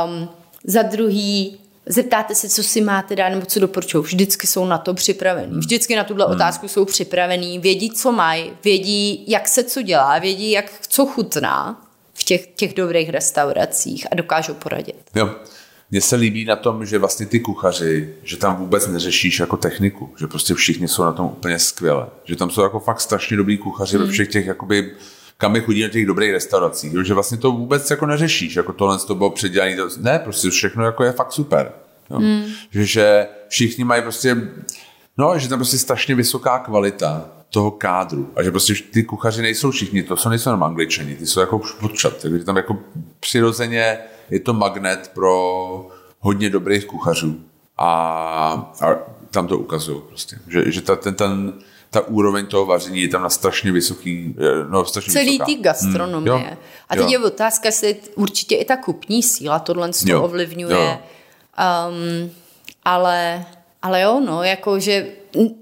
Um, 0.06 0.28
za 0.64 0.82
druhý, 0.82 1.60
zeptáte 1.86 2.34
se, 2.34 2.48
co 2.48 2.62
si 2.62 2.80
máte 2.80 3.16
dát 3.16 3.28
nebo 3.28 3.46
co 3.46 3.60
doporučují. 3.60 4.04
Vždycky 4.04 4.46
jsou 4.46 4.64
na 4.66 4.78
to 4.78 4.94
připravení. 4.94 5.58
Vždycky 5.58 5.96
na 5.96 6.04
tuhle 6.04 6.26
otázku 6.26 6.68
jsou 6.68 6.84
připravení. 6.84 7.58
Vědí, 7.58 7.90
co 7.90 8.12
mají, 8.12 8.52
vědí, 8.64 9.24
jak 9.28 9.48
se 9.48 9.64
co 9.64 9.82
dělá, 9.82 10.18
vědí, 10.18 10.50
jak 10.50 10.64
co 10.88 11.06
chutná 11.06 11.82
v 12.14 12.24
těch, 12.24 12.46
těch 12.46 12.74
dobrých 12.74 13.08
restauracích 13.10 14.06
a 14.12 14.14
dokážou 14.14 14.54
poradit. 14.54 14.96
Jo. 15.14 15.30
Mně 15.90 16.00
se 16.00 16.16
líbí 16.16 16.44
na 16.44 16.56
tom, 16.56 16.86
že 16.86 16.98
vlastně 16.98 17.26
ty 17.26 17.40
kuchaři, 17.40 18.14
že 18.22 18.36
tam 18.36 18.56
vůbec 18.56 18.86
neřešíš 18.86 19.40
jako 19.40 19.56
techniku, 19.56 20.14
že 20.18 20.26
prostě 20.26 20.54
všichni 20.54 20.88
jsou 20.88 21.02
na 21.04 21.12
tom 21.12 21.26
úplně 21.26 21.58
skvěle. 21.58 22.06
Že 22.24 22.36
tam 22.36 22.50
jsou 22.50 22.62
jako 22.62 22.80
fakt 22.80 23.00
strašně 23.00 23.36
dobrý 23.36 23.58
kuchaři 23.58 23.96
Hmm. 23.96 24.06
ve 24.06 24.12
všech 24.12 24.28
těch 24.28 24.46
jakoby 24.46 24.92
kam 25.38 25.52
my 25.52 25.60
chodí 25.60 25.82
na 25.82 25.88
těch 25.88 26.06
dobrých 26.06 26.32
restauracích, 26.32 26.94
jo, 26.94 27.02
že 27.02 27.14
vlastně 27.14 27.38
to 27.38 27.52
vůbec 27.52 27.90
jako 27.90 28.06
neřešíš, 28.06 28.56
jako 28.56 28.72
tohle 28.72 28.98
to 28.98 29.14
bylo 29.14 29.30
předělané, 29.30 29.76
to, 29.76 29.88
ne, 30.00 30.18
prostě 30.18 30.50
všechno 30.50 30.84
jako 30.84 31.04
je 31.04 31.12
fakt 31.12 31.32
super. 31.32 31.72
Jo. 32.10 32.18
Hmm. 32.18 32.44
Že, 32.70 32.86
že 32.86 33.26
všichni 33.48 33.84
mají 33.84 34.02
prostě, 34.02 34.36
no, 35.18 35.38
že 35.38 35.48
tam 35.48 35.58
prostě 35.58 35.78
strašně 35.78 36.14
vysoká 36.14 36.58
kvalita 36.58 37.28
toho 37.50 37.70
kádru 37.70 38.32
a 38.36 38.42
že 38.42 38.50
prostě 38.50 38.74
ty 38.92 39.02
kuchaři 39.02 39.42
nejsou 39.42 39.70
všichni, 39.70 40.02
to 40.02 40.16
jsou 40.16 40.28
nejsou 40.28 40.50
jenom 40.50 40.62
angličani, 40.62 41.16
ty 41.16 41.26
jsou 41.26 41.40
jako 41.40 41.60
špotčat, 41.64 42.16
takže 42.22 42.44
tam 42.44 42.56
jako 42.56 42.78
přirozeně 43.20 43.98
je 44.30 44.40
to 44.40 44.52
magnet 44.52 45.10
pro 45.14 45.88
hodně 46.20 46.50
dobrých 46.50 46.84
kuchařů 46.86 47.40
a, 47.78 47.88
a 48.80 48.94
tam 49.30 49.46
to 49.48 49.58
ukazují 49.58 50.00
prostě, 50.08 50.38
že, 50.48 50.72
že 50.72 50.80
ta, 50.82 50.96
ten, 50.96 51.14
ten, 51.14 51.52
ta 51.90 52.00
úroveň 52.08 52.46
toho 52.46 52.66
vaření 52.66 53.00
je 53.00 53.08
tam 53.08 53.22
na 53.22 53.30
strašně 53.30 53.72
vysoký, 53.72 54.34
no 54.70 54.84
strašně 54.84 55.12
Celý 55.12 55.30
vysoká. 55.30 55.44
té 55.44 55.54
gastronomie. 55.54 56.34
Hmm, 56.36 56.44
jo, 56.48 56.56
a 56.88 56.94
teď 56.96 57.04
jo. 57.04 57.10
je 57.10 57.18
otázka, 57.18 57.68
jestli 57.68 57.96
určitě 58.14 58.56
i 58.56 58.64
ta 58.64 58.76
kupní 58.76 59.22
síla 59.22 59.58
tohle 59.58 59.88
to 59.88 59.94
Jo, 60.04 60.22
ovlivňuje. 60.22 60.74
jo. 60.74 60.98
Um, 61.88 62.30
ale, 62.84 63.44
ale 63.82 64.00
jo, 64.02 64.20
no, 64.26 64.42
jako, 64.42 64.80
že 64.80 65.06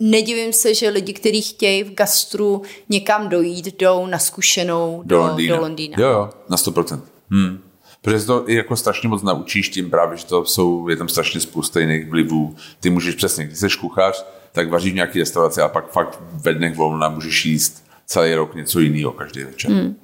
nedivím 0.00 0.52
se, 0.52 0.74
že 0.74 0.88
lidi, 0.88 1.12
kteří 1.12 1.42
chtějí 1.42 1.84
v 1.84 1.94
gastru 1.94 2.62
někam 2.88 3.28
dojít, 3.28 3.66
jdou 3.80 4.06
na 4.06 4.18
zkušenou 4.18 5.02
do, 5.04 5.16
do 5.16 5.22
Londýna. 5.26 5.56
Do 5.56 5.62
Londýna. 5.62 5.96
Jo, 6.00 6.08
jo, 6.08 6.30
na 6.48 6.56
100%. 6.56 7.00
Hmm. 7.30 7.58
Protože 8.04 8.20
se 8.20 8.26
to 8.26 8.50
i 8.50 8.54
jako 8.54 8.76
strašně 8.76 9.08
moc 9.08 9.22
naučíš 9.22 9.68
tím 9.68 9.90
právě, 9.90 10.16
že 10.18 10.26
to 10.26 10.44
jsou, 10.44 10.88
je 10.88 10.96
tam 10.96 11.08
strašně 11.08 11.40
spousta 11.40 11.80
jiných 11.80 12.10
vlivů. 12.10 12.56
Ty 12.80 12.90
můžeš 12.90 13.14
přesně, 13.14 13.44
když 13.44 13.58
jsi 13.58 13.68
kuchař, 13.80 14.24
tak 14.52 14.70
vaříš 14.70 14.92
v 14.92 14.94
nějaký 14.94 15.18
restauraci 15.18 15.60
a 15.60 15.68
pak 15.68 15.90
fakt 15.92 16.18
ve 16.32 16.54
dnech 16.54 16.76
volna 16.76 17.08
můžeš 17.08 17.44
jíst 17.46 17.84
celý 18.06 18.34
rok 18.34 18.54
něco 18.54 18.80
jiného 18.80 19.12
každý 19.12 19.44
večer. 19.44 19.70
Hmm. 19.70 19.96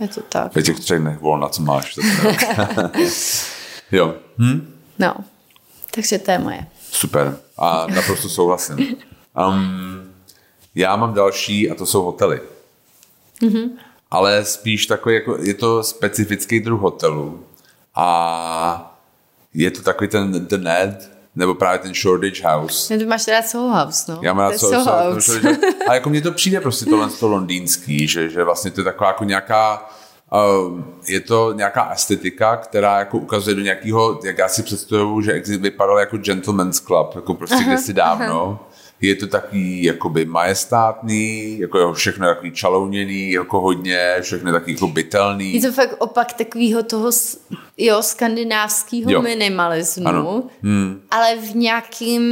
Je 0.00 0.08
to 0.08 0.20
tak. 0.20 0.54
Ve 0.54 0.62
těch 0.62 0.80
třech 0.80 1.00
dnech 1.00 1.20
volna, 1.20 1.48
co 1.48 1.62
máš. 1.62 1.98
Jo, 3.92 4.14
hm? 4.38 4.74
No, 4.98 5.14
takže 5.90 6.18
to 6.18 6.30
je 6.30 6.38
moje. 6.38 6.66
super. 6.90 7.36
A 7.58 7.86
naprosto 7.94 8.28
souhlasím. 8.28 8.76
Um, 9.48 10.10
já 10.74 10.96
mám 10.96 11.14
další 11.14 11.70
a 11.70 11.74
to 11.74 11.86
jsou 11.86 12.02
hotely. 12.02 12.40
Mhm. 13.42 13.70
Ale 14.10 14.44
spíš 14.44 14.86
takový, 14.86 15.14
jako, 15.14 15.36
je 15.42 15.54
to 15.54 15.82
specifický 15.82 16.60
druh 16.60 16.80
hotelu 16.80 17.44
a 17.94 18.98
je 19.54 19.70
to 19.70 19.82
takový 19.82 20.08
ten 20.08 20.46
The 20.46 20.56
Ned, 20.58 21.10
nebo 21.36 21.54
právě 21.54 21.78
ten 21.78 21.94
Shoreditch 21.94 22.42
House. 22.44 22.94
No, 22.94 23.00
ty 23.00 23.06
máš 23.06 23.28
rád 23.28 23.46
Soho 23.46 23.68
House, 23.76 24.12
no. 24.12 24.18
Já 24.22 24.32
mám 24.32 24.50
rád 24.50 24.58
Soho- 24.58 24.72
Soho 24.72 24.84
Soho- 24.84 25.12
House. 25.12 25.40
A 25.88 25.94
jako 25.94 26.10
mně 26.10 26.20
to 26.20 26.32
přijde 26.32 26.60
prostě 26.60 26.84
tohle 26.84 27.08
to 27.10 27.28
londýnský, 27.28 28.08
že, 28.08 28.28
že 28.30 28.44
vlastně 28.44 28.70
to 28.70 28.80
je 28.80 28.84
taková 28.84 29.08
jako 29.08 29.24
nějaká 29.24 29.90
Um, 30.64 30.94
je 31.08 31.20
to 31.20 31.52
nějaká 31.52 31.90
estetika, 31.92 32.56
která 32.56 32.98
jako 32.98 33.18
ukazuje 33.18 33.56
do 33.56 33.62
nějakého, 33.62 34.20
jak 34.24 34.38
já 34.38 34.48
si 34.48 34.62
představuju, 34.62 35.20
že 35.20 35.42
vypadal 35.58 35.98
jako 35.98 36.16
gentleman's 36.16 36.80
club, 36.80 37.14
jako 37.14 37.34
prostě 37.34 37.54
Aha, 37.54 37.64
kdysi 37.64 37.92
dávno. 37.92 38.60
Je 39.00 39.14
to 39.14 39.26
takový 39.26 39.82
jakoby 39.84 40.24
majestátný, 40.24 41.58
jako 41.58 41.78
jo, 41.78 41.92
všechno 41.92 42.26
je 42.28 42.34
takový 42.34 42.52
čalouněný, 42.52 43.30
jako 43.30 43.60
hodně, 43.60 44.16
všechno 44.20 44.48
je 44.48 44.52
takový 44.52 44.72
jako 44.72 44.88
bytelný. 44.88 45.54
Je 45.54 45.60
to 45.60 45.72
fakt 45.72 45.94
opak 45.98 46.32
takového 46.32 46.82
toho, 46.82 47.10
jo, 47.78 48.02
skandinávského 48.02 49.10
Jo. 49.12 49.22
minimalismu, 49.22 50.08
Ano. 50.08 50.42
Hmm. 50.62 51.00
ale 51.10 51.36
v 51.36 51.56
nějakým 51.56 52.22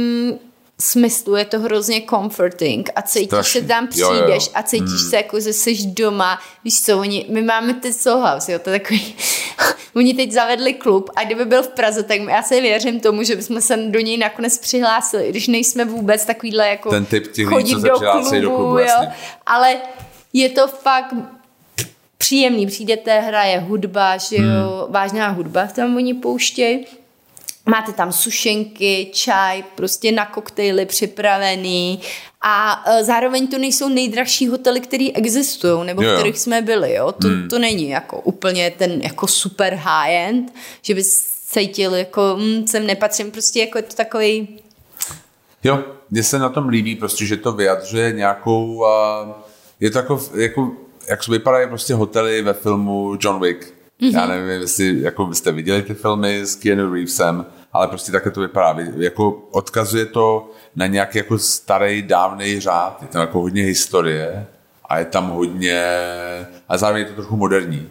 smyslu 0.83 1.35
je 1.35 1.45
to 1.45 1.59
hrozně 1.59 2.01
comforting 2.09 2.89
a 2.95 3.01
cítíš 3.01 3.27
Strašně. 3.27 3.61
se 3.61 3.67
tam 3.67 3.87
Jo, 3.95 4.07
jo, 4.07 4.13
jo. 4.15 4.21
přijdeš 4.23 4.49
a 4.53 4.63
cítíš 4.63 5.01
se 5.09 5.15
jako, 5.15 5.39
že 5.39 5.53
jsi 5.53 5.77
doma. 5.87 6.39
Víš 6.63 6.81
co, 6.81 6.99
oni, 6.99 7.25
my 7.29 7.41
máme 7.41 7.73
teď 7.73 7.93
Soho 7.93 8.27
House, 8.27 8.51
jo, 8.51 8.59
to 8.59 8.69
je 8.69 8.79
takový, 8.79 9.15
oni 9.95 10.13
teď 10.13 10.31
zavedli 10.31 10.73
klub 10.73 11.09
a 11.15 11.23
kdyby 11.23 11.45
byl 11.45 11.63
v 11.63 11.67
Praze, 11.67 12.03
tak 12.03 12.17
já 12.21 12.43
se 12.43 12.61
věřím 12.61 12.99
tomu, 12.99 13.23
že 13.23 13.35
bychom 13.35 13.61
se 13.61 13.77
do 13.77 13.99
něj 13.99 14.17
nakonec 14.17 14.57
přihlásili, 14.57 15.23
i 15.25 15.29
když 15.29 15.47
nejsme 15.47 15.85
vůbec 15.85 16.25
takovýhle 16.25 16.67
jako 16.67 16.89
Ten 16.89 17.05
typ 17.05 17.31
těch 17.33 17.47
lidí, 17.47 17.73
chodit 17.73 17.81
se 17.81 17.87
do 17.87 17.93
přihlásí 17.95 18.41
do 18.41 18.49
klubu, 18.49 18.63
klubu, 18.63 18.77
jo, 18.79 18.85
jasně. 18.85 19.13
ale 19.45 19.77
je 20.33 20.49
to 20.49 20.67
fakt 20.67 21.13
příjemný. 22.17 22.67
Přijdete, 22.67 23.19
hraje 23.19 23.59
hudba, 23.59 24.17
že 24.17 24.35
jo, 24.35 24.41
Hmm. 24.41 24.93
vážná 24.93 25.27
hudba 25.29 25.67
tam 25.67 25.95
oni 25.95 26.13
pouštějí. 26.13 26.85
Máte 27.65 27.93
tam 27.93 28.11
sušenky, 28.11 29.09
čaj, 29.13 29.63
prostě 29.75 30.11
na 30.11 30.25
koktejly 30.25 30.85
připravený 30.85 31.99
a 32.41 32.83
e, 32.87 33.03
zároveň 33.03 33.47
to 33.47 33.57
nejsou 33.57 33.89
nejdražší 33.89 34.47
hotely, 34.47 34.79
které 34.79 35.07
existují, 35.13 35.85
nebo 35.85 36.01
Jo, 36.01 36.11
v 36.11 36.13
kterých 36.13 36.39
jsme 36.39 36.61
byli, 36.61 36.93
jo. 36.93 37.11
To, 37.11 37.27
to 37.49 37.59
není 37.59 37.89
jako 37.89 38.21
úplně 38.21 38.71
ten 38.71 39.01
jako 39.01 39.27
super 39.27 39.73
high-end, 39.73 40.53
že 40.81 40.95
bys 40.95 41.33
cítil 41.45 41.95
jako, 41.95 42.37
hm, 42.39 42.67
sem 42.67 42.87
nepatřím, 42.87 43.31
prostě 43.31 43.59
jako 43.59 43.77
je 43.77 43.81
to 43.81 43.95
takový 43.95 44.47
Jo, 45.63 45.83
mně 46.11 46.23
se 46.23 46.39
na 46.39 46.49
tom 46.49 46.67
líbí 46.67 46.95
prostě, 46.95 47.25
že 47.25 47.37
to 47.37 47.51
vyjadřuje 47.51 48.11
nějakou, 48.11 48.75
uh, 48.75 48.85
je 49.79 49.91
to 49.91 49.97
jako, 49.97 50.21
jako 50.35 50.71
jak 51.09 51.27
vypadají 51.27 51.67
prostě 51.67 51.93
hotely 51.93 52.41
ve 52.41 52.53
filmu 52.53 53.17
John 53.19 53.41
Wick. 53.41 53.73
Mm-hmm. 54.01 54.13
Já 54.19 54.25
nevím, 54.25 54.49
jestli 54.61 55.01
jako 55.01 55.25
byste 55.25 55.51
viděli 55.51 55.81
ty 55.81 55.93
filmy 55.93 56.39
s 56.45 56.55
Keanu 56.55 56.93
Reevesem, 56.93 57.45
ale 57.73 57.87
prostě 57.87 58.11
takhle 58.11 58.31
to 58.31 58.41
vypadá. 58.41 58.71
Vy- 58.71 58.91
Jako 59.05 59.31
odkazuje 59.51 60.05
to 60.05 60.51
na 60.75 60.85
nějaký 60.87 61.17
jako 61.17 61.37
starý, 61.39 62.01
dávný 62.01 62.59
řád. 62.59 62.97
Je 63.01 63.07
tam 63.07 63.21
jako 63.21 63.39
hodně 63.39 63.63
historie 63.63 64.47
a 64.89 64.99
je 64.99 65.05
tam 65.05 65.29
hodně, 65.29 65.85
a 66.69 66.77
zároveň 66.77 67.03
je 67.03 67.09
to 67.09 67.15
trochu 67.15 67.37
moderní. 67.37 67.89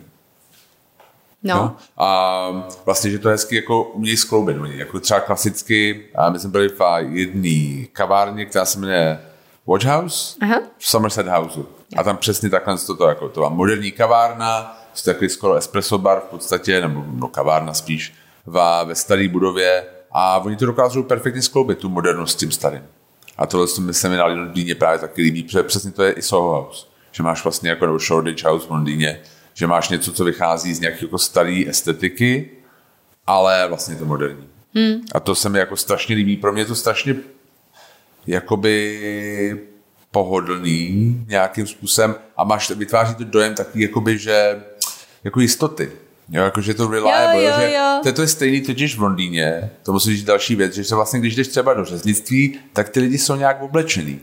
no. 1.43 1.55
Jo? 1.55 1.73
A 1.97 2.49
vlastně, 2.85 3.11
že 3.11 3.19
to 3.19 3.29
hezky 3.29 3.57
jako 3.57 3.83
umějí 3.85 4.17
skloubit. 4.17 4.57
Oni 4.61 4.79
jako 4.79 5.01
třeba 5.01 5.21
klasicky, 5.21 6.07
a 6.15 6.31
my 6.31 6.39
jsme 6.39 6.51
byli 6.51 6.69
v 6.69 6.81
jedné 7.09 7.87
kavárně, 7.93 8.47
která 8.47 8.65
se 8.65 8.79
jmenuje 8.79 9.21
Watch 9.67 9.85
House 9.85 10.37
Aha. 10.43 10.61
v 10.79 10.87
Somerset 10.89 11.27
Houseu. 11.29 11.67
A 11.97 12.03
tam 12.05 12.17
přesně 12.17 12.51
takhle 12.51 12.79
to, 12.79 12.97
to, 12.97 13.09
jako, 13.09 13.29
to 13.29 13.41
byla 13.41 13.49
moderní 13.49 13.93
kavárna, 13.93 14.79
je 14.97 15.03
takový 15.13 15.29
skoro 15.29 15.55
espresso 15.55 15.99
bar 15.99 16.21
v 16.21 16.31
podstatě, 16.31 16.81
nebo 16.81 17.05
no, 17.07 17.29
kavárna 17.29 17.75
spíš, 17.75 18.15
ve 18.85 18.95
staré 18.95 19.29
budově. 19.29 19.85
A 20.11 20.39
oni 20.39 20.57
to 20.57 20.67
dokážou 20.67 21.03
perfektně 21.03 21.43
skloubit, 21.43 21.79
tu 21.79 21.89
modernost 21.89 22.33
s 22.33 22.37
tím 22.37 22.51
starým. 22.51 22.83
A 23.39 23.47
tohle 23.47 23.67
to 23.67 23.81
mi 23.81 23.95
se 23.95 24.09
mi 24.09 24.17
na 24.17 24.25
Londýně 24.25 24.75
právě 24.75 24.99
taky 24.99 25.23
líbí, 25.23 25.43
protože 25.43 25.63
přesně 25.63 25.91
to 25.91 26.03
je 26.03 26.13
i 26.13 26.23
Soho 26.23 26.63
House. 26.63 26.87
Že 27.13 27.23
máš 27.23 27.45
vlastně 27.45 27.71
jako 27.71 27.87
nebo 27.87 27.99
Shoreditch 27.99 28.45
House 28.45 28.67
v 28.67 28.71
Londýně, 28.71 29.21
že 29.55 29.67
máš 29.67 29.89
něco, 29.89 30.13
co 30.13 30.25
vychází 30.25 30.75
z 30.75 30.81
nějaké 30.81 31.05
jako 31.05 31.19
staré 31.19 31.65
estetiky, 31.69 32.51
ale 33.27 33.69
vlastně 33.69 33.97
to 33.97 34.05
moderní. 34.05 34.49
Hmm. 34.75 35.01
A 35.15 35.21
to 35.21 35.35
se 35.35 35.49
mi 35.49 35.59
jako 35.59 35.77
strašně 35.77 36.17
líbí. 36.17 36.37
Pro 36.37 36.53
mě 36.53 36.63
je 36.63 36.67
to 36.67 36.75
strašně 36.75 37.17
jakoby 38.27 39.63
pohodlný 40.11 41.25
nějakým 41.29 41.67
způsobem 41.67 42.15
a 42.37 42.45
máš, 42.45 42.71
vytváří 42.71 43.15
to 43.15 43.25
dojem 43.25 43.55
takový, 43.55 43.83
jakoby, 43.83 44.19
že 44.19 44.63
jako 45.25 45.41
jistoty. 45.41 45.91
Jo, 46.29 46.43
jako, 46.43 46.61
že 46.61 46.75
to 46.75 46.91
reliable, 46.91 47.45
Jo, 47.45 47.51
jo, 47.51 47.57
že 47.61 47.73
jo. 47.73 47.99
To, 48.03 48.09
je 48.09 48.13
to 48.13 48.23
je 48.23 48.29
stejný 48.29 48.61
totiž 48.61 48.97
v 48.97 49.03
Londýně, 49.03 49.71
to 49.83 49.93
musí 49.93 50.17
říct 50.17 50.25
další 50.25 50.55
věc, 50.55 50.75
že 50.75 50.85
se 50.85 50.95
vlastně, 50.95 51.21
když 51.21 51.37
jdeš 51.37 51.49
třeba 51.49 51.75
do 51.75 51.85
řeznictví, 51.85 52.59
tak 52.73 52.89
ty 52.89 53.01
lidi 53.01 53.19
jsou 53.19 53.37
nějak 53.37 53.63
oblečený. 53.63 54.21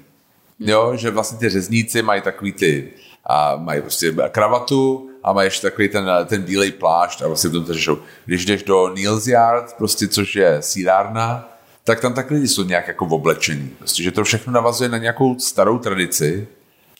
jo, 0.60 0.92
že 0.96 1.12
vlastně 1.12 1.38
ty 1.38 1.50
řezníci 1.50 2.02
mají 2.02 2.22
takový 2.22 2.52
ty, 2.52 2.90
a 3.26 3.56
mají 3.56 3.82
prostě 3.82 4.16
kravatu 4.32 5.10
a 5.24 5.34
mají 5.34 5.48
ještě 5.48 5.62
takový 5.62 5.90
ten, 5.90 6.10
ten 6.26 6.42
bílej 6.42 6.72
plášť 6.72 7.22
a 7.22 7.28
vlastně 7.28 7.50
v 7.50 7.54
tom 7.54 7.66
to 7.66 7.74
řešou. 7.74 7.98
Když 8.26 8.46
jdeš 8.46 8.64
do 8.64 8.94
Niels 8.96 9.28
Yard, 9.28 9.74
prostě, 9.78 10.08
což 10.08 10.36
je 10.36 10.58
sílárna, 10.60 11.50
tak 11.84 12.00
tam 12.00 12.14
tak 12.14 12.32
lidi 12.32 12.48
jsou 12.48 12.64
nějak 12.64 12.88
jako 12.88 13.06
oblečení. 13.06 13.70
Prostě, 13.78 14.04
že 14.04 14.12
to 14.12 14.24
všechno 14.24 14.54
navazuje 14.54 14.90
na 14.90 14.98
nějakou 14.98 15.40
starou 15.40 15.80
tradici 15.80 16.48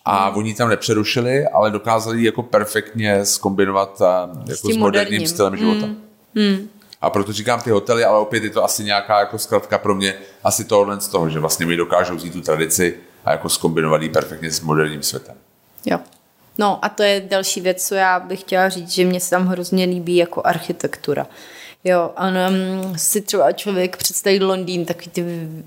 a 0.10 0.28
hmm. 0.28 0.38
oni 0.38 0.54
tam 0.54 0.70
nepřerušili, 0.70 1.48
ale 1.48 1.72
dokázali 1.72 2.24
jako 2.24 2.44
perfektně 2.44 3.26
skombinovat 3.26 4.02
a, 4.02 4.30
jako 4.48 4.68
s, 4.68 4.74
s 4.74 4.78
moderním 4.78 4.80
moderním. 4.80 5.28
stylem 5.28 5.58
života. 5.58 5.86
Hmm. 5.86 6.02
Hmm. 6.36 6.70
A 7.02 7.10
proto 7.10 7.34
říkám 7.34 7.62
ty 7.62 7.70
hotely, 7.70 8.04
ale 8.04 8.20
opět 8.20 8.44
je 8.44 8.50
to 8.50 8.64
asi 8.64 8.84
nějaká 8.84 9.20
jako 9.20 9.38
zkratka 9.38 9.78
pro 9.78 9.96
mě, 9.96 10.16
asi 10.44 10.64
tohle 10.64 11.02
z 11.02 11.08
toho, 11.08 11.30
že 11.30 11.40
vlastně 11.40 11.66
mi 11.66 11.76
dokážou 11.76 12.16
vzít 12.16 12.34
tu 12.34 12.42
tradici 12.42 12.98
a 13.26 13.32
jako 13.32 13.50
skombinovat 13.50 14.02
ji 14.02 14.10
perfektně 14.10 14.52
s 14.52 14.62
moderním 14.62 15.04
světem. 15.04 15.36
Jo. 15.86 16.00
No 16.58 16.86
a 16.86 16.90
to 16.90 17.04
je 17.04 17.22
další 17.30 17.62
věc, 17.62 17.88
co 17.88 17.96
já 17.96 18.20
bych 18.20 18.40
chtěla 18.40 18.70
říct, 18.70 18.90
že 18.90 19.06
mě 19.06 19.20
se 19.20 19.30
tam 19.30 19.48
hrozně 19.48 19.86
líbí 19.86 20.16
jako 20.16 20.42
architektura. 20.46 21.28
Jo, 21.84 22.12
a 22.16 22.28
um, 22.28 22.98
si 22.98 23.22
třeba 23.22 23.52
člověk 23.52 23.98
představí 23.98 24.40
Londýn, 24.40 24.86
takový 24.86 25.08
ty 25.08 25.26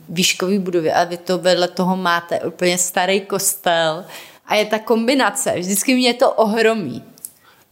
výškové 0.08 0.58
budovy 0.58 0.92
a 0.92 1.04
vy 1.04 1.16
to 1.16 1.38
vedle 1.38 1.68
toho 1.68 1.96
máte 1.96 2.40
úplně 2.40 2.78
starý 2.78 3.20
kostel 3.20 4.04
a 4.46 4.54
je 4.54 4.64
ta 4.64 4.78
kombinace, 4.78 5.54
vždycky 5.58 5.94
mě 5.94 6.14
to 6.14 6.32
ohromí. 6.32 7.04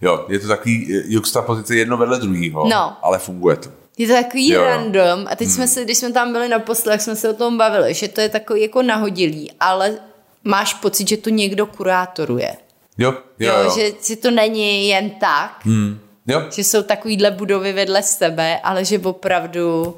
Jo, 0.01 0.27
je 0.29 0.39
to 0.39 0.49
takový 0.49 0.87
juxtapozice 1.07 1.77
jedno 1.77 1.97
vedle 1.97 2.19
druhého, 2.19 2.69
no. 2.69 2.97
ale 3.03 3.19
funguje 3.19 3.57
to. 3.57 3.69
Je 3.99 4.07
to 4.07 4.15
takový 4.15 4.51
jo. 4.51 4.65
random 4.65 5.27
a 5.31 5.37
teď 5.37 5.47
hmm. 5.47 5.55
jsme 5.55 5.69
se, 5.69 5.85
když 5.85 5.99
jsme 5.99 6.13
tam 6.13 6.33
byli 6.33 6.49
na 6.49 6.59
poslech, 6.59 7.03
jsme 7.03 7.17
se 7.17 7.29
o 7.29 7.33
tom 7.33 7.59
bavili, 7.59 7.95
že 7.95 8.09
to 8.09 8.21
je 8.21 8.29
takový 8.29 8.63
jako 8.63 8.83
nahodilý, 8.83 9.51
ale 9.61 9.99
máš 10.45 10.75
pocit, 10.75 11.09
že 11.09 11.17
to 11.17 11.31
někdo 11.31 11.67
kurátoruje. 11.67 12.57
Jo, 12.99 13.15
jo, 13.39 13.53
jo. 13.53 13.65
jo. 13.65 13.75
Že 13.77 13.93
si 14.01 14.17
to 14.17 14.31
není 14.31 14.89
jen 14.89 15.11
tak, 15.11 15.61
hmm. 15.63 15.99
jo. 16.27 16.43
že 16.51 16.65
jsou 16.65 16.83
takovýhle 16.83 17.31
budovy 17.31 17.73
vedle 17.73 18.03
sebe, 18.03 18.61
ale 18.61 18.85
že 18.85 18.99
opravdu 18.99 19.97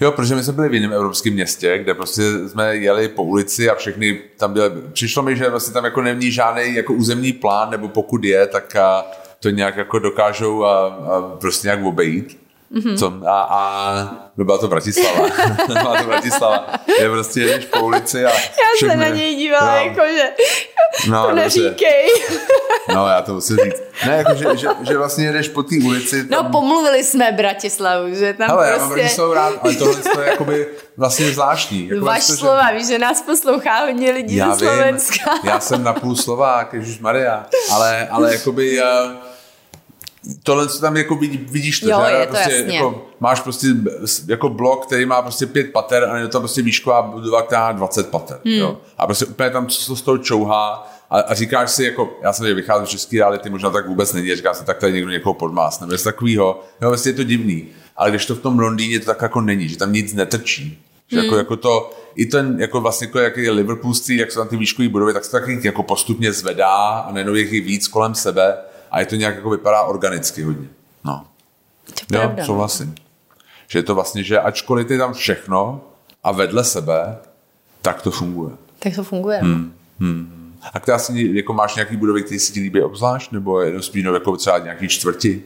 Jo, 0.00 0.12
protože 0.12 0.34
my 0.34 0.42
jsme 0.42 0.52
byli 0.52 0.68
v 0.68 0.74
jiném 0.74 0.92
evropském 0.92 1.32
městě, 1.32 1.78
kde 1.78 1.94
prostě 1.94 2.22
jsme 2.48 2.76
jeli 2.76 3.08
po 3.08 3.22
ulici 3.22 3.70
a 3.70 3.74
všechny 3.74 4.20
tam 4.36 4.52
byly, 4.52 4.70
přišlo 4.92 5.22
mi, 5.22 5.36
že 5.36 5.50
vlastně 5.50 5.74
tam 5.74 5.84
jako 5.84 6.02
není 6.02 6.30
žádný 6.30 6.74
jako 6.74 6.92
územní 6.92 7.32
plán, 7.32 7.70
nebo 7.70 7.88
pokud 7.88 8.24
je, 8.24 8.46
tak 8.46 8.76
a 8.76 9.04
to 9.40 9.50
nějak 9.50 9.76
jako 9.76 9.98
dokážou 9.98 10.64
a, 10.64 10.86
a 10.86 11.22
prostě 11.40 11.66
nějak 11.66 11.84
obejít. 11.84 12.47
Mm-hmm. 12.72 12.98
Co, 12.98 13.12
a, 13.26 13.40
a 13.40 14.28
no 14.36 14.44
byla 14.44 14.58
to 14.58 14.68
Bratislava. 14.68 15.28
byla 15.66 15.96
to 15.96 16.06
Bratislava. 16.06 16.66
Je 17.00 17.10
prostě 17.10 17.40
jdeš 17.40 17.64
po 17.64 17.80
ulici 17.80 18.24
a... 18.24 18.30
Já 18.30 18.88
se 18.88 18.96
na 18.96 19.08
něj 19.08 19.34
dívala, 19.36 19.74
no, 19.74 19.84
jako 19.84 20.00
že 20.16 20.24
no, 21.10 21.26
to 21.26 21.34
neříkej. 21.34 22.08
no, 22.94 23.08
já 23.08 23.22
to 23.22 23.34
musím 23.34 23.56
říct. 23.56 23.82
Ne, 24.06 24.16
jako, 24.16 24.34
že, 24.34 24.56
že, 24.56 24.68
že 24.88 24.98
vlastně 24.98 25.32
jdeš 25.32 25.48
po 25.48 25.62
té 25.62 25.74
ulici. 25.84 26.24
Tam... 26.24 26.44
No, 26.44 26.50
pomluvili 26.50 27.04
jsme 27.04 27.32
Bratislavu, 27.32 28.14
že 28.14 28.32
tam 28.32 28.48
Hele, 28.48 28.66
prostě... 28.66 28.72
já 28.72 28.78
mám 28.78 28.88
prostě- 28.88 29.02
Bratislavu 29.02 29.34
rád, 29.34 29.54
ale 29.62 29.74
tohle 29.74 30.24
je 30.24 30.30
jakoby 30.30 30.68
vlastně 30.96 31.30
zvláštní. 31.30 31.88
Jako 31.88 32.04
Váš 32.04 32.26
to, 32.26 32.32
slova, 32.32 32.68
že... 32.72 32.78
víš, 32.78 32.86
že 32.86 32.98
nás 32.98 33.22
poslouchá 33.22 33.84
hodně 33.84 34.10
lidí 34.10 34.36
já 34.36 34.54
ze 34.54 34.66
Slovenska. 34.66 35.32
Vím, 35.32 35.50
já 35.50 35.60
jsem 35.60 35.84
napůl 35.84 36.16
Slovák, 36.16 36.72
Ježíš 36.72 36.98
Maria, 36.98 37.46
ale, 37.72 38.08
ale 38.10 38.32
jakoby... 38.32 38.82
Uh, 38.82 39.12
tohle, 40.42 40.68
co 40.68 40.80
tam 40.80 40.96
jako 40.96 41.14
vidí, 41.14 41.46
vidíš 41.50 41.80
to, 41.80 41.90
jo, 41.90 42.02
že? 42.06 42.12
Je 42.12 42.26
to 42.26 42.32
prostě, 42.32 42.54
jasně. 42.54 42.76
jako, 42.76 43.08
máš 43.20 43.40
prostě 43.40 43.66
jako 44.26 44.48
blok, 44.48 44.86
který 44.86 45.06
má 45.06 45.22
prostě 45.22 45.46
pět 45.46 45.72
pater 45.72 46.04
a 46.04 46.18
je 46.18 46.28
to 46.28 46.38
prostě 46.38 46.62
výšková 46.62 47.02
budova, 47.02 47.42
která 47.42 47.60
má 47.60 47.72
20 47.72 48.10
pater. 48.10 48.40
Hmm. 48.44 48.54
Jo? 48.54 48.78
A 48.98 49.06
prostě 49.06 49.24
úplně 49.24 49.50
tam 49.50 49.66
co 49.66 49.96
z 49.96 50.02
toho 50.02 50.18
čouhá 50.18 50.88
a, 51.10 51.20
a 51.20 51.34
říkáš 51.34 51.70
si, 51.70 51.84
jako, 51.84 52.18
já 52.22 52.32
jsem 52.32 52.56
vycházel 52.56 52.86
z 52.86 52.90
české 52.90 53.16
reality, 53.16 53.50
možná 53.50 53.70
tak 53.70 53.88
vůbec 53.88 54.12
není, 54.12 54.36
říká 54.36 54.54
se, 54.54 54.64
tak 54.64 54.78
tady 54.78 54.92
někdo 54.92 55.10
někoho 55.10 55.34
podmás, 55.34 55.80
nebo 55.80 55.92
něco 55.92 56.04
takového. 56.04 56.60
Jo, 56.82 56.88
vlastně 56.88 57.10
je 57.10 57.16
to 57.16 57.24
divný. 57.24 57.66
Ale 57.96 58.10
když 58.10 58.26
to 58.26 58.34
v 58.34 58.40
tom 58.40 58.58
Londýně 58.58 59.00
to 59.00 59.06
tak 59.06 59.22
jako 59.22 59.40
není, 59.40 59.68
že 59.68 59.76
tam 59.76 59.92
nic 59.92 60.14
netrčí. 60.14 60.82
Že 61.08 61.16
jako, 61.16 61.28
hmm. 61.28 61.38
jako, 61.38 61.54
jako 61.54 61.56
to, 61.56 61.90
i 62.14 62.26
ten, 62.26 62.60
jako 62.60 62.80
vlastně, 62.80 63.06
jako 63.06 63.18
jak 63.18 63.36
je 63.36 63.50
Liverpool 63.50 63.94
Street, 63.94 64.20
jak 64.20 64.32
jsou 64.32 64.40
tam 64.40 64.48
ty 64.48 64.56
výškové 64.56 64.88
budovy, 64.88 65.12
tak 65.12 65.24
se 65.24 65.30
taky 65.30 65.60
jako 65.62 65.82
postupně 65.82 66.32
zvedá 66.32 66.76
a 66.76 67.12
najednou 67.12 67.34
je 67.34 67.44
víc 67.44 67.88
kolem 67.88 68.14
sebe 68.14 68.56
a 68.90 69.00
je 69.00 69.06
to 69.06 69.16
nějak 69.16 69.36
jako 69.36 69.50
vypadá 69.50 69.82
organicky 69.82 70.42
hodně. 70.42 70.68
No. 71.04 71.26
To 71.86 72.16
jo, 72.16 72.20
pravda, 72.20 72.36
no. 72.42 72.46
souhlasím. 72.46 72.94
Že 73.68 73.78
je 73.78 73.82
to 73.82 73.94
vlastně, 73.94 74.22
že 74.22 74.40
ačkoliv 74.40 74.90
je 74.90 74.98
tam 74.98 75.12
všechno 75.12 75.80
a 76.24 76.32
vedle 76.32 76.64
sebe, 76.64 77.18
tak 77.82 78.02
to 78.02 78.10
funguje. 78.10 78.56
Tak 78.78 78.94
to 78.94 79.04
funguje. 79.04 79.38
Hmm. 79.38 79.72
Hmm. 80.00 80.54
A 80.74 80.80
ty 80.80 80.92
asi 80.92 81.30
jako 81.32 81.52
máš 81.52 81.74
nějaký 81.74 81.96
budovy, 81.96 82.22
které 82.22 82.40
si 82.40 82.52
ti 82.52 82.60
líbí 82.60 82.82
obzvlášť, 82.82 83.32
nebo 83.32 83.60
jenom 83.60 83.82
spíš 83.82 84.04
jako 84.04 84.36
třeba 84.36 84.58
nějaký 84.58 84.88
čtvrti? 84.88 85.42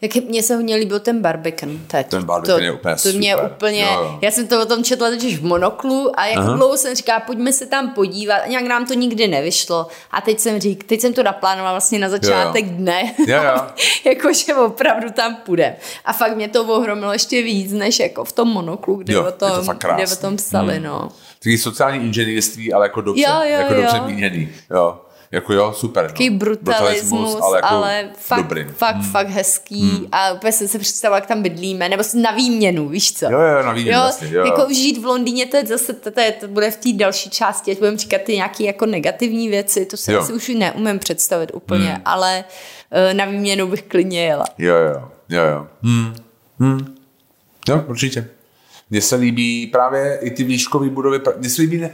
Tak 0.00 0.14
mně 0.14 0.42
se 0.42 0.56
hodně 0.56 0.76
líbil 0.76 1.00
ten 1.00 1.20
barbican 1.20 1.78
teď. 1.86 2.06
Ten 2.06 2.24
barbican 2.24 2.56
to, 2.56 2.64
je 2.64 2.72
úplně 2.72 2.96
To 3.02 3.08
mě 3.08 3.32
super. 3.32 3.50
úplně, 3.56 3.82
jo, 3.82 4.02
jo. 4.02 4.18
já 4.22 4.30
jsem 4.30 4.48
to 4.48 4.62
o 4.62 4.66
tom 4.66 4.84
četla 4.84 5.10
totiž 5.10 5.38
v 5.38 5.44
monoklu 5.44 6.20
a 6.20 6.26
jako 6.26 6.40
Aha. 6.40 6.56
dlouho 6.56 6.76
jsem 6.76 6.94
říkala, 6.94 7.20
pojďme 7.20 7.52
se 7.52 7.66
tam 7.66 7.90
podívat 7.90 8.36
a 8.36 8.46
nějak 8.46 8.64
nám 8.64 8.86
to 8.86 8.94
nikdy 8.94 9.28
nevyšlo 9.28 9.86
a 10.10 10.20
teď 10.20 10.40
jsem 10.40 10.60
řík, 10.60 10.84
teď 10.84 11.00
jsem 11.00 11.12
to 11.12 11.22
naplánovala 11.22 11.72
vlastně 11.72 11.98
na 11.98 12.08
začátek 12.08 12.64
jo, 12.64 12.70
jo. 12.70 12.76
dne, 12.78 13.14
jo, 13.26 13.42
jo. 13.42 13.62
jakože 14.04 14.54
opravdu 14.54 15.10
tam 15.10 15.36
půjde. 15.36 15.76
A 16.04 16.12
fakt 16.12 16.36
mě 16.36 16.48
to 16.48 16.64
ohromilo 16.64 17.12
ještě 17.12 17.42
víc, 17.42 17.72
než 17.72 17.98
jako 17.98 18.24
v 18.24 18.32
tom 18.32 18.48
monoklu, 18.48 18.94
kde, 18.94 19.14
jo, 19.14 19.24
o, 19.28 19.32
tom, 19.32 19.66
to 19.66 19.94
kde 19.94 20.06
o 20.12 20.16
tom 20.16 20.36
psali, 20.36 20.74
hmm. 20.74 20.84
no. 20.84 21.08
Takový 21.38 21.58
sociální 21.58 22.04
inženýrství, 22.06 22.72
ale 22.72 22.86
jako 22.86 23.00
dobře, 23.00 23.22
jo, 23.22 23.34
jo, 23.42 23.58
jako 23.58 23.74
jo. 23.74 23.82
dobře 23.82 24.00
míněný. 24.00 24.48
Jo. 24.70 25.00
Jako 25.30 25.52
jo, 25.52 25.72
super. 25.72 26.06
Taký 26.06 26.30
no. 26.30 26.36
brutalismus, 26.36 27.10
brutalismus, 27.10 27.42
ale, 27.42 27.58
jako 27.58 27.74
ale 27.74 28.10
fakt, 28.18 28.42
dobrý. 28.42 28.64
fakt, 28.64 28.96
hmm. 28.96 29.10
fakt 29.10 29.28
hezký 29.28 29.90
hmm. 29.90 30.08
a 30.12 30.32
úplně 30.32 30.52
jsem 30.52 30.68
se 30.68 30.78
představila, 30.78 31.16
jak 31.16 31.26
tam 31.26 31.42
bydlíme, 31.42 31.88
nebo 31.88 32.02
na 32.14 32.30
výměnu, 32.30 32.88
víš 32.88 33.12
co? 33.12 33.26
Jo, 33.26 33.40
jo, 33.40 33.62
na 33.62 33.72
výměnu, 33.72 33.98
jo, 33.98 34.02
vlastně, 34.02 34.28
jo. 34.30 34.46
Jako 34.46 34.74
žít 34.74 34.98
v 34.98 35.04
Londýně, 35.04 35.46
to 35.46 35.56
je 35.56 35.66
zase, 35.66 35.92
to, 35.92 36.10
to, 36.10 36.20
je, 36.20 36.32
to 36.32 36.48
bude 36.48 36.70
v 36.70 36.76
té 36.76 36.92
další 36.92 37.30
části, 37.30 37.70
ať 37.70 37.78
budeme 37.78 37.98
říkat 37.98 38.20
ty 38.20 38.34
nějaké 38.34 38.64
jako 38.64 38.86
negativní 38.86 39.48
věci, 39.48 39.86
to 39.86 39.96
si 39.96 40.16
asi 40.16 40.32
už 40.32 40.48
neumím 40.48 40.98
představit 40.98 41.50
úplně, 41.54 41.88
hmm. 41.88 42.02
ale 42.04 42.44
uh, 43.08 43.14
na 43.14 43.24
výměnu 43.24 43.66
bych 43.66 43.82
klidně 43.82 44.24
jela. 44.24 44.44
Jo, 44.58 44.74
jo, 44.74 45.08
jo, 45.28 45.42
jo. 45.44 45.66
Hmm. 45.82 46.14
Hmm. 46.58 46.94
Jo, 47.68 47.84
určitě. 47.86 48.28
Mně 48.90 49.00
se 49.00 49.16
líbí 49.16 49.66
právě 49.66 50.18
i 50.22 50.30
ty 50.30 50.44
výškové 50.44 50.88
budovy, 50.88 51.20
mně 51.36 51.50
se 51.50 51.62
líbí, 51.62 51.78
ne, 51.78 51.90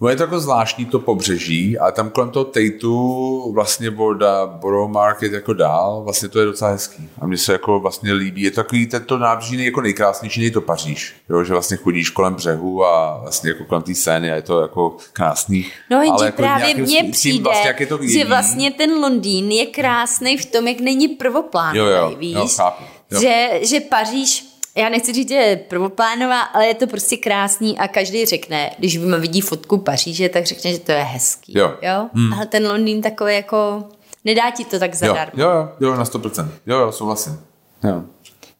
No 0.00 0.08
je 0.08 0.16
to 0.16 0.22
jako 0.22 0.40
zvláštní 0.40 0.84
to 0.84 0.98
pobřeží 0.98 1.78
a 1.78 1.90
tam 1.90 2.10
kolem 2.10 2.30
toho 2.30 2.44
Tejtu 2.44 3.52
vlastně 3.52 3.90
voda, 3.90 4.46
Borough 4.46 4.90
Market 4.90 5.32
jako 5.32 5.52
dál, 5.52 6.00
vlastně 6.04 6.28
to 6.28 6.40
je 6.40 6.46
docela 6.46 6.70
hezký. 6.70 7.08
A 7.20 7.26
mně 7.26 7.36
se 7.36 7.52
jako 7.52 7.80
vlastně 7.80 8.12
líbí, 8.12 8.42
je 8.42 8.50
takový 8.50 8.86
tento 8.86 9.18
nábřeží 9.18 9.64
jako 9.64 9.80
nejkrásnější, 9.80 10.42
je 10.42 10.50
to 10.50 10.60
Paříž, 10.60 11.14
jo, 11.28 11.44
že 11.44 11.52
vlastně 11.52 11.76
chodíš 11.76 12.10
kolem 12.10 12.34
břehu 12.34 12.84
a 12.84 13.18
vlastně 13.22 13.50
jako 13.50 13.64
kolem 13.64 13.82
té 13.82 13.94
scény 13.94 14.32
a 14.32 14.34
je 14.34 14.42
to 14.42 14.62
jako 14.62 14.96
krásný. 15.12 15.66
No 15.90 16.02
jenže 16.02 16.24
jako 16.24 16.36
právě 16.36 16.74
mně 16.74 17.04
přijde, 17.12 17.44
vlastně, 17.44 17.68
jak 17.68 17.80
je 17.80 17.86
to 17.86 17.98
že 18.02 18.24
vlastně 18.24 18.70
ten 18.70 18.90
Londýn 18.90 19.50
je 19.50 19.66
krásný 19.66 20.36
v 20.36 20.46
tom, 20.46 20.68
jak 20.68 20.80
není 20.80 21.08
prvoplánový, 21.08 21.78
jo, 21.78 21.86
jo, 21.86 22.16
víš? 22.18 22.34
Jo, 22.34 22.48
chápu, 22.56 22.84
jo. 23.10 23.20
Že, 23.20 23.60
že 23.62 23.80
Paříž 23.80 24.57
já 24.76 24.88
nechci 24.88 25.12
říct, 25.12 25.28
že 25.28 25.34
je 25.34 25.56
prvoplánová, 25.56 26.40
ale 26.40 26.66
je 26.66 26.74
to 26.74 26.86
prostě 26.86 27.16
krásný 27.16 27.78
a 27.78 27.88
každý 27.88 28.26
řekne, 28.26 28.70
když 28.78 28.98
vidí 28.98 29.40
fotku 29.40 29.78
Paříže, 29.78 30.28
tak 30.28 30.46
řekne, 30.46 30.72
že 30.72 30.78
to 30.78 30.92
je 30.92 31.02
hezký. 31.02 31.58
Jo. 31.58 31.74
jo? 31.82 32.08
Hmm. 32.14 32.32
Ale 32.32 32.46
ten 32.46 32.68
Londýn 32.68 33.02
takový 33.02 33.34
jako, 33.34 33.84
nedá 34.24 34.50
ti 34.50 34.64
to 34.64 34.78
tak 34.78 34.94
zadarmo. 34.94 35.42
Jo, 35.42 35.50
jo, 35.50 35.68
jo, 35.80 35.94
na 35.94 36.04
100%. 36.04 36.48
Jo, 36.66 36.78
jo, 36.78 36.92
souhlasím. 36.92 37.40
Jo. 37.84 38.02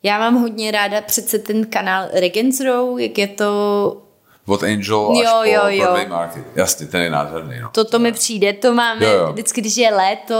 Já 0.03 0.19
mám 0.19 0.35
hodně 0.35 0.71
ráda 0.71 1.01
přece 1.01 1.39
ten 1.39 1.67
kanál 1.67 2.09
Regents 2.13 2.61
Row, 2.61 2.99
jak 2.99 3.19
je 3.19 3.29
to 3.29 4.03
od 4.49 4.63
Angel 4.63 5.11
až 5.11 5.19
jo, 5.25 5.33
po 5.43 5.49
jo, 5.49 5.63
jo. 5.69 5.83
Broadway 5.83 6.07
Market. 6.07 6.45
Jasně, 6.57 6.87
ten 6.87 7.01
je 7.01 7.11
nádherný. 7.11 7.61
No. 7.61 7.69
Toto 7.73 7.99
mi 7.99 8.13
přijde, 8.13 8.53
to 8.53 8.75
máme 8.75 9.07
jo, 9.07 9.13
jo. 9.13 9.33
vždycky, 9.33 9.61
když 9.61 9.77
je 9.77 9.95
léto 9.95 10.35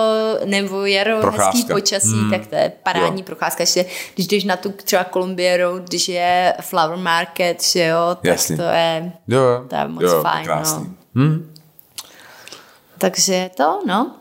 nebo 0.45 0.85
jaro, 0.85 1.21
Procházka. 1.21 1.51
hezký 1.51 1.73
počasí, 1.73 2.13
hmm. 2.13 2.31
tak 2.31 2.47
to 2.47 2.55
je 2.55 2.73
parádní 2.83 3.21
jo. 3.21 3.27
procházka. 3.27 3.63
Ještě, 3.63 3.87
když 4.15 4.27
jdeš 4.27 4.45
na 4.45 4.57
tu 4.57 4.73
třeba 4.73 5.05
Columbia 5.05 5.57
Road, 5.57 5.83
když 5.83 6.09
je 6.09 6.55
Flower 6.61 6.99
Market, 6.99 7.63
že 7.63 7.85
jo, 7.85 8.09
tak 8.15 8.25
Jasně. 8.25 8.57
to 8.57 8.63
je, 8.63 9.13
jo, 9.29 9.41
jo. 9.41 9.65
to 9.69 9.77
je 9.77 9.89
moc 9.89 10.03
jo, 10.03 10.23
fajn. 10.23 10.45
Krásný. 10.45 10.97
No. 11.15 11.23
Hmm. 11.23 11.55
Takže 12.99 13.51
to, 13.57 13.81
no. 13.87 14.15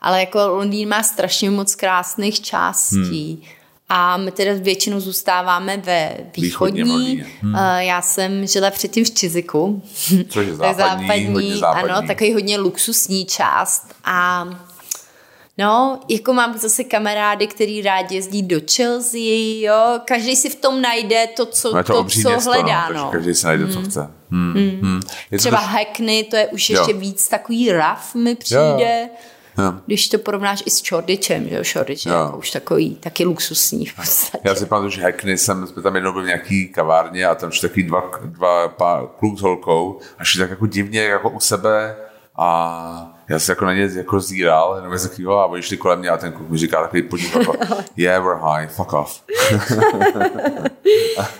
Ale 0.00 0.20
jako 0.20 0.48
Londýn 0.48 0.88
má 0.88 1.02
strašně 1.02 1.50
moc 1.50 1.74
krásných 1.74 2.40
částí. 2.40 3.42
Hmm 3.42 3.61
a 3.94 4.16
my 4.16 4.30
teda 4.32 4.50
většinou 4.58 5.00
zůstáváme 5.00 5.76
ve 5.76 6.16
východní. 6.36 6.82
východní 6.82 7.24
hmm. 7.42 7.54
Já 7.78 8.02
jsem 8.02 8.46
žila 8.46 8.70
předtím 8.70 9.04
v 9.04 9.10
Čiziku. 9.10 9.82
Což 10.28 10.46
je 10.46 10.54
západní, 10.56 10.76
západní, 11.06 11.26
hodně 11.26 11.56
západní. 11.56 11.90
Ano, 11.90 12.06
takový 12.06 12.32
hodně 12.34 12.58
luxusní 12.58 13.24
část 13.26 13.94
a 14.04 14.48
No, 15.58 16.00
jako 16.08 16.32
mám 16.32 16.58
zase 16.58 16.84
kamarády, 16.84 17.46
který 17.46 17.82
rádi 17.82 18.14
jezdí 18.14 18.42
do 18.42 18.60
Chelsea, 18.76 19.20
jo. 19.60 19.98
Každý 20.04 20.36
si 20.36 20.50
v 20.50 20.54
tom 20.54 20.80
najde 20.82 21.26
to, 21.36 21.46
co, 21.46 21.72
No 21.72 21.78
je 21.78 21.84
to, 21.84 21.92
to, 21.92 22.04
co 22.04 22.18
město, 22.30 22.50
hledá, 22.50 22.88
no, 22.88 22.94
no. 22.94 23.10
takže 23.10 23.16
každý 23.26 23.34
si 23.34 23.46
najde, 23.46 23.68
co 23.72 23.82
chce. 23.82 24.10
Hmm. 24.30 24.52
Hmm. 24.82 25.00
To 25.30 25.36
Třeba 25.36 25.60
to- 25.60 25.66
Hackney, 25.66 26.24
to 26.24 26.36
je 26.36 26.46
už 26.46 26.70
ještě 26.70 26.90
Jo. 26.92 26.98
víc 26.98 27.28
takový 27.28 27.72
rough 27.72 28.14
mi 28.14 28.34
přijde. 28.34 29.00
Jo. 29.02 29.08
Když 29.86 30.08
to 30.08 30.18
porovnáš 30.18 30.62
i 30.66 30.70
s 30.70 30.82
Shoreditchem, 30.84 31.48
že 31.48 31.56
jo, 31.56 31.64
Shoreditch 31.64 32.06
je 32.06 32.12
Jo. 32.12 32.18
jako 32.18 32.36
už 32.36 32.50
takový, 32.50 32.94
taky 32.94 33.24
luxusní 33.24 33.86
v 33.86 33.96
podstatě. 33.96 34.48
Já 34.48 34.54
si 34.54 34.66
pamatuju, 34.66 34.90
že 34.90 35.02
Hackney 35.02 35.38
jsem, 35.38 35.66
jsme 35.66 35.82
tam 35.82 35.94
jednou 35.94 36.12
byli 36.12 36.24
v 36.24 36.26
nějaký 36.26 36.68
kavárně 36.68 37.26
a 37.26 37.34
tam 37.34 37.50
šli 37.50 37.68
takový 37.68 37.82
dva, 37.82 38.10
dva 38.24 38.68
pá, 38.68 39.06
kluk 39.18 39.38
s 39.38 39.42
holkou 39.42 40.00
a 40.18 40.24
šli 40.24 40.40
tak 40.40 40.50
jako 40.50 40.66
divně 40.66 41.02
jako 41.02 41.30
u 41.30 41.40
sebe 41.40 41.96
a 42.36 43.18
já 43.28 43.38
se 43.38 43.52
jako 43.52 43.64
na 43.64 43.74
ně 43.74 43.88
jako 43.96 44.20
zíral, 44.20 44.76
jenom 44.76 44.98
z 44.98 45.08
takového 45.08 45.38
a 45.38 45.46
oni 45.46 45.62
šli 45.62 45.76
kolem 45.76 45.98
mě 45.98 46.08
a 46.10 46.16
ten 46.16 46.32
kluk 46.32 46.50
mi 46.50 46.58
říká 46.58 46.82
takový 46.82 47.02
podív 47.02 47.36
jako 47.36 47.52
yeah, 47.96 48.24
we're 48.24 48.40
high, 48.40 48.68
fuck 48.68 48.92
off. 48.92 49.22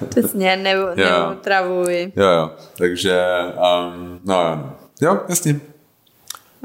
Přesně, 0.08 0.56
nebo, 0.56 0.82
Jo. 0.82 0.94
nebo 0.96 1.34
travuji. 1.40 2.12
Jo, 2.16 2.24
jo, 2.26 2.50
takže, 2.78 3.22
um, 3.48 4.20
no, 4.24 4.34
jo, 4.42 4.56
no. 4.56 4.72
jo, 5.00 5.20
jasně. 5.28 5.60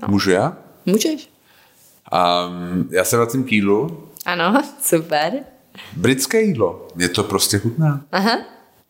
Můžu 0.08 0.32
já? 0.32 0.53
Můžeš? 0.86 1.30
Um, 2.12 2.89
já 2.91 3.03
se 3.03 3.18
vracím 3.18 3.43
k 3.43 3.51
jídlu. 3.51 4.08
Ano, 4.26 4.64
super. 4.82 5.34
Britské 5.95 6.41
jídlo. 6.41 6.88
Mě 6.95 7.10
to 7.10 7.24
prostě 7.24 7.60
chutná. 7.60 8.01
Aha, 8.12 8.39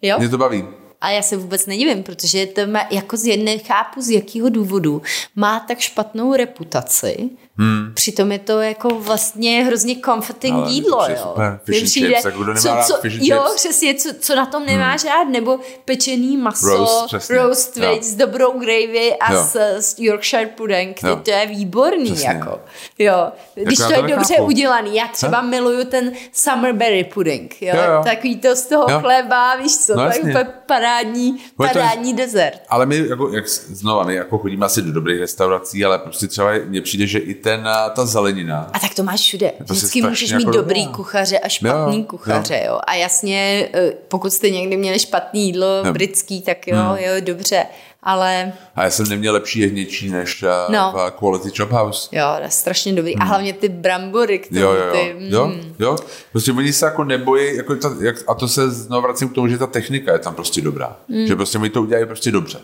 jo. 0.02 0.20
Mě 0.20 0.30
to 0.30 0.38
baví. 0.38 0.66
A 1.02 1.10
já 1.10 1.22
se 1.22 1.38
vůbec 1.38 1.66
nedivím, 1.66 2.04
protože 2.04 2.46
to 2.46 2.68
má, 2.68 2.88
jako 2.92 3.18
z 3.18 3.26
jedné 3.26 3.58
chápu 3.58 4.02
z 4.02 4.10
jakého 4.10 4.50
důvodu, 4.50 5.02
má 5.36 5.60
tak 5.60 5.80
špatnou 5.80 6.36
reputaci, 6.36 7.30
hmm. 7.58 7.92
přitom 7.94 8.32
je 8.32 8.40
to 8.40 8.62
jako 8.62 8.90
vlastně 8.90 9.64
hrozně 9.66 9.96
comforting 10.06 10.56
Ale 10.56 10.72
jídlo, 10.72 10.98
přijde 11.04 11.20
jo. 11.22 11.36
Fish 11.64 11.82
and 11.82 11.86
přijde, 11.90 12.08
chips, 12.10 12.24
tak 12.24 12.34
kdo 12.34 12.46
nemá 12.46 12.60
co, 12.62 12.68
rád 12.68 12.84
co, 12.88 12.96
fish 12.98 13.14
and 13.16 13.24
Jo, 13.24 13.38
chips? 13.48 13.56
přesně, 13.56 13.94
co, 13.96 14.10
co 14.20 14.36
na 14.36 14.46
tom 14.46 14.66
nemáš 14.66 15.06
rád, 15.06 15.24
nebo 15.24 15.60
pečený 15.86 16.38
maso, 16.38 16.68
Roast, 16.68 17.06
přesně. 17.06 17.36
roast 17.38 17.76
viď, 17.76 18.04
s 18.04 18.16
dobrou 18.16 18.60
gravy 18.60 19.16
a 19.20 19.34
Jo. 19.34 19.44
s, 19.44 19.56
s 19.80 19.96
Yorkshire 20.00 20.46
pudding, 20.46 21.04
Jo. 21.04 21.16
to 21.24 21.32
je 21.32 21.46
výborný, 21.48 22.06
Přesně. 22.12 22.28
jako. 22.30 22.60
Jo, 23.00 23.28
když 23.56 23.80
já 23.80 23.88
to 23.88 23.94
to 23.94 24.06
je 24.08 24.16
dobře 24.16 24.36
udělaný, 24.40 24.96
já 24.96 25.08
třeba 25.08 25.42
miluju 25.42 25.86
ten 25.86 26.12
summerberry 26.34 27.04
pudding, 27.04 27.62
jo, 27.62 27.74
Jo, 27.76 27.92
jo. 27.94 28.02
takový 28.04 28.36
to 28.36 28.56
z 28.56 28.66
toho 28.66 28.86
Jo. 28.92 29.00
chleba, 29.00 29.56
víš 29.56 29.78
co, 29.78 29.96
No 29.96 30.04
tak 30.06 30.18
úplně 30.20 30.48
parádní, 30.66 31.28
je 31.34 31.68
to- 31.68 31.74
parádní 31.74 32.14
dezert. 32.14 32.60
Ale 32.70 32.86
my, 32.86 33.08
jako, 33.10 33.30
jak 33.30 33.48
znova, 33.50 34.04
my 34.04 34.16
jako 34.16 34.38
chodíme 34.38 34.66
asi 34.66 34.82
do 34.82 34.92
dobrých 34.92 35.20
restaurací, 35.20 35.86
ale 35.86 36.00
prostě 36.00 36.28
třeba 36.28 36.50
mně 36.66 36.82
přijde, 36.82 37.08
že 37.08 37.20
i 37.20 37.34
ten, 37.50 37.68
a 37.68 37.90
ta 37.90 38.06
zelenina, 38.06 38.70
A 38.74 38.80
tak 38.80 38.94
to 38.96 39.04
máš 39.04 39.20
všude. 39.22 39.52
Vždycky 39.60 40.02
můžeš 40.02 40.32
mít 40.34 40.40
jako 40.40 40.52
dobrý 40.52 40.82
dobrá. 40.86 40.96
kuchaře 40.96 41.40
a 41.40 41.50
špatný 41.50 41.98
Jo, 41.98 42.04
kuchaře, 42.04 42.64
jo. 42.68 42.80
A 42.88 42.94
jasně, 42.96 43.70
eh, 43.74 43.92
pokud 44.08 44.34
jste 44.34 44.50
někdy 44.50 44.78
měli 44.78 45.00
špatný 45.00 45.46
jídlo 45.46 45.68
Jo. 45.86 45.94
britský, 45.94 46.42
tak 46.42 46.68
jo, 46.68 46.78
Hmm. 46.78 46.98
jo, 46.98 47.12
dobře. 47.20 47.66
Ale 48.04 48.54
a 48.76 48.84
já 48.84 48.90
jsem 48.90 49.10
neměl 49.10 49.34
lepší 49.34 49.60
jehněčí 49.60 50.10
než 50.10 50.42
No. 50.42 50.50
no. 50.70 50.94
v 50.96 51.12
Quality 51.12 51.50
Chop 51.58 51.72
House. 51.72 52.10
jo, 52.12 52.26
to 52.38 52.44
je 52.44 52.50
strašně 52.52 52.94
dobrý. 52.94 53.16
A 53.16 53.24
hlavně 53.24 53.54
ty 53.54 53.70
brambory 53.70 54.40
k 54.40 54.48
tomu, 54.50 54.62
Hmm. 54.62 54.70
Jo, 54.70 54.76
jo, 54.86 54.92
ty, 54.92 55.16
jo. 55.30 55.48
mm, 55.48 55.54
jo, 55.80 55.88
jo. 55.90 55.96
Prostě 56.32 56.52
oni 56.52 56.74
se 56.74 56.86
jako 56.86 57.04
nebojí, 57.04 57.56
jako 57.58 57.76
ta, 57.76 57.96
jak, 58.02 58.16
a 58.28 58.34
to 58.34 58.48
se 58.48 58.72
znovu 58.72 59.02
vracím 59.02 59.30
k 59.30 59.34
tomu, 59.34 59.48
že 59.48 59.58
ta 59.58 59.68
technika 59.68 60.14
je 60.14 60.20
tam 60.20 60.36
prostě 60.36 60.62
dobrá. 60.62 60.98
Hmm. 61.10 61.28
Že 61.28 61.36
prostě 61.36 61.58
oni 61.58 61.70
to 61.70 61.82
udělají 61.82 62.06
prostě 62.06 62.32
dobře. 62.32 62.58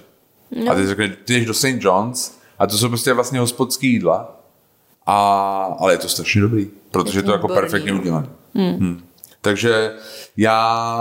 No. 0.65 0.71
A 0.71 0.75
ty 0.75 0.87
řekne, 0.87 1.15
ty 1.25 1.33
jdeš 1.33 1.45
do 1.45 1.53
St. 1.53 1.65
John's 1.79 2.31
a 2.59 2.67
to 2.67 2.77
jsou 2.77 2.87
prostě 2.87 3.13
vlastně 3.13 3.39
hospodský 3.39 3.87
jídla, 3.93 4.39
a, 5.05 5.75
ale 5.79 5.93
je 5.93 5.97
to 5.97 6.07
strašně 6.09 6.41
dobrý, 6.41 6.67
protože 6.91 7.19
je 7.19 7.23
to 7.23 7.31
jako 7.31 7.47
perfektně 7.47 7.93
udělané. 7.93 8.27
Hmm. 8.55 8.73
Hmm. 8.79 9.03
Takže 9.41 9.91
já 10.37 10.97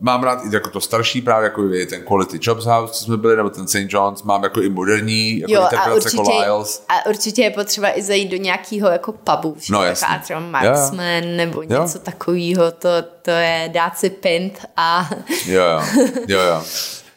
mám 0.00 0.22
rád 0.22 0.38
i 0.44 0.54
jako 0.54 0.70
to 0.70 0.80
starší 0.80 1.22
právě, 1.22 1.44
jako 1.44 1.62
je 1.68 1.86
ten 1.86 2.02
Quality 2.02 2.38
Chops 2.44 2.64
House, 2.64 2.92
co 2.94 3.04
jsme 3.04 3.16
byli, 3.16 3.36
nebo 3.36 3.50
ten 3.50 3.68
St. 3.68 3.76
John's, 3.88 4.22
mám 4.22 4.42
jako 4.44 4.62
i 4.62 4.68
moderní 4.68 5.38
jako 5.38 5.52
Jo, 5.52 5.60
a 5.60 5.64
interpretace 5.64 5.96
určitě, 6.16 6.36
jako 6.36 6.40
Lyles. 6.52 6.84
a 6.88 7.06
určitě 7.08 7.42
je 7.42 7.50
potřeba 7.50 7.98
i 7.98 8.02
zajít 8.02 8.30
do 8.30 8.36
nějakého 8.36 8.88
jako 8.88 9.12
pubu, 9.12 9.56
že? 9.58 9.72
No, 9.72 9.78
Taková 9.78 9.88
jasně. 9.88 10.18
třeba. 10.22 10.40
Marksman 10.40 11.36
nebo 11.36 11.62
Jo. 11.62 11.68
něco 11.82 11.98
takového, 11.98 12.72
to, 12.72 12.88
to 13.22 13.30
je 13.30 13.70
dát 13.72 13.98
si 13.98 14.10
pint 14.10 14.66
a 14.76 15.10
Jo, 15.46 15.62
jo, 15.62 15.80
jo, 16.28 16.40
jo. 16.40 16.62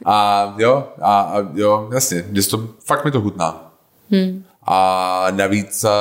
A 0.06 0.54
jo, 0.58 0.88
a, 1.02 1.22
a 1.22 1.36
jo, 1.54 1.90
jasně, 1.94 2.26
to, 2.50 2.68
fakt 2.86 3.06
mi 3.06 3.12
to 3.12 3.22
chutná. 3.22 3.72
Hmm. 4.12 4.44
A 4.68 5.28
navíc 5.32 5.84
a, 5.84 5.92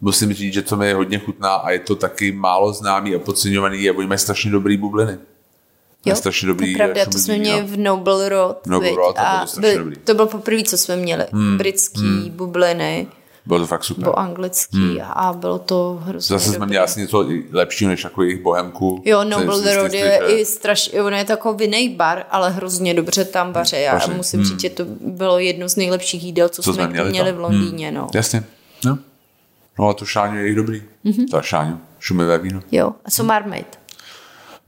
musím 0.00 0.32
říct, 0.32 0.52
že 0.52 0.62
to 0.62 0.76
mi 0.76 0.92
hodně 0.92 1.18
chutná 1.18 1.54
a 1.54 1.70
je 1.70 1.78
to 1.78 1.96
taky 1.96 2.32
málo 2.32 2.72
známý 2.72 3.14
a 3.14 3.18
podceňovaný 3.18 3.82
je, 3.82 3.92
oni 3.92 4.06
mají 4.06 4.18
strašně 4.18 4.50
dobrý 4.50 4.76
bubliny. 4.76 5.18
Jo, 6.06 6.16
strašně 6.16 6.48
dobrý 6.48 6.72
to 6.72 6.78
pravda, 6.78 7.02
eh, 7.02 7.06
to 7.06 7.18
jsme 7.18 7.38
měli 7.38 7.62
v 7.62 7.78
Noble 7.78 8.28
Road. 8.28 8.66
Noble? 8.66 8.90
Road, 8.94 9.18
a 9.18 9.22
a 9.22 9.46
to 9.46 9.60
byly- 9.60 9.78
dobrý. 9.78 9.96
to 9.96 10.14
bylo 10.14 10.26
poprvé, 10.26 10.62
co 10.62 10.78
jsme 10.78 10.96
měli. 10.96 11.26
Hmm. 11.32 11.58
Britský 11.58 12.00
hmm. 12.00 12.30
bubliny, 12.30 13.06
Bylo 13.48 13.60
to 13.60 13.66
fakt 13.66 13.84
super. 13.84 14.04
nebo 14.04 14.18
anglický 14.18 14.78
hmm. 14.78 15.00
a 15.12 15.32
bylo 15.32 15.58
to 15.58 15.98
hrozně 16.02 16.38
Zase 16.38 16.52
jsme 16.52 16.66
měli 16.66 16.84
asi 16.84 17.00
něco 17.00 17.30
i 17.30 17.44
lepšího 17.52 17.88
než 17.88 18.04
jako 18.04 18.22
jejich 18.22 18.42
bohemku. 18.42 19.02
Jo, 19.04 19.24
Noble 19.24 19.58
si 19.58 19.64
the 19.64 19.74
Road 19.74 19.92
je 19.92 20.20
i 20.26 20.44
strašně, 20.44 21.02
on 21.02 21.14
je 21.14 21.24
takový 21.24 21.58
vinný 21.58 21.88
bar, 21.88 22.24
ale 22.30 22.50
hrozně 22.50 22.94
dobře 22.94 23.24
tam 23.24 23.52
vaře. 23.52 23.78
Já 23.78 23.92
Vaře. 23.92 24.14
musím 24.14 24.44
říct, 24.44 24.60
že 24.60 24.70
to 24.70 24.84
bylo 25.00 25.38
jedno 25.38 25.68
z 25.68 25.76
nejlepších 25.76 26.24
jídel, 26.24 26.48
co, 26.48 26.62
Co 26.62 26.74
jsme, 26.74 26.84
jsme 26.84 26.92
měli 26.92 27.10
měli 27.10 27.32
v 27.32 27.40
Londýně. 27.40 27.92
No. 27.92 28.08
Jasně. 28.14 28.44
No. 28.84 28.98
no 29.78 29.88
a 29.88 29.94
to 29.94 30.04
šáňo 30.04 30.36
je 30.36 30.46
jich 30.46 30.56
dobrý. 30.56 30.82
Mhm. 31.04 31.14
Mm-hmm. 31.14 31.30
To 31.30 31.42
šáňo, 31.42 31.78
šumivé 31.98 32.38
víno. 32.38 32.60
Jo, 32.72 32.92
a 33.04 33.10
co 33.10 33.24
Marmite? 33.24 33.78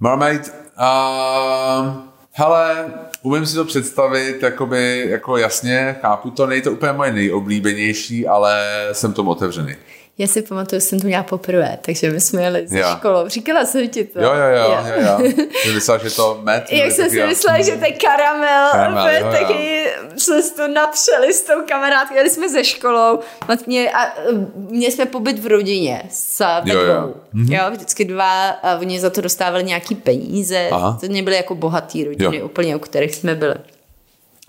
Marmite, 0.01 0.51
uh, 0.51 2.10
hele, 2.33 2.93
umím 3.23 3.47
si 3.47 3.55
to 3.55 3.65
představit, 3.65 4.43
jakoby, 4.43 5.07
jako 5.09 5.37
jasně, 5.37 5.97
chápu 6.01 6.31
to, 6.31 6.47
není 6.47 6.63
to 6.63 6.73
úplně 6.73 6.93
moje 6.93 7.13
nejoblíbenější, 7.13 8.27
ale 8.27 8.89
jsem 8.93 9.13
tomu 9.13 9.31
otevřený. 9.31 9.77
Já 10.21 10.27
si 10.27 10.43
pamatuju, 10.43 10.81
že 10.81 10.87
jsem 10.87 11.01
to 11.01 11.07
měla 11.07 11.23
poprvé, 11.23 11.79
takže 11.83 12.11
my 12.11 12.21
jsme 12.21 12.43
jeli 12.43 12.69
ze 12.69 12.79
Jo. 12.79 12.87
školou. 12.99 13.29
Říkala 13.29 13.65
jsem 13.65 13.89
ti 13.89 14.05
to. 14.05 14.21
Jo, 14.21 14.33
jo, 14.35 14.57
jo, 14.57 14.77
jo, 14.87 15.03
jo. 15.07 15.47
Jsi 15.63 15.73
myslela, 15.73 15.99
že 16.05 16.11
to 16.11 16.41
med? 16.43 16.73
Jak 16.73 16.93
jsem 16.93 17.11
si 17.11 17.27
myslela, 17.27 17.63
že 17.63 17.77
to 17.77 17.85
je 17.85 17.93
karamel, 17.93 18.69
Karamel, 18.73 19.09
jo, 19.09 19.27
jo. 19.27 19.33
taky 19.33 19.87
jsme 20.17 20.43
si 20.43 20.55
to 20.57 20.69
natřeli 20.69 21.33
s 21.33 21.41
tou 21.41 21.63
kamarádkou, 21.69 22.15
jeli 22.15 22.31
jsme 22.31 22.49
ze 22.49 22.65
školou 22.65 23.21
vlastně 23.47 23.91
a 23.91 24.07
eh, 24.07 24.13
měli 24.55 24.93
jsme 24.93 25.07
pobyt 25.07 25.39
v 25.39 25.47
rodině 25.47 26.03
s 26.11 26.45
Jo, 26.65 26.81
jo. 26.81 26.95
dvou. 26.95 27.15
Jo, 27.55 27.63
vždycky 27.71 28.05
dva 28.05 28.49
a 28.51 28.77
oni 28.79 29.01
za 29.01 29.11
to 29.11 29.21
dostávali 29.21 29.65
nějaký 29.65 29.95
peníze, 29.95 30.69
Aha. 30.73 30.99
to 31.01 31.09
nebyly 31.09 31.37
jako 31.37 31.55
bohatý 31.55 32.05
rodiny 32.05 32.37
Jo. 32.37 32.45
úplně, 32.45 32.77
u 32.77 32.79
kterých 32.79 33.15
jsme 33.15 33.35
byli. 33.35 33.55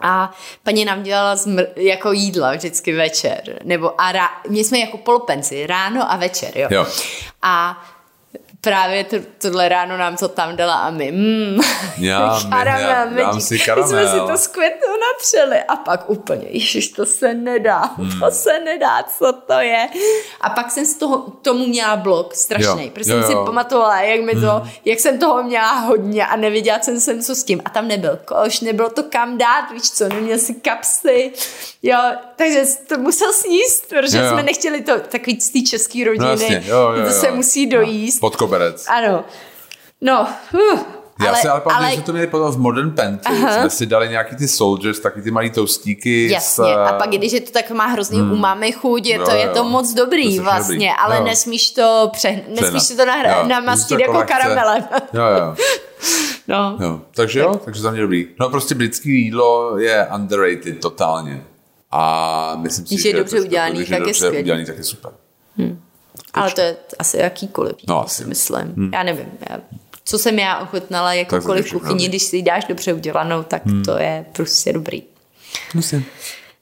A 0.02 0.32
paní 0.64 0.86
nám 0.86 1.04
dělala 1.04 1.36
zmr- 1.36 1.68
jako 1.76 2.12
jídla 2.12 2.52
vždycky 2.54 2.94
večer. 2.94 3.60
Nebo 3.64 4.02
a 4.02 4.12
rá- 4.14 4.30
měli 4.50 4.64
jsme 4.64 4.80
jako 4.80 4.98
polopenci, 4.98 5.68
ráno 5.68 6.12
a 6.12 6.16
večer, 6.18 6.58
jo. 6.58 6.68
Jo. 6.72 6.86
A 7.42 7.84
právě 8.62 9.04
to, 9.04 9.16
tohle 9.38 9.70
ráno 9.70 9.98
nám 9.98 10.18
to 10.18 10.28
tam 10.28 10.56
dala 10.56 10.74
a 10.74 10.90
my, 10.90 11.12
mm, 11.12 11.60
Já, 11.98 12.40
my- 12.46 12.50
karamel, 12.52 12.90
já- 12.90 13.06
dám 13.06 13.14
medík. 13.14 13.42
si 13.42 13.54
My 13.54 13.60
jsme 13.60 13.66
karamel. 13.66 14.08
si 14.28 14.32
to 14.32 14.38
s 14.38 14.48
květou 14.48 14.88
natřeli 15.14 15.64
a 15.68 15.76
pak 15.76 16.10
úplně, 16.10 16.48
ježiš, 16.50 16.88
to 16.88 17.06
se 17.06 17.34
nedá, 17.34 17.80
Hmm. 17.98 18.20
to 18.20 18.32
se 18.32 18.60
nedá, 18.60 19.04
co 19.18 19.34
to 19.34 19.54
je. 19.54 19.88
A 20.42 20.50
pak 20.50 20.72
jsem 20.72 20.86
z 20.86 20.94
toho, 20.98 21.18
tomu 21.42 21.68
měla 21.68 21.96
blok 21.96 22.36
strašný, 22.36 22.84
Jo, 22.86 22.90
protože 22.94 23.12
jo, 23.14 23.20
jsem 23.22 23.30
si 23.32 23.36
pamatovala, 23.46 24.02
jak, 24.02 24.22
mi 24.22 24.34
to, 24.34 24.64
jak 24.86 25.00
jsem 25.00 25.20
toho 25.20 25.44
měla 25.44 25.72
hodně 25.72 26.26
a 26.26 26.36
nevěděla 26.36 26.80
jsem, 26.82 27.00
jsem 27.00 27.22
co 27.22 27.36
s 27.36 27.44
tím. 27.44 27.62
A 27.66 27.70
tam 27.70 27.88
nebyl 27.88 28.20
koš, 28.26 28.60
nebylo 28.60 28.90
to 28.90 29.04
kam 29.04 29.38
dát, 29.38 29.72
víš 29.74 29.92
co, 29.92 30.08
neměl 30.10 30.38
si 30.38 30.54
kapsy, 30.54 31.32
jo, 31.84 31.98
takže 32.36 32.64
to 32.88 32.98
musel 32.98 33.34
sníst, 33.34 33.90
protože 33.90 34.18
Jo, 34.18 34.24
jo. 34.24 34.32
jsme 34.32 34.44
nechtěli 34.44 34.82
to 34.82 35.00
takový 35.00 35.42
z 35.42 35.50
té 35.50 35.60
české 35.62 36.06
rodiny, 36.06 36.26
No 36.26 36.32
jasně, 36.32 36.64
jo, 36.66 36.78
jo, 36.78 36.94
to 36.94 37.00
jo. 37.14 37.22
se 37.22 37.32
musí 37.32 37.66
dojíst. 37.68 38.20
Pod 38.20 38.36
koberec. 38.52 38.86
Ano. 38.90 39.24
No, 40.02 40.28
uh, 40.54 40.80
Já 41.24 41.30
ale, 41.30 41.38
si 41.42 41.48
ale 41.48 41.62
pamatuju, 41.62 41.88
ale 41.88 41.96
že 41.96 42.02
to 42.02 42.12
měli 42.12 42.28
potom 42.28 42.52
v 42.52 42.58
Modern 42.58 42.92
Pantry. 42.92 43.36
Jsme 43.36 43.70
si 43.70 43.86
dali 43.86 44.10
nějaký 44.10 44.36
ty 44.36 44.48
soldiers, 44.48 45.00
taky 45.00 45.22
ty 45.22 45.32
malý 45.32 45.50
toustíky. 45.50 46.32
Jasně, 46.32 46.64
s, 46.74 46.78
a 46.78 46.94
pak 46.94 47.10
když 47.10 47.32
je 47.34 47.42
to 47.42 47.52
tak 47.52 47.72
má 47.72 47.86
hrozně 47.86 48.22
hmm. 48.22 48.32
umami 48.32 48.72
chuť, 48.72 49.06
je 49.06 49.16
Jo, 49.16 49.26
to, 49.26 49.32
je 49.32 49.46
jo. 49.46 49.54
to 49.54 49.64
moc 49.64 49.94
dobrý 49.94 50.24
To 50.28 50.34
je 50.34 50.42
vlastně, 50.42 50.76
dobrý. 50.76 50.90
ale 50.90 51.16
Jo. 51.18 51.24
nesmíš 51.24 51.72
to 51.72 52.10
pře, 52.14 52.42
nesmíš 52.62 52.84
si 52.84 52.98
to 52.98 53.06
nahra, 53.06 53.38
Jo, 53.38 53.48
namastit 53.48 53.98
to 53.98 54.02
jako 54.02 54.14
lehce- 54.14 54.28
karamelem. 54.28 54.84
Jo, 55.14 55.24
jo. 55.24 55.56
No. 56.48 56.78
Jo, 56.82 57.02
takže 57.16 57.40
jo, 57.40 57.56
takže 57.66 57.82
za 57.82 57.92
mě 57.92 58.02
dobrý. 58.02 58.28
No 58.40 58.50
prostě 58.50 58.76
britský 58.76 59.10
jídlo 59.26 59.78
je 59.78 60.08
underrated 60.16 60.80
totálně. 60.82 61.44
A 61.92 62.54
myslím 62.62 62.88
si, 62.88 62.96
Když 62.96 63.06
je 63.06 63.12
že 63.12 63.18
dobře 63.18 63.42
udělaný, 63.42 63.76
když 63.76 63.90
je 63.90 63.98
tak 63.98 64.08
je 64.08 64.14
dobře 64.14 64.40
udělaný, 64.40 64.66
tak 64.66 64.78
je 64.78 64.84
super. 64.84 65.12
Ale 66.34 66.52
to 66.52 66.62
je 66.62 66.78
asi 67.00 67.18
jakýkoliv, 67.18 67.76
No, 67.88 68.06
asi. 68.06 68.26
myslím. 68.26 68.62
Hmm. 68.62 68.90
Já 68.94 69.04
nevím. 69.04 69.32
Já, 69.50 69.60
co 70.06 70.18
jsem 70.20 70.40
já 70.40 70.60
ochutnala 70.60 71.14
jakoukoliv 71.14 71.72
kuchyni, 71.72 72.08
když 72.08 72.24
si 72.24 72.36
ji 72.38 72.44
dáš 72.44 72.66
dobře 72.66 72.94
udělanou, 72.94 73.44
tak 73.44 73.66
hmm. 73.66 73.84
to 73.84 73.98
je 73.98 74.26
prostě 74.34 74.74
dobrý. 74.74 75.04
Myslím. 75.76 76.06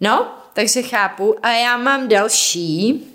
No, 0.02 0.28
takže 0.54 0.82
chápu. 0.82 1.36
A 1.46 1.50
já 1.52 1.78
mám 1.78 2.08
další. 2.08 3.06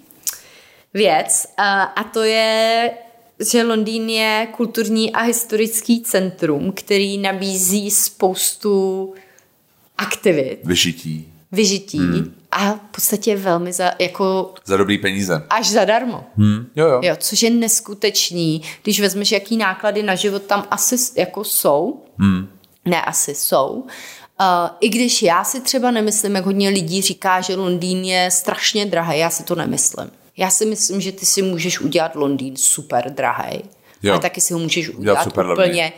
věc 0.95 1.47
a, 1.57 1.83
a 1.83 2.05
to 2.05 2.23
je, 2.23 2.91
že 3.51 3.63
Londýn 3.63 4.11
je 4.11 4.49
kulturní 4.57 5.13
a 5.13 5.21
historický 5.23 6.03
centrum, 6.03 6.73
který 6.73 7.19
nabízí 7.19 7.91
spoustu 7.91 9.15
aktivit, 9.99 10.59
Vyžití. 10.65 11.33
Vyžití 11.55 11.99
hmm. 11.99 12.35
a 12.51 12.73
v 12.73 12.81
podstatě 12.91 13.37
velmi 13.37 13.73
za, 13.73 13.91
jako 13.99 14.55
Za 14.65 14.77
dobrý 14.77 14.99
peníze. 14.99 15.47
až 15.51 15.71
zadarmo. 15.71 16.25
Hmm. 16.37 16.67
Jo, 16.77 16.87
jo. 16.89 17.01
Jo, 17.03 17.17
což 17.19 17.43
je 17.43 17.51
neskutečný, 17.51 18.63
když 18.83 19.01
vezmeš, 19.01 19.33
jaký 19.33 19.57
náklady 19.57 20.03
na 20.03 20.15
život 20.15 20.43
tam 20.43 20.67
asi 20.71 20.97
jako 21.17 21.45
jsou. 21.45 22.03
Hmm. 22.19 22.49
Ne, 22.85 23.03
asi 23.03 23.35
jsou. 23.35 23.71
Uh, 24.41 24.69
I 24.81 24.89
když 24.89 25.23
já 25.23 25.45
si 25.45 25.61
třeba 25.61 25.91
nemyslím, 25.91 26.35
jak 26.35 26.45
hodně 26.45 26.69
lidí 26.69 27.03
říká, 27.03 27.41
že 27.41 27.57
Londýn 27.57 28.05
je 28.05 28.31
strašně 28.31 28.87
drahý, 28.87 29.19
já 29.19 29.31
si 29.31 29.43
to 29.43 29.55
nemyslím. 29.55 30.11
Já 30.37 30.51
si 30.51 30.67
myslím, 30.67 31.01
že 31.01 31.13
ty 31.13 31.27
si 31.27 31.43
můžeš 31.43 31.81
udělat 31.81 32.17
Londýn 32.17 32.57
super 32.57 33.11
drahý. 33.11 33.63
Jo. 34.03 34.13
Ale 34.13 34.23
taky 34.23 34.41
si 34.41 34.53
ho 34.53 34.59
můžeš 34.59 34.89
udělat 34.89 35.25
super 35.25 35.47
levný. 35.47 35.65
úplně... 35.65 35.93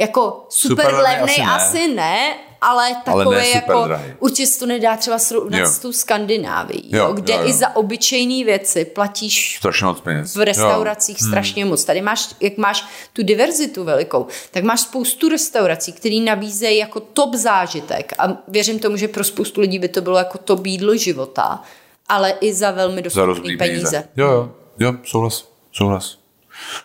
Jako 0.00 0.46
super, 0.48 0.84
Super 0.86 1.02
levný 1.02 1.22
asi 1.36 1.40
ne. 1.40 1.46
asi 1.52 1.88
ne, 1.94 2.34
ale 2.60 2.84
Ale 3.06 3.24
takový 3.24 3.36
ne 3.36 3.44
super 3.44 3.62
jako... 3.76 3.84
drahý. 3.86 4.12
Určitě 4.18 4.46
se 4.46 4.58
to 4.58 4.66
nedá 4.66 4.96
třeba 4.96 5.18
srovnat 5.18 5.58
Jo. 5.58 5.66
s 5.66 5.78
tou 5.78 5.92
Skandinávií, 5.92 6.88
Jo, 6.92 7.04
jo, 7.06 7.12
kde 7.12 7.32
jo, 7.34 7.40
jo. 7.40 7.48
i 7.48 7.52
za 7.52 7.76
obyčejné 7.76 8.44
věci 8.44 8.84
platíš 8.84 9.56
Strašně 9.58 9.86
moc 9.86 10.00
peněz. 10.00 10.36
v 10.36 10.40
restauracích 10.44 11.16
Jo. 11.20 11.24
Hmm. 11.24 11.30
strašně 11.30 11.64
moc. 11.64 11.84
Tady 11.84 12.00
máš, 12.02 12.28
jak 12.40 12.56
máš 12.56 12.84
tu 13.12 13.22
diverzitu 13.22 13.84
velikou, 13.84 14.26
tak 14.50 14.64
máš 14.64 14.80
spoustu 14.80 15.28
restaurací, 15.28 15.92
které 15.92 16.16
nabízejí 16.16 16.78
jako 16.78 17.00
top 17.00 17.34
zážitek 17.34 18.12
a 18.18 18.28
věřím 18.48 18.78
tomu, 18.78 18.96
že 18.96 19.08
pro 19.08 19.24
spoustu 19.24 19.60
lidí 19.60 19.78
by 19.78 19.88
to 19.88 20.00
bylo 20.00 20.18
jako 20.18 20.38
top 20.38 20.66
jídlo 20.66 20.96
života, 20.96 21.62
ale 22.08 22.30
i 22.40 22.54
za 22.54 22.70
velmi 22.70 23.02
dostupné 23.02 23.34
peníze. 23.34 23.56
peníze. 23.58 24.08
Jo, 24.16 24.26
jo, 24.30 24.50
jo, 24.78 24.92
souhlas, 25.04 25.48
souhlas. 25.72 26.18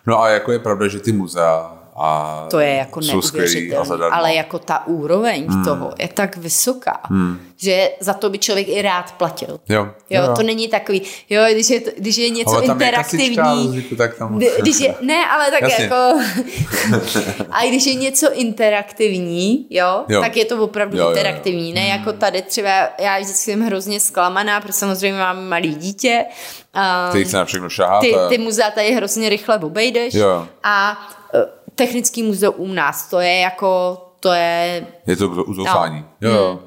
No 0.06 0.22
a 0.22 0.28
jako 0.28 0.52
je 0.52 0.58
pravda, 0.58 0.88
že 0.88 1.00
ty 1.00 1.12
muzea 1.12 1.75
a 1.98 2.46
To 2.50 2.60
je 2.60 2.74
jako 2.74 3.00
neuvěřitelné, 3.00 4.06
ale 4.12 4.34
jako 4.34 4.58
ta 4.58 4.86
úroveň 4.86 5.46
hmm. 5.48 5.64
toho 5.64 5.92
je 5.98 6.08
tak 6.08 6.36
vysoká, 6.36 7.00
hmm. 7.04 7.38
že 7.56 7.90
za 8.00 8.12
to 8.14 8.30
by 8.30 8.38
člověk 8.38 8.68
i 8.68 8.82
rád 8.82 9.12
platil. 9.12 9.60
Jo, 9.68 9.88
Jo, 10.10 10.22
to 10.36 10.42
není 10.42 10.68
takový, 10.68 11.02
jo, 11.30 11.42
když 11.52 11.70
je, 11.70 11.80
když 11.98 12.16
je 12.16 12.30
něco 12.30 12.50
Ale 12.56 12.62
tam 12.66 12.80
je 12.80 12.86
interaktivní, 12.86 13.26
kasička, 13.36 13.52
Luziku, 13.52 13.96
tak 13.96 14.14
tam- 14.18 14.36
kdy- 14.36 14.50
když 14.58 14.80
je, 14.80 14.94
ne, 15.00 15.26
ale 15.30 15.50
tak 15.50 15.62
Jasně. 15.62 15.84
jako, 15.84 15.94
a 17.50 17.66
když 17.68 17.86
je 17.86 17.94
něco 17.94 18.32
interaktivní, 18.32 19.66
jo, 19.70 20.04
Jo. 20.08 20.20
tak 20.20 20.36
je 20.36 20.44
to 20.44 20.62
opravdu 20.64 20.96
Jo, 20.96 21.02
jo, 21.04 21.10
jo. 21.10 21.16
interaktivní, 21.16 21.72
ne 21.72 21.86
jako 21.88 22.12
tady 22.12 22.42
třeba, 22.42 22.88
já 23.00 23.18
vždycky 23.18 23.36
jsem 23.52 23.60
hrozně 23.60 24.00
zklamaná, 24.00 24.60
protože 24.60 24.72
samozřejmě 24.72 25.18
mám 25.18 25.48
malý 25.48 25.74
dítě, 25.74 26.24
a 26.74 27.06
Který 27.08 27.24
se 27.24 27.36
na 27.36 27.44
všechno 27.44 27.68
šahá. 27.68 28.00
ty, 28.00 28.06
je- 28.08 28.28
ty 28.28 28.38
muzea 28.38 28.70
tady 28.70 28.92
hrozně 28.94 29.28
rychle 29.28 29.58
obejdeš 29.58 30.14
Jo. 30.14 30.48
a 30.64 30.98
e, 31.34 31.38
technický 31.76 32.22
muzeum 32.22 32.54
u 32.70 32.72
nás, 32.74 33.10
to 33.10 33.20
je 33.20 33.38
jako, 33.38 33.98
to 34.20 34.32
je 34.32 34.86
Je 35.06 35.16
to 35.16 35.28
uzoufání. 35.28 36.04
No. 36.20 36.28
Jo, 36.30 36.34
jo. 36.36 36.58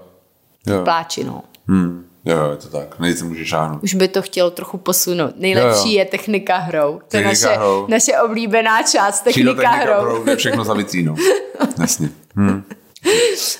Jo. 0.67 0.81
pláči, 0.83 1.23
no. 1.23 1.43
Hmm. 1.67 2.05
Jo, 2.25 2.51
je 2.51 2.57
to 2.57 2.67
tak. 2.67 2.99
Nejde 2.99 3.23
může 3.23 3.45
šáhnout. 3.45 3.83
Už 3.83 3.93
by 3.93 4.07
to 4.07 4.21
chtělo 4.21 4.51
trochu 4.51 4.77
posunout. 4.77 5.33
Nejlepší 5.35 5.93
Jo, 5.93 5.93
jo. 5.93 5.99
je 5.99 6.05
technika 6.05 6.57
hrou. 6.57 6.91
To 7.07 7.17
je 7.17 7.23
Technika 7.23 7.47
naše, 7.47 7.57
hrou. 7.59 7.85
naše 7.87 8.11
oblíbená 8.19 8.83
část, 8.83 9.21
technika, 9.21 9.49
technika 9.53 9.69
hrou. 9.71 10.01
pro 10.21 10.31
je 10.31 10.35
všechno 10.37 10.63
za 10.63 10.73
vitrínou. 10.73 11.15
Jasně. 11.81 12.09
Hm. 12.35 12.63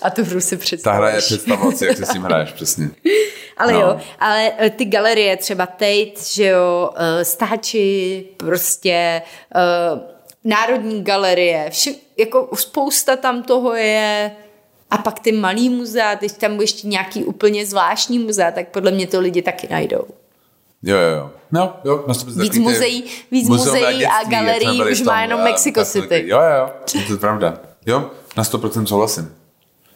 A 0.02 0.10
tu 0.10 0.24
hru 0.24 0.42
si 0.42 0.58
Ta 0.58 0.62
představuješ. 0.62 1.00
hra 1.02 1.16
je 1.16 1.22
představovat 1.22 1.78
si, 1.78 1.86
jak 1.86 1.98
se 1.98 2.06
s 2.06 2.10
tím 2.10 2.22
hraješ, 2.24 2.52
přesně. 2.52 2.90
Ale 3.58 3.74
No. 3.74 3.80
jo, 3.80 3.98
ale 4.20 4.52
eh, 4.58 4.70
ty 4.70 4.86
galerie, 4.86 5.38
třeba 5.38 5.66
Tate, 5.66 6.24
že 6.34 6.46
jo, 6.46 6.90
eh, 6.96 7.26
stáči, 7.26 8.26
prostě 8.38 9.22
eh, 9.56 10.00
Národní 10.50 11.04
galerie, 11.04 11.70
vše, 11.70 11.92
jako 12.18 12.50
spousta 12.56 13.16
tam 13.16 13.44
toho 13.44 13.74
je 13.76 14.32
a 14.92 14.98
pak 14.98 15.20
ty 15.20 15.32
malý 15.32 15.70
muzea, 15.70 16.16
teď 16.16 16.38
tam 16.38 16.52
bude 16.52 16.64
ještě 16.64 16.88
nějaký 16.88 17.24
úplně 17.24 17.66
zvláštní 17.66 18.20
muzea, 18.20 18.52
tak 18.52 18.68
podle 18.68 18.92
mě 18.92 19.08
to 19.08 19.20
lidi 19.20 19.42
taky 19.42 19.68
najdou. 19.72 20.04
Jo, 20.84 20.98
jo, 20.98 21.16
jo. 21.18 21.30
No, 21.52 21.74
jo, 21.84 22.04
na 22.08 22.14
Víc 22.44 22.58
muzeí- 22.58 23.04
víc 23.32 23.50
muzeí 23.50 24.06
a 24.06 24.24
galerií 24.30 24.82
už 24.92 25.02
má 25.02 25.22
jenom 25.22 25.42
Mexico 25.44 25.86
City. 25.86 26.24
Jo, 26.28 26.40
jo, 26.40 26.70
jo, 26.96 27.02
to 27.08 27.14
je 27.14 27.20
pravda. 27.20 27.60
Jo, 27.86 28.12
na 28.38 28.44
100% 28.44 28.86
souhlasím. 28.86 29.36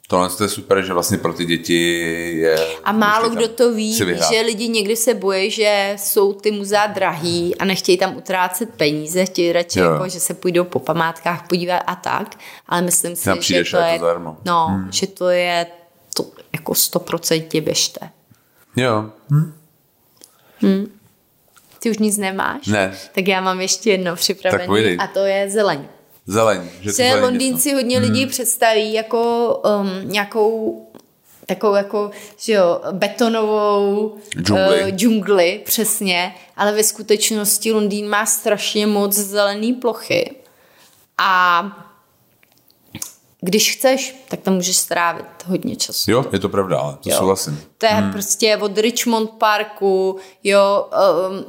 Tohle 0.07 0.29
to 0.29 0.43
je 0.43 0.49
super, 0.49 0.85
že 0.85 0.93
vlastně 0.93 1.17
pro 1.17 1.33
ty 1.33 1.45
děti 1.45 1.93
je... 2.37 2.67
A 2.83 2.91
málo 2.91 3.29
kdo 3.29 3.47
to 3.47 3.73
ví, 3.73 3.93
že 4.29 4.41
lidi 4.45 4.67
někdy 4.67 4.95
se 4.95 5.13
bojí, 5.13 5.51
že 5.51 5.95
jsou 5.99 6.33
ty 6.33 6.51
muzea 6.51 6.87
drahý 6.87 7.55
a 7.55 7.65
nechtějí 7.65 7.97
tam 7.97 8.17
utrácet 8.17 8.69
peníze, 8.69 9.25
chtějí 9.25 9.51
radši, 9.51 9.79
Jo. 9.79 9.91
jako, 9.91 10.09
že 10.09 10.19
se 10.19 10.33
půjdou 10.33 10.63
po 10.63 10.79
památkách 10.79 11.47
podívat 11.47 11.77
a 11.87 11.95
tak, 11.95 12.39
ale 12.67 12.81
myslím 12.81 13.15
si, 13.15 13.29
že 13.41 13.63
to 13.71 13.77
a 13.77 13.85
je 13.85 13.99
to 13.99 14.05
zadarmo. 14.05 14.37
no, 14.45 14.67
hmm. 14.67 14.91
že 14.91 15.07
to 15.07 15.29
je 15.29 15.67
to 16.15 16.25
jako 16.53 16.75
stoprocentně 16.75 17.61
běžte. 17.61 18.09
Jo. 18.75 19.09
Hm? 19.31 20.91
Ty 21.79 21.89
už 21.91 21.97
nic 21.97 22.17
nemáš? 22.17 22.67
Ne. 22.67 22.97
Tak 23.11 23.27
já 23.27 23.41
mám 23.41 23.61
ještě 23.61 23.91
jedno 23.91 24.11
Tak 24.11 24.19
připravené 24.19 24.95
a 24.95 25.07
to 25.07 25.19
je 25.19 25.49
zeleň. 25.49 25.87
Zeleň. 26.27 26.69
Že 26.81 26.91
Se 26.91 27.03
zeleň 27.03 27.23
Londýnci 27.23 27.69
něco. 27.69 27.77
hodně 27.77 27.99
lidí 27.99 28.25
představí 28.25 28.93
jako 28.93 29.55
um, 29.81 30.09
nějakou 30.11 30.79
takovou 31.45 31.75
jako, 31.75 32.11
že 32.37 32.53
jo, 32.53 32.81
betonovou 32.91 34.17
Džungli. 34.41 34.83
Uh, 34.83 34.89
džungli, 34.89 35.61
přesně, 35.65 36.35
ale 36.57 36.71
ve 36.71 36.83
skutečnosti 36.83 37.71
Londýn 37.71 38.09
má 38.09 38.25
strašně 38.25 38.87
moc 38.87 39.13
zelený 39.13 39.73
plochy 39.73 40.35
a 41.17 41.63
když 43.41 43.75
chceš, 43.75 44.25
tak 44.29 44.39
tam 44.41 44.53
můžeš 44.53 44.77
strávit 44.77 45.25
hodně 45.45 45.75
času. 45.75 46.11
Jo, 46.11 46.25
je 46.33 46.39
to 46.39 46.49
pravda, 46.49 46.79
ale 46.79 46.97
to 47.03 47.09
Jo. 47.09 47.17
souhlasím. 47.17 47.61
To 47.77 47.85
je 47.85 47.91
hmm. 47.91 48.11
prostě 48.11 48.57
od 48.57 48.77
Richmond 48.77 49.29
Parku, 49.29 50.17
jo, 50.43 50.89
um, 51.29 51.45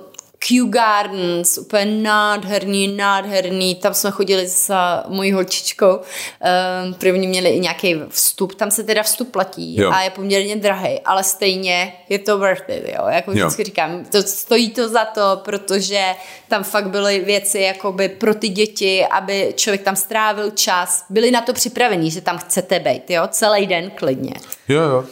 Kew 0.48 0.68
Gardens, 0.68 1.58
úplně 1.58 1.84
nádherný, 1.84 2.88
nádherný, 2.88 3.74
tam 3.74 3.94
jsme 3.94 4.10
chodili 4.10 4.48
s 4.48 4.74
mojí 5.08 5.32
holčičkou, 5.32 5.96
um, 5.96 6.94
první 6.94 7.26
měli 7.26 7.50
i 7.50 7.60
nějaký 7.60 7.96
vstup, 8.08 8.54
tam 8.54 8.70
se 8.70 8.84
teda 8.84 9.02
vstup 9.02 9.32
platí 9.32 9.76
Jo. 9.80 9.90
a 9.92 10.02
je 10.02 10.10
poměrně 10.10 10.56
drahý, 10.56 11.00
ale 11.00 11.24
stejně 11.24 11.92
je 12.08 12.18
to 12.18 12.38
worth 12.38 12.70
it, 12.70 12.84
jo, 12.98 13.06
jako 13.08 13.30
Jo. 13.30 13.36
vždycky 13.36 13.64
říkám, 13.64 14.04
to 14.04 14.22
stojí 14.22 14.70
to 14.70 14.88
za 14.88 15.04
to, 15.04 15.40
protože 15.44 16.04
tam 16.48 16.64
fakt 16.64 16.90
byly 16.90 17.18
věci 17.20 17.60
jakoby 17.60 18.08
pro 18.08 18.34
ty 18.34 18.48
děti, 18.48 19.06
aby 19.06 19.52
člověk 19.56 19.82
tam 19.82 19.96
strávil 19.96 20.50
čas, 20.50 21.04
byli 21.10 21.30
na 21.30 21.40
to 21.40 21.52
připravení, 21.52 22.10
že 22.10 22.20
tam 22.20 22.38
chcete 22.38 22.80
být, 22.80 23.10
jo, 23.10 23.22
celý 23.28 23.66
den 23.66 23.90
klidně. 23.90 24.34
Jo, 24.68 24.82
jo. 24.82 25.04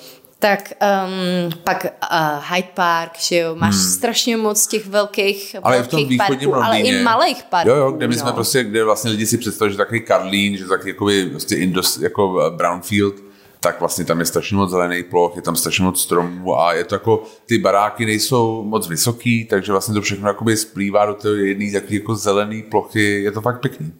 Tak 0.42 0.72
um, 0.82 1.50
pak 1.64 1.84
uh, 1.84 2.54
Hyde 2.54 2.68
Park, 2.74 3.18
že 3.18 3.36
jo, 3.36 3.54
máš 3.54 3.74
hmm. 3.74 3.84
strašně 3.84 4.36
moc 4.36 4.66
těch 4.66 4.86
velkých, 4.86 5.56
Ale 5.62 5.78
i 5.78 5.82
v 5.82 5.88
tom 5.88 6.00
velkých 6.00 6.18
parků, 6.18 6.54
ale 6.54 6.76
Londýně. 6.76 7.00
i 7.00 7.02
malých 7.02 7.42
parků. 7.42 7.68
Jo, 7.68 7.76
jo, 7.76 7.90
kde 7.92 8.08
my 8.08 8.14
no. 8.14 8.20
jsme 8.20 8.32
prostě, 8.32 8.64
kde 8.64 8.84
vlastně 8.84 9.10
lidi 9.10 9.26
si 9.26 9.38
představují, 9.38 9.72
že 9.72 9.76
takový 9.76 10.00
Karlín, 10.00 10.56
že 10.56 10.64
takový 10.64 10.90
jakoby, 10.90 11.30
prostě 11.30 11.56
Indos, 11.56 11.98
jako 11.98 12.40
eh, 12.46 12.56
Brownfield, 12.56 13.14
tak 13.60 13.80
vlastně 13.80 14.04
tam 14.04 14.20
je 14.20 14.26
strašně 14.26 14.56
moc 14.56 14.70
zelený 14.70 15.02
ploch, 15.02 15.36
je 15.36 15.42
tam 15.42 15.56
strašně 15.56 15.84
moc 15.84 16.02
stromů 16.02 16.58
a 16.58 16.72
je 16.72 16.84
to 16.84 16.94
jako, 16.94 17.22
ty 17.46 17.58
baráky 17.58 18.06
nejsou 18.06 18.64
moc 18.64 18.88
vysoký, 18.88 19.44
takže 19.44 19.72
vlastně 19.72 19.94
to 19.94 20.00
všechno 20.00 20.28
jakoby 20.28 20.56
splývá 20.56 21.06
do 21.06 21.14
té 21.14 21.28
jedné 21.28 21.80
jako 21.88 22.14
zelený 22.14 22.62
plochy, 22.62 23.22
je 23.22 23.32
to 23.32 23.40
fakt 23.40 23.60
pěkný. 23.60 23.92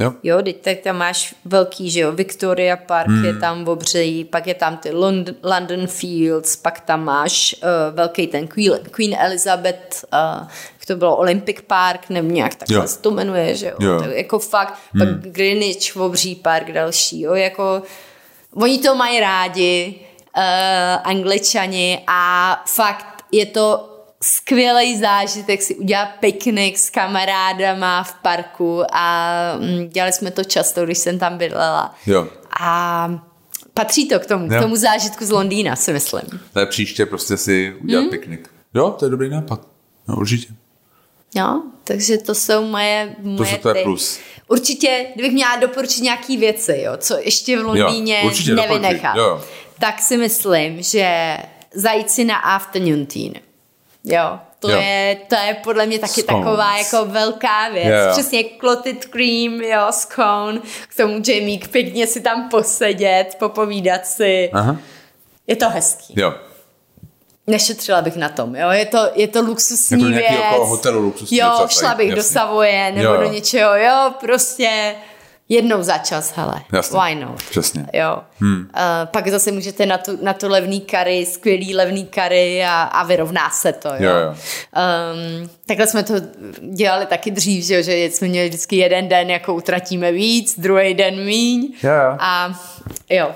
Jo? 0.00 0.12
Jo, 0.22 0.42
teď 0.42 0.60
tak 0.60 0.78
tam 0.78 0.96
máš 0.96 1.34
velký, 1.44 1.90
že 1.90 2.00
jo, 2.00 2.12
Victoria 2.12 2.76
Park 2.76 3.08
hmm. 3.08 3.24
je 3.24 3.34
tam 3.34 3.68
obřejí, 3.68 4.24
pak 4.24 4.46
je 4.46 4.54
tam 4.54 4.76
ty 4.76 4.90
London, 4.90 5.34
London 5.42 5.86
Fields, 5.86 6.56
pak 6.56 6.80
tam 6.80 7.04
máš 7.04 7.54
uh, 7.62 7.96
velký 7.96 8.26
ten 8.26 8.48
Queen, 8.48 8.78
Queen 8.90 9.16
Elizabeth, 9.18 10.04
uh, 10.12 10.48
to 10.90 10.96
bylo 10.96 11.16
Olympic 11.16 11.56
Park, 11.66 12.08
nebo 12.10 12.30
nějak 12.30 12.54
takhle 12.54 12.76
Jo. 12.76 12.86
se 12.86 12.98
to 12.98 13.10
jmenuje, 13.10 13.54
že 13.54 13.66
jo. 13.66 13.74
Jo. 13.80 14.00
Tak 14.00 14.10
jako 14.10 14.38
fakt, 14.38 14.78
hmm. 14.92 15.06
pak 15.06 15.32
Greenwich, 15.32 15.96
obří 15.96 16.34
park 16.34 16.72
další, 16.72 17.20
jo, 17.20 17.34
jako 17.34 17.82
oni 18.54 18.78
to 18.78 18.94
mají 18.94 19.20
rádi, 19.20 19.94
uh, 20.36 20.42
angličani 21.04 22.02
a 22.06 22.62
fakt 22.66 23.24
je 23.32 23.46
to 23.46 23.89
skvělý 24.24 24.98
zážitek 24.98 25.62
si 25.62 25.74
udělat 25.74 26.08
piknik 26.20 26.78
s 26.78 26.90
kamarádama 26.90 28.02
v 28.02 28.14
parku 28.14 28.82
a 28.92 29.32
mm, 29.60 29.88
dělali 29.88 30.12
jsme 30.12 30.30
to 30.30 30.44
často, 30.44 30.84
když 30.84 30.98
jsem 30.98 31.18
tam 31.18 31.38
bydlela. 31.38 31.94
Jo. 32.06 32.28
A 32.60 33.10
patří 33.74 34.08
to 34.08 34.20
k 34.20 34.26
tomu, 34.26 34.52
Jo. 34.52 34.58
k 34.58 34.62
tomu 34.62 34.76
zážitku 34.76 35.24
z 35.26 35.30
Londýna, 35.30 35.76
si 35.76 35.92
myslím. 35.92 36.22
To 36.52 36.60
je 36.60 36.66
příště 36.66 37.06
prostě 37.06 37.36
si 37.36 37.74
udělat 37.82 38.00
Hmm? 38.00 38.10
piknik. 38.10 38.48
Jo, 38.74 38.90
to 38.98 39.04
je 39.04 39.10
dobrý 39.10 39.30
nápad. 39.30 39.60
No, 40.08 40.16
určitě. 40.16 40.48
Jo, 41.34 41.62
takže 41.84 42.18
to 42.18 42.34
jsou 42.34 42.64
moje, 42.66 43.16
moje 43.22 43.58
to 43.58 43.68
je 43.68 43.74
ty. 43.74 43.82
plus. 43.82 44.18
Určitě, 44.48 45.06
kdybych 45.14 45.32
měla 45.32 45.56
doporučit 45.56 46.00
nějaký 46.00 46.36
věci, 46.36 46.80
jo, 46.84 46.92
co 46.96 47.16
ještě 47.18 47.58
v 47.58 47.64
Londýně 47.64 48.22
nevynechám, 48.54 49.16
jo, 49.18 49.44
tak 49.78 50.00
si 50.00 50.16
myslím, 50.16 50.82
že 50.82 51.36
zajít 51.74 52.10
si 52.10 52.24
na 52.24 52.36
afternoon 52.36 53.06
teen. 53.06 53.32
Jo, 54.04 54.38
to 54.58 54.70
Jo. 54.70 54.78
je, 54.80 55.16
to 55.28 55.34
je 55.34 55.54
podle 55.64 55.86
mě 55.86 55.98
taky 55.98 56.20
Scones. 56.22 56.44
taková 56.44 56.76
jako 56.78 57.04
velká 57.04 57.68
věc. 57.68 57.86
Jo, 57.86 57.92
jo. 57.94 58.12
Přesně 58.12 58.44
clotted 58.60 59.04
cream, 59.04 59.52
jo, 59.60 59.86
scone, 59.90 60.60
k 60.88 60.96
tomu 60.96 61.18
džemík, 61.20 61.68
pěkně 61.68 62.06
si 62.06 62.20
tam 62.20 62.48
posedět, 62.48 63.36
popovídat 63.38 64.06
si. 64.06 64.50
Aha. 64.52 64.76
Je 65.46 65.56
to 65.56 65.68
hezký. 65.70 66.14
Jo. 66.16 66.34
Nešetřila 67.46 68.02
bych 68.02 68.16
na 68.16 68.28
tom, 68.28 68.56
jo, 68.56 68.70
je 68.70 68.86
to, 68.86 68.98
je 69.14 69.28
to 69.28 69.42
luxusní 69.42 70.02
Jako 70.02 70.10
nějaký 70.12 70.34
věc. 70.34 70.44
okolo 70.50 70.66
hotelu 70.66 71.00
luxusní 71.00 71.38
Jo, 71.38 71.54
věc, 71.58 71.70
šla 71.70 71.94
bych 71.94 72.10
do 72.10 72.16
jasně. 72.16 72.32
Savoje 72.32 72.92
nebo 72.92 73.04
Jo, 73.04 73.14
jo. 73.14 73.20
do 73.20 73.32
něčeho, 73.32 73.76
jo, 73.76 74.12
prostě 74.20 74.94
jednou 75.50 75.82
za 75.82 75.98
čas, 75.98 76.32
hele, 76.36 76.54
Jasně. 76.72 76.98
why 77.00 77.14
not? 77.14 77.42
Přesně. 77.50 77.86
Jo. 77.92 78.18
Hmm. 78.40 78.60
Uh, 78.60 78.66
pak 79.04 79.28
zase 79.28 79.52
můžete 79.52 79.86
na 79.86 79.98
to, 79.98 80.12
na 80.22 80.32
to 80.32 80.48
levný 80.48 80.80
kary, 80.80 81.26
skvělý 81.26 81.74
levný 81.74 82.06
kary 82.06 82.64
a, 82.64 82.82
a 82.82 83.04
vyrovná 83.04 83.50
se 83.50 83.72
to. 83.72 83.88
Jo? 83.88 83.94
Jo, 83.98 84.10
jo. 84.10 84.30
Um, 84.30 85.50
takhle 85.66 85.86
jsme 85.86 86.02
to 86.02 86.14
dělali 86.60 87.06
taky 87.06 87.30
dřív, 87.30 87.64
že, 87.64 87.82
že 87.82 87.92
jsme 87.96 88.28
měli 88.28 88.48
vždycky 88.48 88.76
jeden 88.76 89.08
den, 89.08 89.30
jako 89.30 89.54
utratíme 89.54 90.12
víc, 90.12 90.60
druhý 90.60 90.94
den 90.94 91.24
míň. 91.24 91.72
Jo, 91.82 91.90
jo. 91.90 92.16
A 92.18 92.60
jo, 93.10 93.30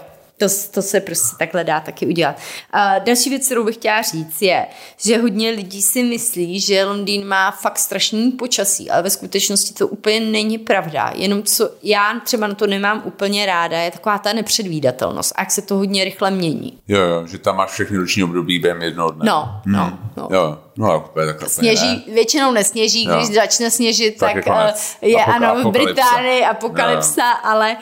to, 0.49 0.55
to 0.70 0.82
se 0.82 1.01
prostě 1.01 1.36
takhle 1.38 1.64
dá 1.64 1.80
taky 1.80 2.07
udělat. 2.07 2.36
A 2.70 2.99
další 2.99 3.30
věc, 3.30 3.47
kterou 3.47 3.64
bych 3.64 3.74
chtěla 3.74 4.03
říct, 4.03 4.42
je, 4.42 4.66
že 5.05 5.18
hodně 5.18 5.51
lidí 5.51 5.82
si 5.82 6.03
myslí, 6.03 6.61
že 6.61 6.84
Londýn 6.84 7.26
má 7.26 7.51
fakt 7.51 7.78
strašný 7.78 8.30
počasí, 8.32 8.90
ale 8.90 9.03
ve 9.03 9.11
skutečnosti 9.11 9.74
to 9.74 9.88
úplně 9.88 10.20
není 10.20 10.59
pravda. 10.59 11.12
Jenom 11.14 11.42
co 11.42 11.70
já 11.82 12.20
třeba 12.24 12.47
na 12.47 12.55
to 12.55 12.66
nemám 12.66 13.03
úplně 13.05 13.47
ráda, 13.47 13.78
je 13.78 13.90
taková 13.90 14.18
ta 14.18 14.32
nepředvídatelnost 14.32 15.32
a 15.36 15.40
jak 15.42 15.51
se 15.51 15.62
to 15.62 15.74
hodně 15.76 16.05
rychle 16.05 16.30
mění. 16.30 16.78
Jo, 16.88 17.01
jo, 17.01 17.26
že 17.26 17.38
tam 17.38 17.57
máš 17.57 17.70
všechny 17.70 17.99
roční 17.99 18.24
období 18.24 18.59
během 18.59 18.82
jednoho 18.82 19.11
dne. 19.11 19.24
No, 19.26 19.61
no, 19.66 19.99
no. 20.16 20.28
Jo, 20.30 20.59
no 20.76 21.05
úplně 21.11 21.26
takhle. 21.26 21.49
úplně 21.49 21.70
ne. 21.72 21.76
Sněží, 21.76 22.05
většinou 22.12 22.53
nesněží, 22.53 23.05
Jo. 23.05 23.16
když 23.16 23.34
začne 23.34 23.70
sněžit, 23.70 24.18
Tak 24.18 24.28
tak, 24.28 24.36
je 24.36 24.42
konec. 24.42 24.97
eh, 25.03 25.09
je 25.09 25.16
Apoka- 25.16 25.34
ano 25.34 25.70
v. 25.70 25.72
Británii 25.72 26.45
apokalypsa, 26.45 27.30
ale 27.30 27.76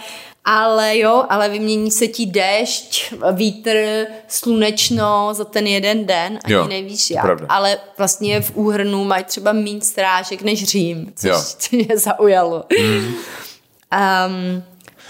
ale 0.45 0.99
jo, 0.99 1.25
ale 1.29 1.49
vymění 1.49 1.91
se 1.91 2.07
ti 2.09 2.27
déšť, 2.27 3.15
vítr, 3.33 4.05
slunečno 4.29 5.29
za 5.35 5.45
ten 5.45 5.67
jeden 5.67 6.07
den, 6.07 6.39
ani 6.45 6.55
Jo, 6.55 6.67
nevíš 6.67 7.11
jak. 7.11 7.23
pravda. 7.25 7.47
Ale 7.49 7.79
vlastně 7.99 8.41
v 8.41 8.57
úhrnu 8.57 9.05
mají 9.05 9.25
třeba 9.25 9.53
méně 9.53 9.81
strážek 9.81 10.43
než 10.43 10.65
Řím, 10.65 11.13
což 11.17 11.31
Jo. 11.31 11.43
mě 11.73 11.99
zaujalo. 11.99 12.65
Um, 14.27 14.63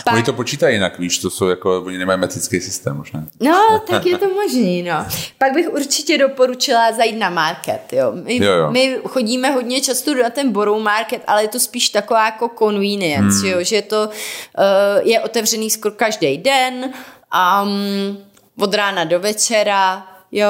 pak, 0.04 0.14
Oni 0.14 0.22
to 0.22 0.32
počítají 0.32 0.74
jinak, 0.76 0.98
víš, 0.98 1.18
to 1.18 1.30
jsou 1.30 1.48
jako, 1.48 1.82
oni 1.82 1.98
nemají 1.98 2.20
metrický 2.20 2.60
systém 2.60 3.02
ne? 3.14 3.26
No, 3.40 3.78
tak 3.90 4.06
je 4.06 4.18
to 4.18 4.28
možný, 4.28 4.82
no. 4.82 5.06
Pak 5.38 5.52
bych 5.52 5.68
určitě 5.68 6.18
doporučila 6.18 6.92
zajít 6.92 7.18
na 7.18 7.30
market, 7.30 7.92
jo. 7.92 8.12
My, 8.14 8.36
Jo, 8.36 8.52
jo. 8.52 8.70
my 8.70 8.98
chodíme 9.08 9.50
hodně 9.50 9.80
často 9.80 10.14
na 10.14 10.30
ten 10.30 10.52
Borough 10.52 10.82
Market, 10.82 11.22
ale 11.26 11.42
je 11.42 11.48
to 11.48 11.60
spíš 11.60 11.88
taková 11.88 12.24
jako 12.24 12.50
convenience, 12.58 13.38
Hmm. 13.38 13.50
jo, 13.50 13.58
že 13.64 13.82
to 13.82 14.08
uh, 14.08 15.08
je 15.08 15.20
otevřený 15.20 15.70
skoro 15.70 15.94
každý 15.94 16.38
den, 16.38 16.92
um, 17.64 18.18
od 18.58 18.74
rána 18.74 19.04
do 19.04 19.20
večera, 19.20 20.06
jo, 20.32 20.48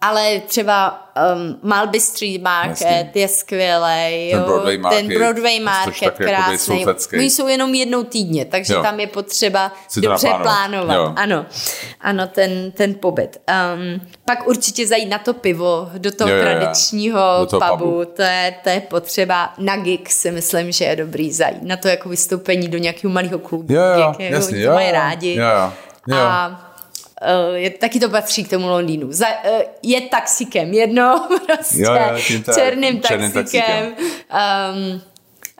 ale 0.00 0.40
třeba 0.40 1.08
um, 1.34 1.58
Malby 1.62 2.00
Street 2.00 2.42
Market 2.42 2.80
Jasně. 2.80 3.10
je 3.14 3.28
skvělý, 3.28 4.30
Ten 4.30 4.40
jo, 4.40 4.46
Broadway 4.46 4.78
market, 4.78 5.06
ten 5.06 5.18
Broadway 5.18 5.60
Market 5.60 6.14
krásný. 6.14 6.86
Oni 7.12 7.30
jsou 7.30 7.48
jenom 7.48 7.74
jednou 7.74 8.04
týdně, 8.04 8.44
takže 8.44 8.74
Jo. 8.74 8.82
tam 8.82 9.00
je 9.00 9.06
potřeba 9.06 9.72
Si 9.88 10.00
dobře 10.00 10.28
plánovat. 10.42 10.96
Jo. 10.96 11.12
Ano, 11.16 11.46
ano, 12.00 12.26
ten, 12.26 12.70
ten 12.72 12.94
pobyt. 12.94 13.40
Um, 13.74 14.00
pak 14.24 14.46
určitě 14.48 14.86
zajít 14.86 15.08
na 15.08 15.18
to 15.18 15.34
pivo, 15.34 15.90
do 15.98 16.12
toho 16.12 16.30
Jo, 16.30 16.36
jo, 16.36 16.42
jo. 16.42 16.48
tradičního 16.48 17.20
Do 17.40 17.46
toho 17.46 17.76
pubu, 17.76 17.90
pubu. 17.90 18.04
To, 18.04 18.22
je, 18.22 18.54
to 18.62 18.68
je 18.70 18.80
potřeba. 18.80 19.54
Na 19.58 19.76
gig 19.76 20.10
si 20.10 20.30
myslím, 20.30 20.72
že 20.72 20.84
je 20.84 20.96
dobrý 20.96 21.32
zajít. 21.32 21.62
Na 21.62 21.76
to 21.76 21.88
jako 21.88 22.08
vystoupení 22.08 22.68
do 22.68 22.78
nějakého 22.78 23.12
malého 23.12 23.38
klubu. 23.38 23.74
Jo, 23.74 23.82
jo, 23.82 24.14
oni 24.18 24.60
jo, 24.60 24.68
to 24.68 24.74
mají 24.74 24.86
jo. 24.88 24.92
rádi. 24.92 25.34
Jo, 25.34 25.44
jo, 25.44 25.72
jo. 26.06 26.16
A 26.16 26.67
je, 27.54 27.70
taky 27.70 28.00
to 28.00 28.08
patří 28.08 28.44
k 28.44 28.50
tomu 28.50 28.68
Londýnu. 28.68 29.12
Za, 29.12 29.26
uh, 29.28 29.60
je 29.82 30.00
taxikem, 30.00 30.72
jedno 30.74 31.28
prostě 31.46 31.82
Jo, 31.82 31.92
jo, 31.94 32.18
tím 32.26 32.44
je- 32.48 32.54
černým 32.54 33.02
černým 33.02 33.32
taxikem. 33.32 33.86
Um, 33.86 35.00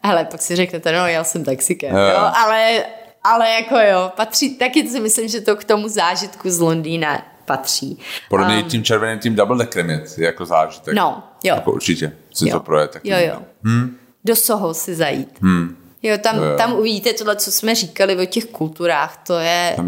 hele, 0.04 0.24
pak 0.24 0.42
si 0.42 0.56
řeknete, 0.56 0.92
no, 0.92 1.06
já 1.06 1.24
jsem 1.24 1.44
taxikem, 1.44 1.96
Jo, 1.96 2.02
jo, 2.02 2.30
ale, 2.34 2.84
ale 3.24 3.50
jako 3.50 3.74
jo, 3.78 4.12
patří, 4.16 4.56
taky 4.56 4.88
si 4.88 5.00
myslím, 5.00 5.28
že 5.28 5.40
to 5.40 5.56
k 5.56 5.64
tomu 5.64 5.88
zážitku 5.88 6.50
z 6.50 6.58
Londýna 6.60 7.22
patří. 7.44 7.98
Podle 8.28 8.46
mě 8.46 8.62
tím 8.62 8.84
červeným 8.84 9.18
tím 9.18 9.34
double 9.34 9.58
deckerem 9.58 9.90
je 9.90 10.04
jako 10.18 10.46
zážitek. 10.46 10.94
No, 10.94 11.22
jo. 11.44 11.54
Jako 11.54 11.72
určitě 11.72 12.12
si 12.34 12.48
jo. 12.48 12.52
to 12.52 12.60
projet. 12.60 12.90
Tak 12.90 13.04
Jo, 13.04 13.16
jo. 13.18 13.42
Hmm. 13.64 13.96
Do 14.24 14.36
Soho 14.36 14.74
si 14.74 14.94
zajít. 14.94 15.38
Hmm. 15.42 15.76
Jo, 16.02 16.18
tam, 16.18 16.36
Jo, 16.36 16.56
tam 16.56 16.72
uvidíte 16.72 17.12
tohle, 17.12 17.36
co 17.36 17.52
jsme 17.52 17.74
říkali 17.74 18.16
o 18.16 18.24
těch 18.24 18.44
kulturách, 18.44 19.22
to 19.26 19.38
je... 19.38 19.72
Tam 19.76 19.86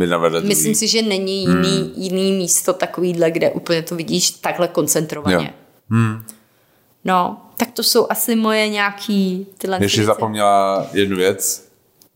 Myslím 0.48 0.74
si, 0.74 0.88
že 0.88 1.02
není 1.02 1.40
jiný, 1.42 1.78
hmm. 1.78 1.92
jiný 1.96 2.32
místo 2.32 2.72
takovýhle, 2.72 3.30
kde 3.30 3.50
úplně 3.50 3.82
to 3.82 3.96
vidíš 3.96 4.30
takhle 4.30 4.68
koncentrovaně. 4.68 5.46
Jo. 5.46 5.52
Hmm. 5.90 6.24
No, 7.04 7.42
tak 7.56 7.70
to 7.70 7.82
jsou 7.82 8.06
asi 8.10 8.36
moje 8.36 8.68
nějaký 8.68 9.46
tyhle 9.58 9.78
Ještě 9.80 10.00
věci. 10.00 10.06
zapomněla 10.06 10.86
jednu 10.92 11.16
věc. 11.16 11.69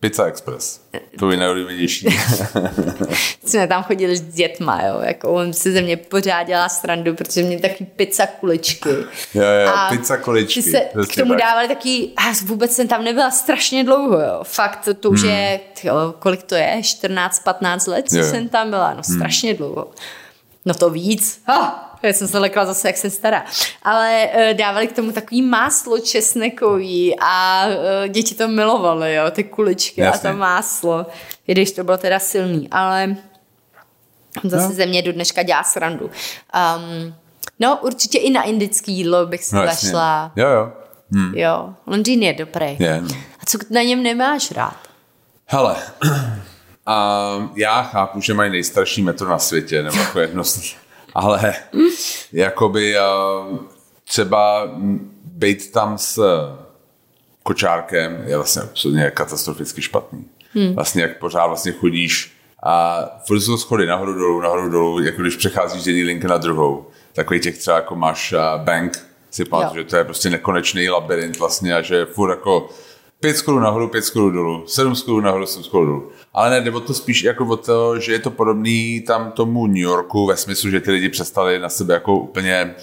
Pizza 0.05 0.25
Express. 0.27 0.81
To 1.19 1.31
je 1.31 1.37
nejoblíbenější. 1.37 2.07
jsme 3.45 3.67
tam 3.67 3.83
chodili 3.83 4.17
s 4.17 4.21
dětma, 4.23 4.83
jo, 4.83 5.01
jako 5.03 5.33
on 5.33 5.53
si 5.53 5.73
ze 5.73 5.81
mě 5.83 5.97
pořád 5.97 6.43
dělá 6.43 6.69
srandu, 6.69 7.15
protože 7.15 7.43
mě 7.43 7.61
taky 7.61 7.85
pizza 7.97 8.27
kuličky. 8.27 8.89
Jo, 9.35 9.43
jo, 9.43 9.69
A 9.75 9.89
pizza 9.91 10.17
kuličky. 10.17 10.63
Ty 10.63 10.71
se 10.71 10.81
k 11.13 11.17
tomu 11.17 11.31
tak. 11.33 11.39
dávali 11.41 11.69
taky, 11.69 12.11
a 12.17 12.23
vůbec 12.45 12.75
jsem 12.75 12.89
tam 12.89 13.05
nebyla 13.05 13.31
strašně 13.31 13.85
dlouho, 13.85 14.21
jo. 14.21 14.41
Fakt, 14.43 14.89
to 15.01 15.11
už 15.11 15.23
je, 15.23 15.61
tyjo, 15.81 16.15
kolik 16.19 16.43
to 16.43 16.55
je, 16.55 16.77
14-15 16.83 17.91
let, 17.91 18.09
co 18.09 18.15
Hmm. 18.15 18.19
Jo, 18.19 18.23
Hmm. 18.25 18.31
jsem 18.35 18.49
tam 18.49 18.71
byla, 18.71 18.95
no 18.95 19.03
strašně 19.03 19.55
dlouho. 19.55 19.91
No 20.65 20.75
to 20.75 20.91
víc. 20.91 21.41
Ha, 21.47 21.94
já 22.07 22.13
jsem 22.13 22.29
se 22.29 22.39
lekla 22.39 22.67
zase, 22.67 22.89
jak 22.89 22.97
jsem 22.97 23.11
stará. 23.11 23.45
Ale 23.83 24.29
uh, 24.35 24.57
dávali 24.57 24.87
k 24.87 24.93
tomu 24.97 25.13
takový 25.13 25.43
máslo 25.43 25.99
česnekový 25.99 27.17
a 27.21 27.67
uh, 27.67 28.09
děti 28.09 28.35
to 28.35 28.49
milovaly, 28.49 29.15
jo, 29.15 29.31
ty 29.31 29.45
kuličky 29.45 30.01
Jasně. 30.01 30.29
a 30.29 30.33
to 30.33 30.39
máslo. 30.39 31.07
I 31.47 31.53
když 31.53 31.73
to 31.73 31.85
bylo 31.85 31.97
teda 31.99 32.19
silný, 32.19 32.69
ale 32.71 33.17
zase 34.45 34.69
No. 34.69 34.73
ze 34.75 34.87
mě 34.87 35.03
do 35.03 35.13
dneška 35.13 35.43
dělá 35.43 35.65
srandu. 35.65 36.05
Um, 36.77 37.15
no, 37.61 37.79
určitě 37.83 38.19
i 38.19 38.31
na 38.31 38.43
indický 38.43 38.93
jídlo 38.93 39.27
bych 39.27 39.45
si 39.45 39.55
No, 39.57 39.67
zašla. 39.67 40.33
Jo, 40.37 40.49
jo. 40.49 40.73
Hmm. 41.13 41.35
Jo, 41.35 41.75
Londýn 41.87 42.23
je 42.23 42.33
dobrý. 42.33 42.77
Je. 42.79 43.03
A 43.41 43.47
co 43.47 43.59
na 43.71 43.83
něm 43.83 44.03
nemáš 44.03 44.51
rád? 44.51 44.77
Hele, 45.47 45.77
a 46.87 47.19
já 47.57 47.83
chápu, 47.83 48.21
že 48.21 48.35
mají 48.35 48.51
nejstarší 48.51 49.03
metro 49.03 49.29
na 49.29 49.39
světě, 49.39 49.83
nebo 49.83 49.97
jako 49.99 50.21
jedno 50.21 50.45
z 50.45 50.75
ale 51.15 51.55
jakoby 52.33 52.99
a, 52.99 53.09
třeba 54.05 54.69
být 55.25 55.73
tam 55.73 55.99
s 55.99 56.21
kočárkem 57.43 58.25
je 58.27 58.37
vlastně 58.37 58.63
absolutně 58.63 59.11
katastroficky 59.11 59.83
špatný. 59.83 60.25
Hmm. 60.55 60.75
Vlastně 60.75 61.03
jak 61.03 61.19
pořád 61.19 61.47
vlastně 61.47 61.73
chodíš 61.73 62.33
a 62.63 63.05
furt 63.27 63.41
jsou 63.41 63.57
schody 63.57 63.87
nahoru 63.87 64.15
dolů, 64.15 64.41
nahoru 64.41 64.69
dolů, 64.69 65.03
jako 65.03 65.23
když 65.23 65.37
přecházíš 65.37 65.83
z 65.83 65.87
jedné 65.89 66.05
linky 66.05 66.27
na 66.27 66.39
druhou. 66.39 66.87
Takový 67.13 67.41
těch 67.41 67.59
třeba 67.59 67.77
jako 67.77 67.97
máš 67.97 68.33
uh, 68.33 68.65
bank, 68.65 69.07
si 69.31 69.45
pamatuju, 69.45 69.83
že 69.83 69.91
to 69.91 69.97
je 69.97 70.05
prostě 70.05 70.31
nekonečný 70.31 70.89
labirint 70.89 71.39
vlastně 71.39 71.75
a 71.75 71.83
že 71.83 72.05
furt 72.05 72.31
jako 72.31 72.69
pět 73.25 73.37
schodů 73.37 73.59
nahoru, 73.59 73.89
pět 73.89 74.05
schodů 74.05 74.31
dolů, 74.31 74.65
sedm 74.67 74.97
schodů 74.97 75.21
nahoru, 75.21 75.47
sedm 75.47 75.65
schodů 75.65 75.87
dolů. 75.87 76.11
Ale 76.35 76.51
ne, 76.51 76.61
jde 76.61 76.71
o 76.71 76.81
to 76.81 76.95
spíš 76.95 77.23
jako 77.23 77.47
o 77.47 77.57
to, 77.57 77.99
že 77.99 78.13
je 78.13 78.19
to 78.19 78.31
podobný 78.31 79.01
tam 79.01 79.33
tomu 79.33 79.67
New 79.67 79.77
Yorku 79.77 80.27
ve 80.27 80.37
smyslu, 80.37 80.71
že 80.71 80.81
ty 80.81 80.91
lidi 80.91 81.09
přestali 81.09 81.59
na 81.59 81.69
sebe 81.69 81.95
jako 81.95 82.19
úplně 82.19 82.75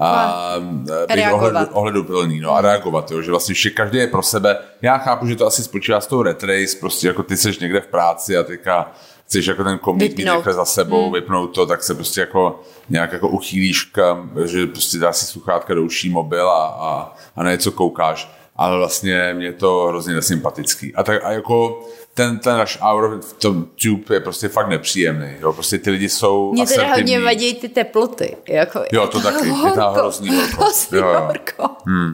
a, 0.00 0.54
být 0.58 1.14
reagovat. 1.14 1.48
ohledu, 1.48 1.72
ohleduplný, 1.72 2.40
no 2.40 2.54
a 2.54 2.60
reagovat, 2.60 3.10
jo, 3.10 3.22
že 3.22 3.30
vlastně 3.30 3.54
vše, 3.54 3.70
každý 3.70 3.98
je 3.98 4.06
pro 4.06 4.22
sebe. 4.22 4.58
Já 4.82 4.98
chápu, 4.98 5.26
že 5.26 5.36
to 5.36 5.46
asi 5.46 5.62
spočívá 5.62 6.00
s 6.00 6.06
tou 6.06 6.22
red 6.22 6.42
race, 6.42 6.76
prostě 6.80 7.06
jako 7.06 7.22
ty 7.22 7.36
seš 7.36 7.58
někde 7.58 7.80
v 7.80 7.86
práci 7.86 8.36
a 8.36 8.42
teďka 8.42 8.92
chceš 9.26 9.46
jako 9.46 9.64
ten 9.64 9.78
komik 9.78 10.16
mít 10.16 10.26
někde 10.26 10.52
za 10.52 10.64
sebou, 10.64 11.02
hmm. 11.02 11.12
vypnout 11.12 11.54
to, 11.54 11.66
tak 11.66 11.82
se 11.82 11.94
prostě 11.94 12.20
jako 12.20 12.60
nějak 12.88 13.12
jako 13.12 13.28
uchýlíš 13.28 13.82
kam, 13.82 14.30
že 14.44 14.66
prostě 14.66 14.98
dá 14.98 15.12
si 15.12 15.26
sluchátka 15.26 15.74
do 15.74 15.82
uší 15.82 16.10
mobil 16.10 16.50
a, 16.50 16.66
a, 16.66 17.14
a 17.36 17.42
na 17.42 17.50
něco 17.50 17.72
koukáš. 17.72 18.43
Ale 18.56 18.76
vlastně 18.78 19.34
mě 19.36 19.52
to 19.52 19.86
hrozně 19.88 20.14
nesympatický. 20.14 20.94
A, 20.94 21.02
tak, 21.02 21.24
a 21.24 21.30
jako 21.32 21.80
ten, 22.14 22.38
ten 22.38 22.60
rush 22.60 22.78
hour 22.80 23.20
v 23.20 23.32
tom 23.32 23.64
tube 23.82 24.14
je 24.14 24.20
prostě 24.20 24.48
fakt 24.48 24.68
nepříjemný. 24.68 25.28
Jo? 25.40 25.52
Prostě 25.52 25.78
ty 25.78 25.90
lidi 25.90 26.08
jsou 26.08 26.52
Mně 26.52 26.66
teda 26.66 26.82
asertivní. 26.82 27.14
hodně 27.14 27.24
vadí 27.26 27.54
ty 27.54 27.68
teploty. 27.68 28.36
Jako, 28.48 28.80
Jo, 28.92 29.06
to 29.06 29.20
taky. 29.20 29.48
Je 29.48 29.72
tam 29.74 29.94
hrozný 29.94 30.36
horko. 30.36 30.62
Hrozný 30.62 30.98
Jo, 30.98 31.08
jo. 31.08 31.20
horko. 31.26 31.68
Hmm. 31.86 32.12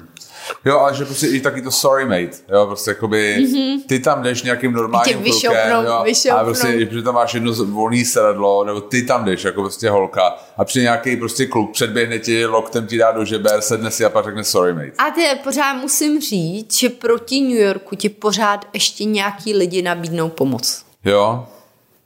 Jo, 0.65 0.79
ale 0.79 0.95
že 0.95 1.05
prostě 1.05 1.27
i 1.27 1.41
taky 1.41 1.63
to 1.63 1.71
sorry 1.71 2.05
mate, 2.05 2.37
jo, 2.53 2.67
prostě 2.67 2.91
jakoby, 2.91 3.37
mm-hmm. 3.41 3.83
ty 3.87 3.99
tam 3.99 4.23
jdeš 4.23 4.43
nějakým 4.43 4.73
normálním 4.73 5.23
vyšoupnou, 5.23 5.83
jo, 5.85 6.05
a 6.33 6.45
prostě, 6.45 6.89
že 6.91 7.03
tam 7.03 7.15
máš 7.15 7.35
jedno 7.35 7.53
volný 7.53 8.05
sedadlo, 8.05 8.65
nebo 8.65 8.81
ty 8.81 9.03
tam 9.03 9.25
jdeš, 9.25 9.45
jako 9.45 9.63
prostě 9.63 9.91
holka, 9.91 10.39
a 10.57 10.65
přijde 10.65 10.83
nějaký 10.83 11.17
prostě 11.17 11.47
kluk, 11.47 11.73
předběhne 11.73 12.19
ti, 12.19 12.47
loktem 12.47 12.87
ti 12.87 12.99
dá 12.99 13.13
do 13.13 13.25
žeber, 13.25 13.61
sedne 13.61 13.91
si 13.91 14.05
a 14.05 14.09
pak 14.09 14.25
řekne 14.25 14.45
sorry 14.45 14.75
mate. 14.75 14.93
A 14.99 15.11
ty 15.11 15.39
pořád 15.45 15.75
musím 15.75 16.21
říct, 16.21 16.79
že 16.79 16.89
proti 16.89 17.41
New 17.41 17.59
Yorku 17.59 17.97
ti 17.97 18.09
pořád 18.09 18.67
ještě 18.73 19.05
nějaký 19.05 19.55
lidi 19.55 19.83
nabídnou 19.83 20.29
pomoc. 20.29 20.85
Jo, 21.05 21.47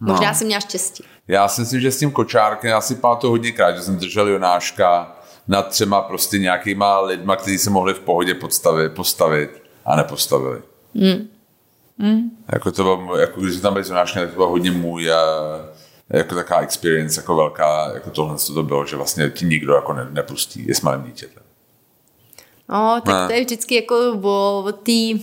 Možná 0.01 0.35
jsem 0.35 0.47
měla 0.47 0.61
štěstí. 0.61 1.05
Já 1.29 1.49
si 1.49 1.61
myslím, 1.61 1.81
že 1.81 1.93
s 1.93 1.99
tím 1.99 2.11
kočárkem, 2.11 2.71
já 2.71 2.81
si 2.81 2.95
pamatuju 2.95 3.31
hodněkrát, 3.31 3.77
že 3.77 3.83
jsem 3.83 3.97
držel 3.97 4.29
Jonáška 4.29 5.17
nad 5.49 5.69
třema 5.69 6.03
prostě 6.03 6.39
nějakýma 6.39 7.01
lidma, 7.01 7.37
kteří 7.37 7.59
se 7.59 7.71
mohli 7.71 7.95
v 7.95 8.01
pohodě 8.01 8.35
podstavit, 8.35 8.93
postavit 8.93 9.63
a 9.85 9.97
nepostavili. 9.97 10.63
Mm. 10.95 11.29
Mm. 11.99 12.31
Jako 12.53 12.73
to 12.73 12.83
bylo, 12.83 13.17
jako 13.17 13.41
když 13.41 13.53
jsem 13.53 13.63
tam 13.63 13.75
byl 13.75 13.85
s 13.85 13.89
Jonáškem, 13.89 14.23
tak 14.23 14.31
to 14.31 14.37
bylo 14.37 14.49
hodně 14.49 14.71
můj 14.71 15.13
a 15.13 15.21
jako 16.11 16.35
taková 16.35 16.61
experience, 16.61 17.21
jako 17.21 17.37
velká, 17.37 17.91
jako 17.95 18.11
tohle 18.11 18.37
to 18.55 18.63
bylo, 18.63 18.87
že 18.87 18.97
vlastně 18.97 19.31
ti 19.31 19.45
nikdo 19.45 19.75
jako 19.75 19.93
ne, 19.93 20.09
nepustí, 20.11 20.65
je 20.69 20.75
s 20.75 20.81
malým 20.81 21.03
dítětem. 21.03 21.43
No, 22.69 23.01
tak 23.05 23.15
Ne. 23.15 23.27
to 23.27 23.33
je 23.33 23.41
vždycky 23.45 23.75
jako 23.75 23.97
o, 24.23 24.65
o 24.67 24.73
té, 24.73 25.21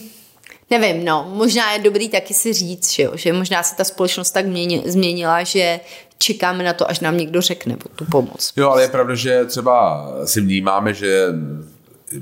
nevím, 0.70 1.06
no, 1.06 1.32
možná 1.34 1.74
je 1.74 1.80
dobrý 1.80 2.10
taky 2.10 2.34
si 2.34 2.54
říct, 2.54 2.92
že, 2.92 3.04
jo, 3.04 3.12
že 3.16 3.34
možná 3.34 3.64
se 3.64 3.76
ta 3.76 3.84
společnost 3.84 4.32
tak 4.32 4.46
měni, 4.46 4.84
změnila, 4.86 5.44
že 5.44 5.80
čekáme 6.22 6.64
na 6.64 6.74
to, 6.74 6.90
až 6.90 7.00
nám 7.00 7.18
někdo 7.18 7.42
řekne 7.42 7.76
o 7.86 7.90
tu 7.96 8.06
pomoc. 8.06 8.54
Jo, 8.58 8.70
ale 8.70 8.82
je 8.82 8.88
pravda, 8.88 9.16
že 9.16 9.46
třeba 9.46 10.08
si 10.26 10.42
vnímáme, 10.42 10.94
že 10.94 11.28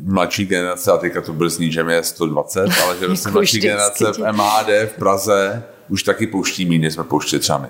mladší 0.04 0.45
generace, 0.45 0.91
a 0.91 0.97
teďka 0.97 1.22
to 1.22 1.36
že 1.60 1.84
mi 1.84 1.93
je 1.93 2.04
120, 2.04 2.60
ale 2.84 2.97
že 3.00 3.08
vlastně 3.08 3.30
Jako 3.30 3.38
mladší 3.38 3.58
vždycky. 3.58 3.68
generace 3.68 4.12
v 4.12 4.32
MHD 4.32 4.89
v 4.89 4.93
Praze 5.00 5.64
už 5.89 6.04
taky 6.04 6.28
pouští 6.28 6.66
méně, 6.66 6.80
než 6.80 6.93
jsme 6.93 7.04
pouštěli 7.04 7.39
třeba 7.39 7.58
my. 7.58 7.68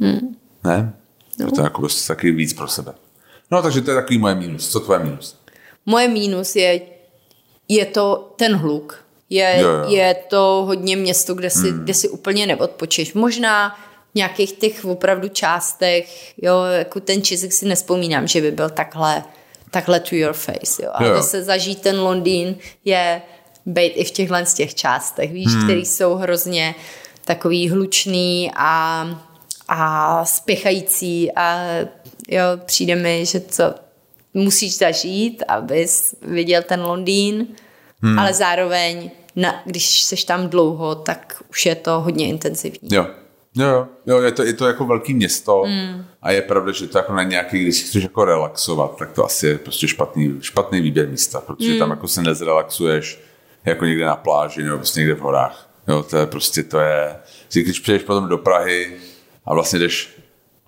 Hmm. 0.00 0.36
Ne? 0.64 0.94
No. 1.38 1.50
To 1.50 1.60
je 1.60 1.64
jako 1.64 1.80
prostě 1.80 2.08
taky 2.08 2.30
víc 2.32 2.52
pro 2.52 2.68
sebe. 2.68 2.92
No, 3.50 3.62
takže 3.62 3.80
to 3.80 3.90
je 3.90 3.94
takový 3.94 4.18
moje 4.18 4.34
mínus. 4.34 4.68
Co 4.68 4.80
tvoje 4.80 4.98
mínus? 4.98 5.36
Moje 5.86 6.08
mínus 6.08 6.56
je, 6.56 6.80
je 7.68 7.86
to 7.86 8.32
ten 8.36 8.56
hluk. 8.56 8.98
Je, 9.30 9.58
Jo, 9.60 9.68
jo. 9.68 9.84
je 9.90 10.14
to 10.30 10.62
hodně 10.66 10.96
město, 10.96 11.34
kde 11.34 11.50
si, 11.50 11.70
hmm. 11.70 11.80
kde 11.84 11.94
si 11.94 12.08
úplně 12.08 12.46
neodpočíš. 12.46 13.14
Možná 13.14 13.76
nějakých 14.16 14.52
těch 14.52 14.84
opravdu 14.84 15.28
částech, 15.28 16.34
jo, 16.42 16.62
jako 16.62 17.00
ten 17.00 17.22
Chiswick 17.22 17.52
si 17.52 17.66
nespomínám, 17.66 18.26
že 18.26 18.40
by 18.40 18.50
byl 18.50 18.70
takhle, 18.70 19.24
takhle 19.70 20.00
to 20.00 20.16
your 20.16 20.32
face, 20.32 20.82
jo. 20.82 20.90
Ale 20.94 21.08
Jo, 21.08 21.14
zase 21.14 21.42
zažít 21.42 21.80
ten 21.80 22.00
Londýn 22.00 22.56
je 22.84 23.22
být 23.66 23.92
i 23.92 24.04
v 24.04 24.10
těchhle 24.10 24.46
z 24.46 24.54
těch 24.54 24.74
částech, 24.74 25.32
víš, 25.32 25.52
hmm. 25.52 25.64
který 25.64 25.86
jsou 25.86 26.14
hrozně 26.14 26.74
takový 27.24 27.68
hlučný 27.68 28.50
a, 28.56 29.06
a 29.68 30.24
spěchající 30.24 31.32
a 31.32 31.60
jo, 32.28 32.42
přijde 32.66 32.94
mi, 32.94 33.26
že 33.26 33.40
to 33.40 33.74
musíš 34.34 34.78
zažít, 34.78 35.42
abys 35.48 36.14
viděl 36.22 36.62
ten 36.62 36.80
Londýn, 36.80 37.46
hmm. 38.02 38.18
ale 38.18 38.34
zároveň, 38.34 39.10
na, 39.36 39.62
když 39.64 40.02
seš 40.02 40.24
tam 40.24 40.48
dlouho, 40.48 40.94
tak 40.94 41.42
už 41.50 41.66
je 41.66 41.74
to 41.74 42.00
hodně 42.00 42.28
intenzivní. 42.28 42.88
Jo. 42.92 43.06
Jo, 43.56 43.88
jo, 44.06 44.22
je, 44.22 44.32
to, 44.32 44.44
je 44.44 44.52
to 44.52 44.66
jako 44.66 44.84
velký 44.84 45.14
město 45.14 45.62
mm. 45.66 46.04
a 46.22 46.30
je 46.30 46.42
pravda, 46.42 46.72
že 46.72 46.86
to 46.86 46.98
jako 46.98 47.12
na 47.12 47.22
nějaký, 47.22 47.62
když 47.62 47.76
si 47.76 47.84
chceš 47.84 48.02
jako 48.02 48.24
relaxovat, 48.24 48.96
tak 48.96 49.12
to 49.12 49.24
asi 49.24 49.46
je 49.46 49.58
prostě 49.58 49.88
špatný, 49.88 50.38
špatný 50.40 50.80
výběr 50.80 51.08
místa, 51.08 51.40
protože 51.40 51.72
mm. 51.72 51.78
tam 51.78 51.90
jako 51.90 52.08
se 52.08 52.22
nezrelaxuješ 52.22 53.22
jako 53.64 53.84
někde 53.84 54.04
na 54.04 54.16
pláži 54.16 54.62
nebo 54.62 54.76
prostě 54.76 55.00
někde 55.00 55.14
v 55.14 55.20
horách. 55.20 55.70
Jo, 55.88 56.02
to 56.02 56.16
je 56.16 56.26
prostě, 56.26 56.62
to 56.62 56.78
je, 56.80 57.16
když 57.52 57.80
přijdeš 57.80 58.02
potom 58.02 58.28
do 58.28 58.38
Prahy 58.38 58.96
a 59.44 59.54
vlastně 59.54 59.78
jdeš 59.78 60.15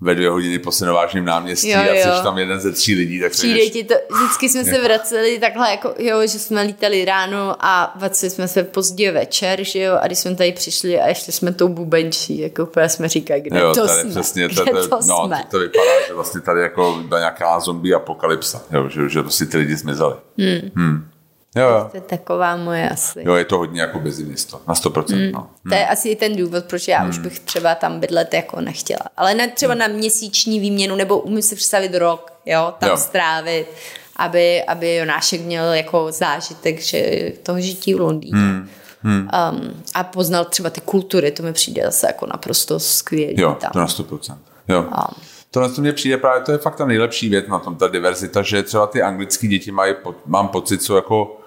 ve 0.00 0.14
dvě 0.14 0.30
hodiny 0.30 0.58
po 0.58 0.72
Senovážném 0.72 1.24
náměstí 1.24 1.70
Jo, 1.70 1.80
a 1.80 1.84
jo. 1.84 2.16
jsi 2.16 2.22
tam 2.22 2.38
jeden 2.38 2.60
ze 2.60 2.72
tří 2.72 2.94
lidí, 2.94 3.20
tak 3.20 3.32
Přijde 3.32 3.58
jdeš, 3.58 3.70
ti 3.70 3.84
to, 3.84 3.94
vždycky 4.14 4.48
jsme 4.48 4.64
se 4.64 4.82
vraceli 4.82 5.38
takhle, 5.38 5.70
jako, 5.70 5.94
jo, 5.98 6.20
že 6.22 6.38
jsme 6.38 6.62
lítali 6.62 7.04
ráno 7.04 7.56
a 7.60 7.94
vraceli 7.96 8.30
jsme 8.30 8.48
se 8.48 8.62
pozdě 8.62 9.12
večer, 9.12 9.64
že 9.64 9.78
jo, 9.78 9.98
a 10.00 10.06
když 10.06 10.18
jsme 10.18 10.34
tady 10.34 10.52
přišli 10.52 11.00
a 11.00 11.08
ještě 11.08 11.32
jsme 11.32 11.52
tou 11.52 11.68
bubenčí, 11.68 12.38
jako 12.38 12.62
úplně 12.62 12.88
jsme 12.88 13.08
říkali, 13.08 13.40
kde 13.40 13.60
jo, 13.60 13.74
to 13.74 13.86
tady 13.86 14.00
jsme, 14.00 14.10
přesně, 14.10 14.48
kde 14.48 14.56
tady, 14.56 14.70
to 14.88 14.98
no, 15.06 15.24
jsme. 15.26 15.36
to, 15.36 15.50
to, 15.50 15.58
vypadá, 15.58 16.06
že 16.06 16.14
vlastně 16.14 16.40
tady 16.40 16.60
jako 16.60 17.02
byla 17.08 17.20
nějaká 17.20 17.60
zombie 17.60 17.94
apokalypsa, 17.94 18.62
jo, 18.70 18.88
že, 18.88 19.08
že 19.08 19.22
prostě 19.22 19.46
ty 19.46 19.56
lidi 19.56 19.76
zmizeli. 19.76 20.14
Hmm. 20.38 20.70
Hmm. 20.76 21.08
Jo. 21.60 21.88
To 21.90 21.96
je 21.96 22.00
taková 22.00 22.56
moje 22.56 22.88
asi. 22.90 23.20
Jo, 23.24 23.34
je 23.34 23.44
to 23.44 23.58
hodně 23.58 23.80
jako 23.80 23.98
bezí 23.98 24.24
město, 24.24 24.60
na 24.68 24.74
100%. 24.74 25.26
Mm. 25.26 25.32
No. 25.32 25.50
To 25.68 25.74
je 25.74 25.86
asi 25.88 26.08
i 26.08 26.16
ten 26.16 26.36
důvod, 26.36 26.64
proč 26.64 26.88
já 26.88 26.98
Hmm. 26.98 27.10
už 27.10 27.18
bych 27.18 27.40
třeba 27.40 27.74
tam 27.74 28.00
bydlet 28.00 28.34
jako 28.34 28.60
nechtěla. 28.60 29.00
Ale 29.16 29.34
ne 29.34 29.48
třeba 29.48 29.74
na 29.74 29.86
měsíční 29.88 30.60
výměnu, 30.60 30.96
nebo 30.96 31.18
umím 31.18 31.42
si 31.42 31.56
představit 31.56 31.94
rok, 31.94 32.32
jo, 32.46 32.74
tam 32.78 32.90
Jo. 32.90 32.96
strávit, 32.96 33.66
aby, 34.16 34.62
aby 34.64 34.94
Jonášek 34.96 35.40
měl 35.40 35.72
jako 35.72 36.06
zážitek 36.12 36.80
že 36.80 37.32
toho 37.42 37.60
žití 37.60 37.94
v 37.94 38.00
Londýně. 38.00 38.38
Hmm. 38.38 38.68
Um, 39.02 39.28
a 39.94 40.04
poznal 40.04 40.44
třeba 40.44 40.70
ty 40.70 40.80
kultury, 40.80 41.30
to 41.30 41.42
mi 41.42 41.52
přijde 41.52 41.82
zase 41.84 42.06
jako 42.06 42.26
naprosto 42.26 42.80
skvělý 42.80 43.40
Jo, 43.40 43.56
tam. 43.60 43.70
to 43.72 43.78
na 43.78 43.86
100%. 43.86 44.36
Jo. 44.68 44.84
A- 44.92 45.10
Tohle 45.50 45.68
to 45.72 45.80
mně 45.80 45.92
přijde 45.92 46.16
právě, 46.18 46.42
to 46.42 46.52
je 46.52 46.58
fakt 46.58 46.76
ta 46.76 46.86
nejlepší 46.86 47.28
věc 47.28 47.46
na 47.48 47.58
tom, 47.58 47.76
ta 47.76 47.88
diverzita, 47.88 48.42
že 48.42 48.62
třeba 48.62 48.86
ty 48.86 49.02
anglické 49.02 49.46
děti 49.46 49.70
mají, 49.70 49.94
mám 50.26 50.48
pocit, 50.48 50.82
jsou 50.82 50.94
jako 50.94 51.37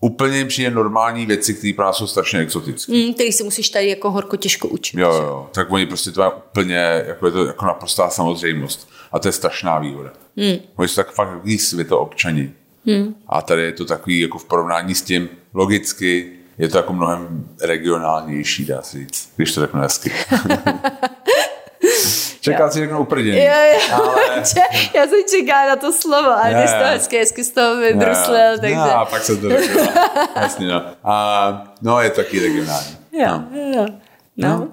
úplně 0.00 0.44
přijde 0.44 0.70
normální 0.70 1.26
věci, 1.26 1.54
které 1.54 1.72
nás 1.78 1.96
jsou 1.96 2.06
strašně 2.06 2.38
exotické. 2.38 2.92
Mm, 2.92 3.14
který 3.14 3.32
se 3.32 3.44
musíš 3.44 3.68
tady 3.68 3.88
jako 3.88 4.10
horko 4.10 4.36
těžko 4.36 4.68
učit. 4.68 5.00
Jo, 5.00 5.12
jo, 5.12 5.50
tak 5.54 5.72
oni 5.72 5.86
prostě 5.86 6.10
to 6.10 6.20
mají 6.20 6.32
úplně, 6.32 7.04
jako 7.06 7.26
je 7.26 7.32
to 7.32 7.46
jako 7.46 7.66
naprostá 7.66 8.10
samozřejmost. 8.10 8.88
A 9.12 9.18
to 9.18 9.28
je 9.28 9.32
strašná 9.32 9.78
výhoda. 9.78 10.12
Hmm. 10.36 10.56
Oni 10.76 10.88
jsou 10.88 10.96
tak 10.96 11.12
fakt 11.12 11.28
takový 11.28 11.58
světoobčani. 11.58 12.52
Hmm. 12.86 13.14
A 13.28 13.42
tady 13.42 13.62
je 13.62 13.72
to 13.72 13.84
takový, 13.84 14.20
jako 14.20 14.38
v 14.38 14.44
porovnání 14.44 14.94
s 14.94 15.02
tím, 15.02 15.28
logicky, 15.54 16.32
je 16.58 16.68
to 16.68 16.76
jako 16.76 16.92
mnohem 16.92 17.48
regionálnější, 17.62 18.64
dá 18.64 18.82
se 18.82 18.98
říct, 18.98 19.32
když 19.36 19.54
to 19.54 19.60
řeknu 19.60 19.80
hezky. 19.80 20.12
Čeká 22.52 22.70
si 22.70 22.78
řeknou 22.78 23.00
uprdění. 23.00 23.38
Jo, 23.38 23.52
jo. 23.72 23.80
Ale... 23.92 24.22
Já 24.94 25.06
jsem 25.06 25.20
čekala 25.30 25.68
na 25.68 25.76
to 25.76 25.92
slovo, 25.92 26.28
ale 26.30 26.68
jsi 26.68 26.74
to 26.74 26.84
hezky, 26.84 27.18
hezky 27.18 27.44
z 27.44 27.50
toho 27.50 27.76
vybruslil, 27.76 28.58
takže... 28.60 28.74
No, 28.76 28.98
a 28.98 29.04
pak 29.04 29.22
se 29.22 29.36
to 29.36 29.48
řekl. 29.48 29.78
Jasně, 30.36 30.66
no. 30.68 30.82
A, 31.04 31.64
no, 31.82 32.00
je 32.00 32.10
to 32.10 32.16
taky 32.16 32.40
regionální. 32.40 32.96
Jo, 33.12 33.42
No. 33.50 33.80
jo. 33.80 33.86
No. 34.36 34.68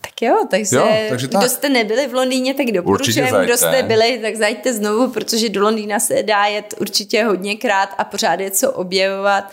Tak 0.00 0.22
jo, 0.22 0.46
takže, 0.50 0.76
Jo, 0.76 0.88
takže 1.08 1.28
tak. 1.28 1.40
kdo 1.40 1.50
jste 1.50 1.68
nebyli 1.68 2.06
v 2.08 2.14
Londýně, 2.14 2.54
tak 2.54 2.66
doporučujeme. 2.66 3.30
Určitě 3.30 3.44
Kdo 3.44 3.56
jste 3.56 3.82
byli, 3.82 4.18
tak 4.22 4.36
zajďte 4.36 4.72
znovu, 4.72 5.08
protože 5.10 5.48
do 5.48 5.60
Londýna 5.62 6.00
se 6.00 6.22
dá 6.22 6.44
jet 6.44 6.74
určitě 6.80 7.24
hodněkrát 7.24 7.88
a 7.98 8.04
pořád 8.04 8.40
je 8.40 8.50
co 8.50 8.72
objevovat. 8.72 9.44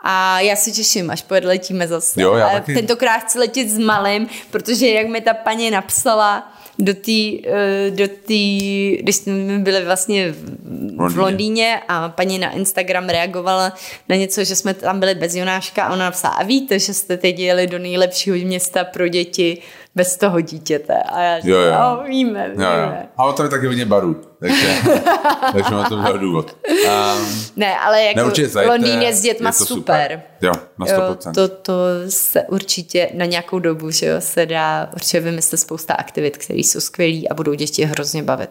A 0.00 0.40
já 0.40 0.56
se 0.56 0.70
těším, 0.70 1.10
až 1.10 1.22
pojedletíme 1.22 1.88
zase. 1.88 2.22
Jo, 2.22 2.34
já 2.34 2.48
taky. 2.50 2.74
Tentokrát 2.74 3.18
chci 3.18 3.38
letět 3.38 3.68
s 3.68 3.78
malým, 3.78 4.28
protože 4.50 4.88
jak 4.88 5.06
mi 5.06 5.20
ta 5.20 5.34
paní 5.34 5.70
napsala 5.70 6.52
do 6.78 6.94
té, 6.94 7.38
eh, 7.46 7.90
do 7.90 8.08
tý, 8.24 8.96
když 8.96 9.16
jsme 9.16 9.58
byli 9.58 9.84
vlastně 9.84 10.32
v 10.32 10.66
v 10.96 10.98
Londýně. 10.98 11.22
Londýně 11.22 11.80
a 11.88 12.08
paní 12.08 12.38
na 12.38 12.50
Instagram 12.50 13.08
reagovala 13.08 13.72
na 14.08 14.16
něco, 14.16 14.44
že 14.44 14.56
jsme 14.56 14.74
tam 14.74 15.00
byli 15.00 15.14
bez 15.14 15.34
Jonáška 15.34 15.84
a 15.84 15.92
ona 15.92 16.04
napsala, 16.04 16.34
a 16.34 16.42
víte, 16.42 16.78
že 16.78 16.94
jste 16.94 17.16
teď 17.16 17.38
jeli 17.38 17.66
do 17.66 17.78
nejlepšího 17.78 18.36
města 18.36 18.84
pro 18.84 19.08
děti 19.08 19.58
bez 19.96 20.16
toho 20.16 20.40
dítěte. 20.40 20.94
A 21.02 21.20
já 21.20 21.36
říkám, 21.40 21.50
Jo, 21.50 21.58
jo. 21.58 21.72
jo, 21.72 22.04
víme, 22.08 22.46
Jo, 22.54 22.62
jo. 22.62 22.82
víme. 22.84 23.08
A 23.16 23.24
o 23.24 23.32
tom 23.32 23.46
je 23.46 23.50
taky 23.50 23.66
hodně 23.66 23.84
barů, 23.86 24.20
takže, 24.40 24.74
takže 25.52 25.70
má 25.74 25.88
to 25.88 25.96
byl 25.96 26.18
důvod. 26.18 26.56
Um, 26.68 27.26
Ne, 27.56 27.78
ale 27.78 28.02
jako 28.02 28.30
ne, 28.54 28.66
Londýn 28.66 29.02
je 29.02 29.14
s 29.14 29.20
dětma 29.22 29.48
je 29.50 29.52
to 29.58 29.66
super. 29.66 30.22
Jo, 30.42 30.52
na 30.78 30.86
100%. 30.86 30.90
Jo, 30.96 31.14
to, 31.34 31.48
to 31.48 31.72
se 32.08 32.42
určitě 32.42 33.08
na 33.14 33.24
nějakou 33.24 33.58
dobu, 33.58 33.90
že 33.90 34.06
jo, 34.06 34.20
se 34.20 34.46
dá 34.46 34.90
určitě 34.94 35.20
vymyslet 35.20 35.58
spousta 35.58 35.94
aktivit, 35.94 36.36
které 36.36 36.58
jsou 36.58 36.80
skvělý 36.80 37.28
a 37.28 37.34
budou 37.34 37.54
děti 37.54 37.84
hrozně 37.84 38.22
bavit. 38.22 38.50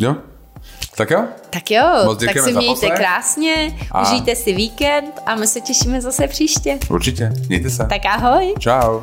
Jo, 0.00 0.16
tak 0.96 1.10
jo? 1.10 1.24
Tak 1.50 1.70
jo, 1.70 1.84
Moc 2.04 2.24
tak 2.24 2.38
si 2.38 2.52
mějte 2.52 2.66
poslech. 2.74 2.92
krásně, 2.92 3.78
A- 3.92 4.02
užijte 4.02 4.36
si 4.36 4.52
víkend 4.54 5.14
a 5.26 5.34
my 5.34 5.46
se 5.46 5.60
těšíme 5.60 6.00
zase 6.00 6.28
příště. 6.28 6.78
Určitě, 6.90 7.32
mějte 7.48 7.70
se. 7.70 7.86
Tak 7.86 8.06
ahoj. 8.06 8.54
Čau. 8.58 9.00